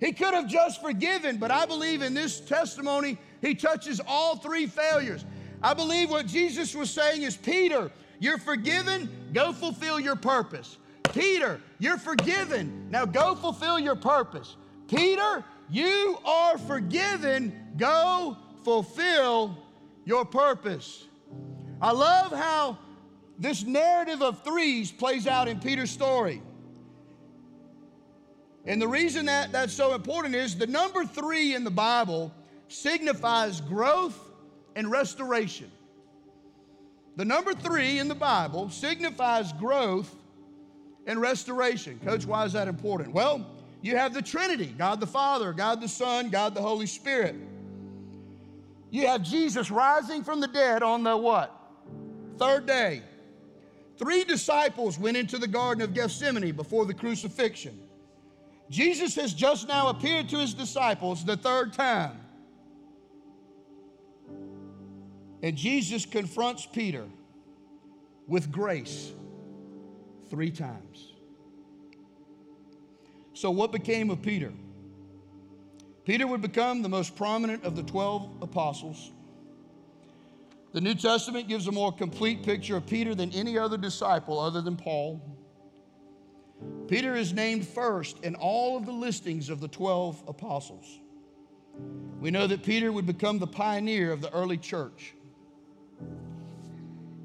He 0.00 0.12
could 0.12 0.32
have 0.32 0.46
just 0.46 0.80
forgiven, 0.80 1.38
but 1.38 1.50
I 1.50 1.66
believe 1.66 2.02
in 2.02 2.14
this 2.14 2.40
testimony, 2.40 3.18
he 3.40 3.54
touches 3.54 4.00
all 4.06 4.36
three 4.36 4.66
failures. 4.66 5.24
I 5.62 5.74
believe 5.74 6.10
what 6.10 6.26
Jesus 6.26 6.74
was 6.74 6.90
saying 6.90 7.22
is 7.22 7.36
Peter, 7.36 7.90
you're 8.18 8.38
forgiven, 8.38 9.08
go 9.32 9.52
fulfill 9.52 9.98
your 10.00 10.16
purpose. 10.16 10.76
Peter, 11.12 11.60
you're 11.78 11.98
forgiven, 11.98 12.88
now 12.90 13.04
go 13.04 13.34
fulfill 13.34 13.78
your 13.78 13.96
purpose. 13.96 14.56
Peter, 14.88 15.44
You 15.70 16.18
are 16.24 16.58
forgiven. 16.58 17.52
Go 17.76 18.36
fulfill 18.64 19.56
your 20.04 20.24
purpose. 20.24 21.04
I 21.80 21.92
love 21.92 22.32
how 22.32 22.78
this 23.38 23.64
narrative 23.64 24.22
of 24.22 24.42
threes 24.42 24.90
plays 24.90 25.26
out 25.26 25.46
in 25.46 25.60
Peter's 25.60 25.90
story. 25.90 26.42
And 28.64 28.82
the 28.82 28.88
reason 28.88 29.26
that 29.26 29.52
that's 29.52 29.72
so 29.72 29.94
important 29.94 30.34
is 30.34 30.56
the 30.56 30.66
number 30.66 31.04
three 31.04 31.54
in 31.54 31.64
the 31.64 31.70
Bible 31.70 32.32
signifies 32.68 33.60
growth 33.60 34.18
and 34.78 34.88
restoration. 34.92 35.68
The 37.16 37.24
number 37.24 37.52
three 37.52 37.98
in 37.98 38.06
the 38.06 38.14
Bible 38.14 38.70
signifies 38.70 39.52
growth 39.54 40.14
and 41.04 41.20
restoration. 41.20 41.98
Coach, 42.04 42.24
why 42.24 42.44
is 42.44 42.52
that 42.52 42.68
important? 42.68 43.12
Well, 43.12 43.44
you 43.82 43.96
have 43.96 44.14
the 44.14 44.22
Trinity 44.22 44.72
God 44.78 45.00
the 45.00 45.06
Father, 45.06 45.52
God 45.52 45.80
the 45.80 45.88
Son, 45.88 46.30
God 46.30 46.54
the 46.54 46.62
Holy 46.62 46.86
Spirit. 46.86 47.34
You 48.90 49.08
have 49.08 49.24
Jesus 49.24 49.68
rising 49.68 50.22
from 50.22 50.38
the 50.38 50.46
dead 50.46 50.84
on 50.84 51.02
the 51.02 51.16
what? 51.16 51.52
Third 52.38 52.66
day. 52.66 53.02
Three 53.98 54.22
disciples 54.22 54.96
went 54.96 55.16
into 55.16 55.38
the 55.38 55.48
Garden 55.48 55.82
of 55.82 55.92
Gethsemane 55.92 56.52
before 56.52 56.86
the 56.86 56.94
crucifixion. 56.94 57.76
Jesus 58.70 59.16
has 59.16 59.34
just 59.34 59.66
now 59.66 59.88
appeared 59.88 60.28
to 60.28 60.36
his 60.36 60.54
disciples 60.54 61.24
the 61.24 61.36
third 61.36 61.72
time. 61.72 62.20
And 65.42 65.56
Jesus 65.56 66.04
confronts 66.04 66.66
Peter 66.66 67.04
with 68.26 68.50
grace 68.50 69.12
three 70.28 70.50
times. 70.50 71.12
So, 73.34 73.50
what 73.50 73.70
became 73.70 74.10
of 74.10 74.20
Peter? 74.20 74.52
Peter 76.04 76.26
would 76.26 76.42
become 76.42 76.82
the 76.82 76.88
most 76.88 77.14
prominent 77.14 77.64
of 77.64 77.76
the 77.76 77.82
12 77.82 78.42
apostles. 78.42 79.12
The 80.72 80.80
New 80.80 80.94
Testament 80.94 81.48
gives 81.48 81.66
a 81.66 81.72
more 81.72 81.92
complete 81.92 82.42
picture 82.42 82.76
of 82.76 82.86
Peter 82.86 83.14
than 83.14 83.30
any 83.32 83.56
other 83.56 83.76
disciple 83.76 84.38
other 84.38 84.60
than 84.60 84.76
Paul. 84.76 85.22
Peter 86.88 87.14
is 87.14 87.32
named 87.32 87.66
first 87.66 88.24
in 88.24 88.34
all 88.34 88.76
of 88.76 88.86
the 88.86 88.92
listings 88.92 89.50
of 89.50 89.60
the 89.60 89.68
12 89.68 90.24
apostles. 90.26 90.98
We 92.20 92.30
know 92.30 92.46
that 92.46 92.62
Peter 92.62 92.90
would 92.90 93.06
become 93.06 93.38
the 93.38 93.46
pioneer 93.46 94.10
of 94.10 94.20
the 94.20 94.32
early 94.32 94.56
church. 94.56 95.14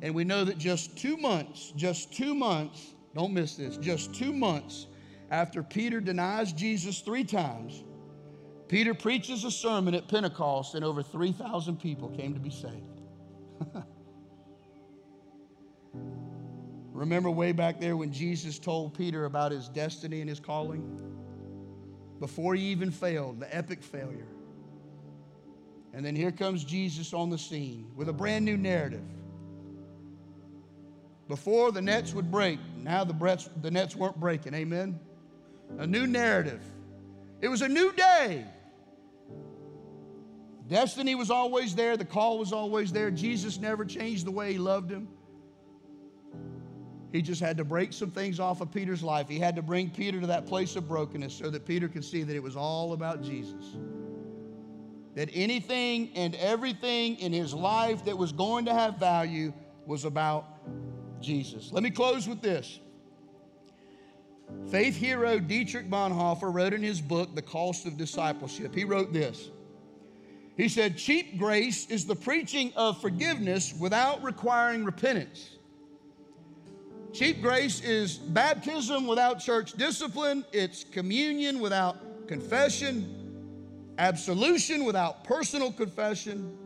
And 0.04 0.14
we 0.14 0.26
know 0.26 0.43
that 0.43 0.58
just 0.58 0.95
two 0.97 1.16
months, 1.16 1.72
just 1.78 2.14
two 2.14 2.36
months, 2.36 2.93
don't 3.16 3.34
miss 3.34 3.56
this, 3.56 3.78
just 3.78 4.14
two 4.14 4.34
months 4.34 4.88
after 5.32 5.64
Peter 5.64 6.01
denies 6.01 6.51
Jesus 6.51 6.99
three 6.99 7.24
times, 7.24 7.86
Peter 8.68 8.93
preaches 8.93 9.45
a 9.45 9.51
sermon 9.51 9.95
at 9.95 10.10
Pentecost 10.10 10.76
and 10.76 10.84
over 10.84 11.01
3,000 11.01 11.80
people 11.80 12.10
came 12.10 12.34
to 12.34 12.39
be 12.39 12.49
saved. 12.49 13.01
Remember 16.91 17.32
way 17.32 17.54
back 17.54 17.80
there 17.80 17.95
when 17.95 18.12
Jesus 18.12 18.60
told 18.60 18.93
Peter 18.93 19.24
about 19.24 19.54
his 19.54 19.70
destiny 19.70 20.20
and 20.20 20.30
his 20.30 20.41
calling? 20.41 20.99
Before 22.20 22.56
he 22.56 22.64
even 22.64 22.91
failed, 22.91 23.39
the 23.39 23.56
epic 23.56 23.82
failure. 23.82 24.28
And 25.93 26.06
then 26.06 26.16
here 26.16 26.32
comes 26.32 26.66
Jesus 26.66 27.14
on 27.14 27.30
the 27.30 27.38
scene 27.38 27.89
with 27.95 28.10
a 28.10 28.14
brand 28.14 28.43
new 28.43 28.58
narrative. 28.58 29.06
Before 31.28 31.71
the 31.71 31.82
nets 31.82 32.13
would 32.13 32.30
break, 32.30 32.59
now 32.78 33.03
the, 33.03 33.13
breaths, 33.13 33.49
the 33.61 33.71
nets 33.71 33.95
weren't 33.95 34.19
breaking. 34.19 34.53
Amen? 34.53 34.99
A 35.78 35.88
new 35.88 36.05
narrative. 36.05 36.61
It 37.41 37.47
was 37.47 37.61
a 37.61 37.67
new 37.67 37.91
day. 37.93 38.45
Destiny 40.67 41.15
was 41.15 41.30
always 41.30 41.76
there, 41.76 41.97
the 41.97 42.05
call 42.05 42.39
was 42.39 42.53
always 42.53 42.91
there. 42.91 43.11
Jesus 43.11 43.59
never 43.59 43.84
changed 43.86 44.26
the 44.26 44.32
way 44.32 44.53
he 44.53 44.57
loved 44.57 44.89
him. 44.89 45.07
He 47.11 47.21
just 47.21 47.41
had 47.41 47.57
to 47.57 47.63
break 47.63 47.93
some 47.93 48.09
things 48.09 48.39
off 48.39 48.59
of 48.59 48.71
Peter's 48.71 49.03
life. 49.03 49.28
He 49.30 49.38
had 49.38 49.55
to 49.57 49.61
bring 49.61 49.91
Peter 49.91 50.19
to 50.19 50.28
that 50.28 50.47
place 50.47 50.76
of 50.76 50.88
brokenness 50.88 51.34
so 51.34 51.51
that 51.51 51.63
Peter 51.65 51.88
could 51.88 52.03
see 52.03 52.24
that 52.24 52.36
it 52.36 52.41
was 52.41 52.55
all 52.55 52.93
about 52.93 53.21
Jesus. 53.21 53.78
That 55.13 55.30
anything 55.32 56.09
and 56.15 56.34
everything 56.36 57.19
in 57.19 57.32
his 57.32 57.53
life 57.53 58.03
that 58.05 58.17
was 58.17 58.32
going 58.32 58.65
to 58.65 58.74
have 58.74 58.97
value 58.97 59.53
was 59.86 60.05
about 60.05 60.53
Jesus. 61.24 61.71
Let 61.71 61.84
me 61.84 61.89
close 61.89 62.28
with 62.28 62.41
this. 62.41 62.80
Faith 64.69 64.95
hero 64.95 65.39
Dietrich 65.39 65.89
Bonhoeffer 65.89 66.53
wrote 66.53 66.74
in 66.74 66.84
his 66.84 67.01
book, 67.01 67.34
The 67.34 67.41
Cost 67.41 67.86
of 67.86 67.97
Discipleship, 67.97 68.76
he 68.76 68.84
wrote 68.84 69.13
this. 69.13 69.49
He 70.55 70.69
said, 70.69 70.97
Cheap 70.97 71.38
grace 71.38 71.89
is 71.89 72.05
the 72.05 72.15
preaching 72.15 72.71
of 72.76 73.01
forgiveness 73.01 73.74
without 73.80 74.24
requiring 74.24 74.86
repentance. 74.86 75.57
Cheap 77.11 77.41
grace 77.41 77.82
is 77.82 78.17
baptism 78.17 79.07
without 79.07 79.39
church 79.39 79.74
discipline, 79.74 80.45
it's 80.51 80.84
communion 80.84 81.59
without 81.59 82.28
confession, 82.28 83.93
absolution 83.97 84.86
without 84.86 85.24
personal 85.24 85.71
confession. 85.71 86.57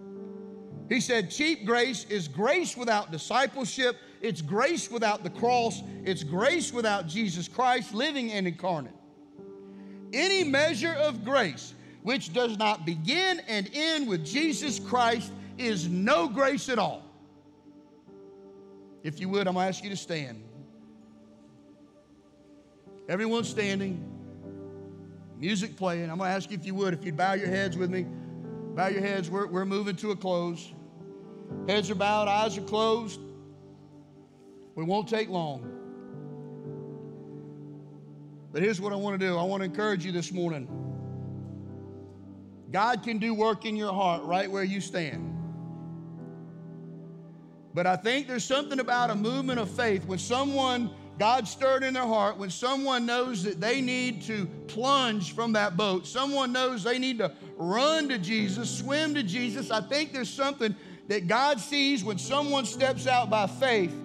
He 0.89 1.01
said, 1.01 1.29
Cheap 1.29 1.65
grace 1.65 2.05
is 2.05 2.27
grace 2.27 2.77
without 2.77 3.11
discipleship, 3.11 3.97
it's 4.21 4.41
grace 4.41 4.89
without 4.89 5.23
the 5.23 5.29
cross, 5.29 5.81
it's 6.03 6.23
grace 6.23 6.71
without 6.73 7.07
Jesus 7.07 7.47
Christ 7.47 7.93
living 7.93 8.31
and 8.31 8.47
incarnate. 8.47 8.93
Any 10.13 10.43
measure 10.43 10.93
of 10.93 11.23
grace 11.23 11.73
which 12.03 12.33
does 12.33 12.57
not 12.57 12.85
begin 12.85 13.41
and 13.47 13.69
end 13.73 14.07
with 14.07 14.25
Jesus 14.25 14.79
Christ 14.79 15.31
is 15.57 15.87
no 15.87 16.27
grace 16.27 16.69
at 16.69 16.79
all. 16.79 17.03
If 19.03 19.19
you 19.19 19.29
would, 19.29 19.47
I'm 19.47 19.53
going 19.53 19.65
to 19.65 19.69
ask 19.69 19.83
you 19.83 19.89
to 19.89 19.97
stand. 19.97 20.43
Everyone 23.09 23.43
standing, 23.43 24.03
music 25.37 25.75
playing. 25.75 26.09
I'm 26.09 26.17
going 26.17 26.29
to 26.29 26.35
ask 26.35 26.51
you 26.51 26.57
if 26.57 26.65
you 26.65 26.75
would, 26.75 26.93
if 26.93 27.05
you'd 27.05 27.17
bow 27.17 27.33
your 27.33 27.47
heads 27.47 27.77
with 27.77 27.89
me. 27.89 28.05
Bow 28.75 28.87
your 28.87 29.01
heads. 29.01 29.29
We're, 29.29 29.47
we're 29.47 29.65
moving 29.65 29.95
to 29.97 30.11
a 30.11 30.15
close. 30.15 30.73
Heads 31.67 31.89
are 31.89 31.95
bowed, 31.95 32.27
eyes 32.27 32.57
are 32.57 32.61
closed. 32.61 33.19
We 34.77 34.83
won't 34.83 35.09
take 35.09 35.27
long. 35.27 35.67
But 38.53 38.61
here's 38.61 38.79
what 38.79 38.93
I 38.93 38.95
want 38.95 39.19
to 39.19 39.25
do 39.27 39.35
I 39.35 39.41
want 39.41 39.61
to 39.61 39.65
encourage 39.65 40.05
you 40.05 40.11
this 40.11 40.31
morning. 40.31 40.67
God 42.69 43.01
can 43.01 43.17
do 43.17 43.33
work 43.33 43.65
in 43.65 43.75
your 43.75 43.91
heart 43.91 44.23
right 44.25 44.49
where 44.49 44.63
you 44.63 44.79
stand. 44.79 45.33
But 47.73 47.87
I 47.87 47.95
think 47.95 48.27
there's 48.27 48.43
something 48.43 48.79
about 48.79 49.09
a 49.09 49.15
movement 49.15 49.59
of 49.59 49.67
faith 49.67 50.05
when 50.05 50.19
someone, 50.19 50.91
God 51.17 51.47
stirred 51.47 51.81
in 51.81 51.95
their 51.95 52.05
heart, 52.05 52.37
when 52.37 52.51
someone 52.51 53.07
knows 53.07 53.41
that 53.45 53.59
they 53.59 53.81
need 53.81 54.21
to 54.23 54.45
plunge 54.67 55.33
from 55.33 55.53
that 55.53 55.75
boat, 55.75 56.05
someone 56.05 56.51
knows 56.51 56.83
they 56.83 56.99
need 56.99 57.17
to 57.17 57.31
run 57.55 58.09
to 58.09 58.19
Jesus, 58.19 58.69
swim 58.69 59.15
to 59.15 59.23
Jesus. 59.23 59.71
I 59.71 59.81
think 59.81 60.13
there's 60.13 60.29
something 60.29 60.75
that 61.07 61.27
God 61.27 61.59
sees 61.59 62.03
when 62.03 62.19
someone 62.19 62.65
steps 62.65 63.07
out 63.07 63.31
by 63.31 63.47
faith 63.47 63.95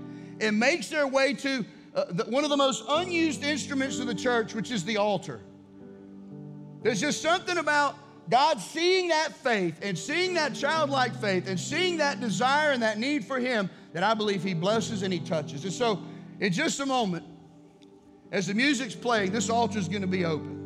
and 0.43 0.59
makes 0.59 0.89
their 0.89 1.07
way 1.07 1.33
to 1.35 1.65
uh, 1.95 2.05
the, 2.11 2.25
one 2.25 2.45
of 2.45 2.51
the 2.51 2.57
most 2.57 2.85
unused 2.89 3.45
instruments 3.45 3.99
of 3.99 4.07
the 4.07 4.15
church, 4.15 4.55
which 4.55 4.71
is 4.71 4.85
the 4.85 4.97
altar. 4.97 5.41
There's 6.83 7.01
just 7.01 7.23
something 7.23 7.59
about 7.59 7.97
God 8.29 8.61
seeing 8.61 9.09
that 9.09 9.35
faith 9.35 9.79
and 9.83 9.97
seeing 9.99 10.35
that 10.35 10.55
childlike 10.55 11.15
faith 11.21 11.49
and 11.49 11.59
seeing 11.59 11.99
that 11.99 12.21
desire 12.21 12.73
and 12.73 12.83
that 12.83 12.99
need 12.99 13.25
for 13.25 13.39
Him 13.39 13.71
that 13.93 14.03
I 14.03 14.15
believe 14.15 14.43
He 14.43 14.55
blesses 14.55 15.03
and 15.03 15.13
He 15.13 15.21
touches. 15.21 15.65
And 15.65 15.73
so, 15.73 16.03
in 16.41 16.53
just 16.53 16.81
a 16.81 16.87
moment, 16.87 17.25
as 18.31 18.47
the 18.47 18.55
music's 18.55 18.95
playing, 18.95 19.33
this 19.33 19.51
altar 19.51 19.79
is 19.79 19.89
going 19.89 20.03
to 20.03 20.09
be 20.09 20.25
open. 20.25 20.61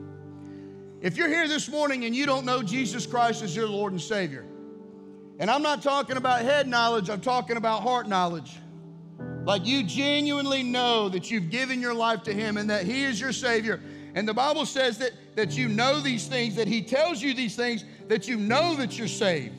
If 1.03 1.16
you're 1.16 1.29
here 1.29 1.49
this 1.49 1.68
morning 1.68 2.05
and 2.05 2.14
you 2.14 2.24
don't 2.24 2.47
know 2.47 2.62
Jesus 2.62 3.07
Christ 3.07 3.43
as 3.43 3.55
your 3.55 3.68
Lord 3.68 3.93
and 3.93 4.01
Savior, 4.01 4.47
and 5.39 5.51
I'm 5.51 5.62
not 5.62 5.83
talking 5.83 6.16
about 6.16 6.43
head 6.43 6.66
knowledge, 6.66 7.11
I'm 7.11 7.20
talking 7.20 7.57
about 7.57 7.83
heart 7.83 8.09
knowledge. 8.09 8.57
Like 9.47 9.64
you 9.64 9.82
genuinely 9.82 10.62
know 10.62 11.09
that 11.09 11.30
you've 11.30 11.49
given 11.49 11.80
your 11.80 11.94
life 11.94 12.22
to 12.24 12.34
Him 12.34 12.59
and 12.59 12.68
that 12.68 12.84
He 12.84 13.05
is 13.05 13.18
your 13.18 13.32
Savior 13.32 13.80
and 14.16 14.26
the 14.26 14.34
Bible 14.34 14.64
says 14.64 14.97
that, 14.99 15.12
that 15.36 15.59
you 15.59 15.68
know 15.68 16.01
these 16.01 16.26
things, 16.26 16.57
that 16.57 16.66
He 16.66 16.80
tells 16.80 17.22
you 17.22 17.34
these 17.34 17.55
things, 17.55 17.84
that 18.09 18.26
you 18.26 18.36
know 18.36 18.74
that 18.76 18.99
you're 18.99 19.09
saved. 19.09 19.55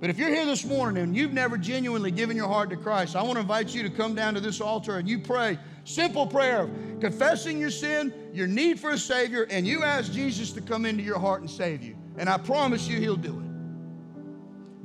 But 0.00 0.10
if 0.10 0.18
you're 0.18 0.30
here 0.30 0.44
this 0.44 0.64
morning 0.64 1.04
and 1.04 1.16
you've 1.16 1.32
never 1.32 1.56
genuinely 1.56 2.10
given 2.10 2.36
your 2.36 2.48
heart 2.48 2.70
to 2.70 2.76
Christ, 2.76 3.14
I 3.14 3.22
want 3.22 3.34
to 3.34 3.40
invite 3.40 3.72
you 3.72 3.84
to 3.84 3.88
come 3.88 4.16
down 4.16 4.34
to 4.34 4.40
this 4.40 4.60
altar 4.60 4.98
and 4.98 5.08
you 5.08 5.20
pray 5.20 5.56
simple 5.84 6.26
prayer 6.26 6.62
of 6.62 6.70
confessing 7.00 7.60
your 7.60 7.70
sin, 7.70 8.12
your 8.32 8.48
need 8.48 8.80
for 8.80 8.90
a 8.90 8.98
Savior, 8.98 9.46
and 9.48 9.64
you 9.64 9.84
ask 9.84 10.12
Jesus 10.12 10.50
to 10.50 10.60
come 10.60 10.84
into 10.84 11.04
your 11.04 11.20
heart 11.20 11.40
and 11.40 11.48
save 11.48 11.84
you. 11.84 11.96
And 12.18 12.28
I 12.28 12.36
promise 12.36 12.88
you, 12.88 12.98
He'll 12.98 13.14
do 13.14 13.38
it. 13.38 13.43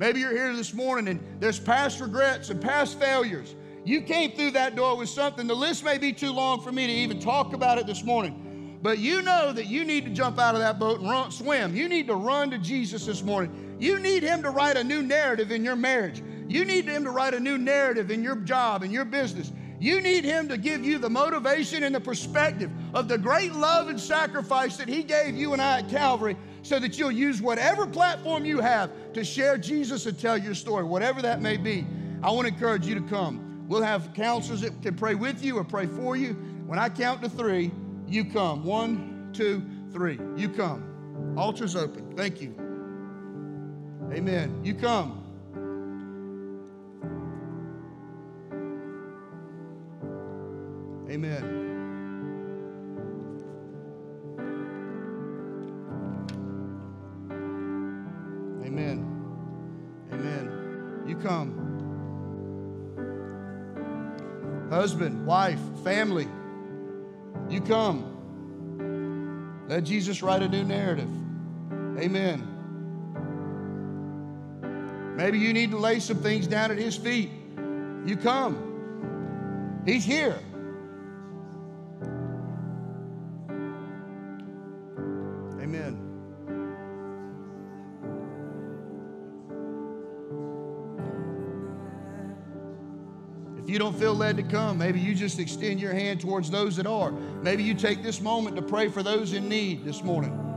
Maybe 0.00 0.20
you're 0.20 0.32
here 0.32 0.56
this 0.56 0.72
morning 0.72 1.08
and 1.08 1.42
there's 1.42 1.60
past 1.60 2.00
regrets 2.00 2.48
and 2.48 2.58
past 2.58 2.98
failures. 2.98 3.54
You 3.84 4.00
came 4.00 4.32
through 4.32 4.52
that 4.52 4.74
door 4.74 4.96
with 4.96 5.10
something. 5.10 5.46
The 5.46 5.54
list 5.54 5.84
may 5.84 5.98
be 5.98 6.10
too 6.14 6.32
long 6.32 6.62
for 6.62 6.72
me 6.72 6.86
to 6.86 6.92
even 6.92 7.20
talk 7.20 7.52
about 7.52 7.76
it 7.76 7.86
this 7.86 8.02
morning. 8.02 8.78
But 8.80 8.98
you 8.98 9.20
know 9.20 9.52
that 9.52 9.66
you 9.66 9.84
need 9.84 10.06
to 10.06 10.10
jump 10.10 10.38
out 10.38 10.54
of 10.54 10.62
that 10.62 10.78
boat 10.78 11.00
and 11.00 11.10
run, 11.10 11.30
swim. 11.30 11.76
You 11.76 11.86
need 11.86 12.06
to 12.06 12.14
run 12.14 12.50
to 12.50 12.56
Jesus 12.56 13.04
this 13.04 13.22
morning. 13.22 13.76
You 13.78 13.98
need 13.98 14.22
Him 14.22 14.42
to 14.42 14.48
write 14.48 14.78
a 14.78 14.84
new 14.84 15.02
narrative 15.02 15.50
in 15.50 15.62
your 15.62 15.76
marriage. 15.76 16.22
You 16.48 16.64
need 16.64 16.86
Him 16.86 17.04
to 17.04 17.10
write 17.10 17.34
a 17.34 17.40
new 17.40 17.58
narrative 17.58 18.10
in 18.10 18.22
your 18.22 18.36
job, 18.36 18.82
in 18.82 18.90
your 18.90 19.04
business. 19.04 19.52
You 19.78 20.00
need 20.00 20.24
Him 20.24 20.48
to 20.48 20.56
give 20.56 20.82
you 20.82 20.96
the 20.96 21.10
motivation 21.10 21.82
and 21.82 21.94
the 21.94 22.00
perspective 22.00 22.70
of 22.94 23.06
the 23.06 23.18
great 23.18 23.52
love 23.52 23.88
and 23.88 24.00
sacrifice 24.00 24.78
that 24.78 24.88
He 24.88 25.02
gave 25.02 25.36
you 25.36 25.52
and 25.52 25.60
I 25.60 25.80
at 25.80 25.90
Calvary 25.90 26.38
so 26.62 26.78
that 26.78 26.98
you'll 26.98 27.10
use 27.10 27.40
whatever 27.40 27.86
platform 27.86 28.44
you 28.44 28.60
have 28.60 28.90
to 29.14 29.24
share 29.24 29.56
Jesus 29.58 30.06
and 30.06 30.18
tell 30.18 30.36
your 30.36 30.54
story, 30.54 30.84
whatever 30.84 31.22
that 31.22 31.40
may 31.40 31.56
be. 31.56 31.86
I 32.22 32.30
want 32.30 32.46
to 32.46 32.52
encourage 32.52 32.86
you 32.86 32.94
to 32.94 33.02
come. 33.02 33.64
We'll 33.68 33.82
have 33.82 34.12
counselors 34.14 34.60
that 34.62 34.82
can 34.82 34.96
pray 34.96 35.14
with 35.14 35.44
you 35.44 35.56
or 35.56 35.64
pray 35.64 35.86
for 35.86 36.16
you. 36.16 36.34
When 36.66 36.78
I 36.78 36.88
count 36.88 37.22
to 37.22 37.28
three, 37.28 37.70
you 38.06 38.24
come. 38.24 38.64
One, 38.64 39.30
two, 39.32 39.62
three. 39.92 40.18
You 40.36 40.48
come. 40.48 41.34
Altar's 41.36 41.76
open. 41.76 42.16
Thank 42.16 42.40
you. 42.40 42.54
Amen. 44.12 44.60
You 44.64 44.74
come. 44.74 45.16
Amen. 51.08 51.59
Husband, 64.80 65.26
wife, 65.26 65.60
family, 65.84 66.26
you 67.50 67.60
come. 67.60 68.06
Let 69.68 69.84
Jesus 69.84 70.22
write 70.22 70.40
a 70.42 70.48
new 70.48 70.64
narrative. 70.64 71.10
Amen. 71.98 72.46
Maybe 75.18 75.38
you 75.38 75.52
need 75.52 75.72
to 75.72 75.76
lay 75.76 76.00
some 76.00 76.22
things 76.22 76.46
down 76.46 76.70
at 76.70 76.78
His 76.78 76.96
feet. 76.96 77.28
You 78.06 78.16
come. 78.16 79.82
He's 79.84 80.02
here. 80.02 80.38
You 93.70 93.78
don't 93.78 93.96
feel 93.96 94.14
led 94.14 94.36
to 94.36 94.42
come, 94.42 94.76
maybe 94.76 95.00
you 95.00 95.14
just 95.14 95.38
extend 95.38 95.80
your 95.80 95.92
hand 95.92 96.20
towards 96.20 96.50
those 96.50 96.76
that 96.76 96.86
are. 96.86 97.12
Maybe 97.12 97.62
you 97.62 97.74
take 97.74 98.02
this 98.02 98.20
moment 98.20 98.56
to 98.56 98.62
pray 98.62 98.88
for 98.88 99.02
those 99.02 99.32
in 99.32 99.48
need 99.48 99.84
this 99.84 100.02
morning. 100.02 100.49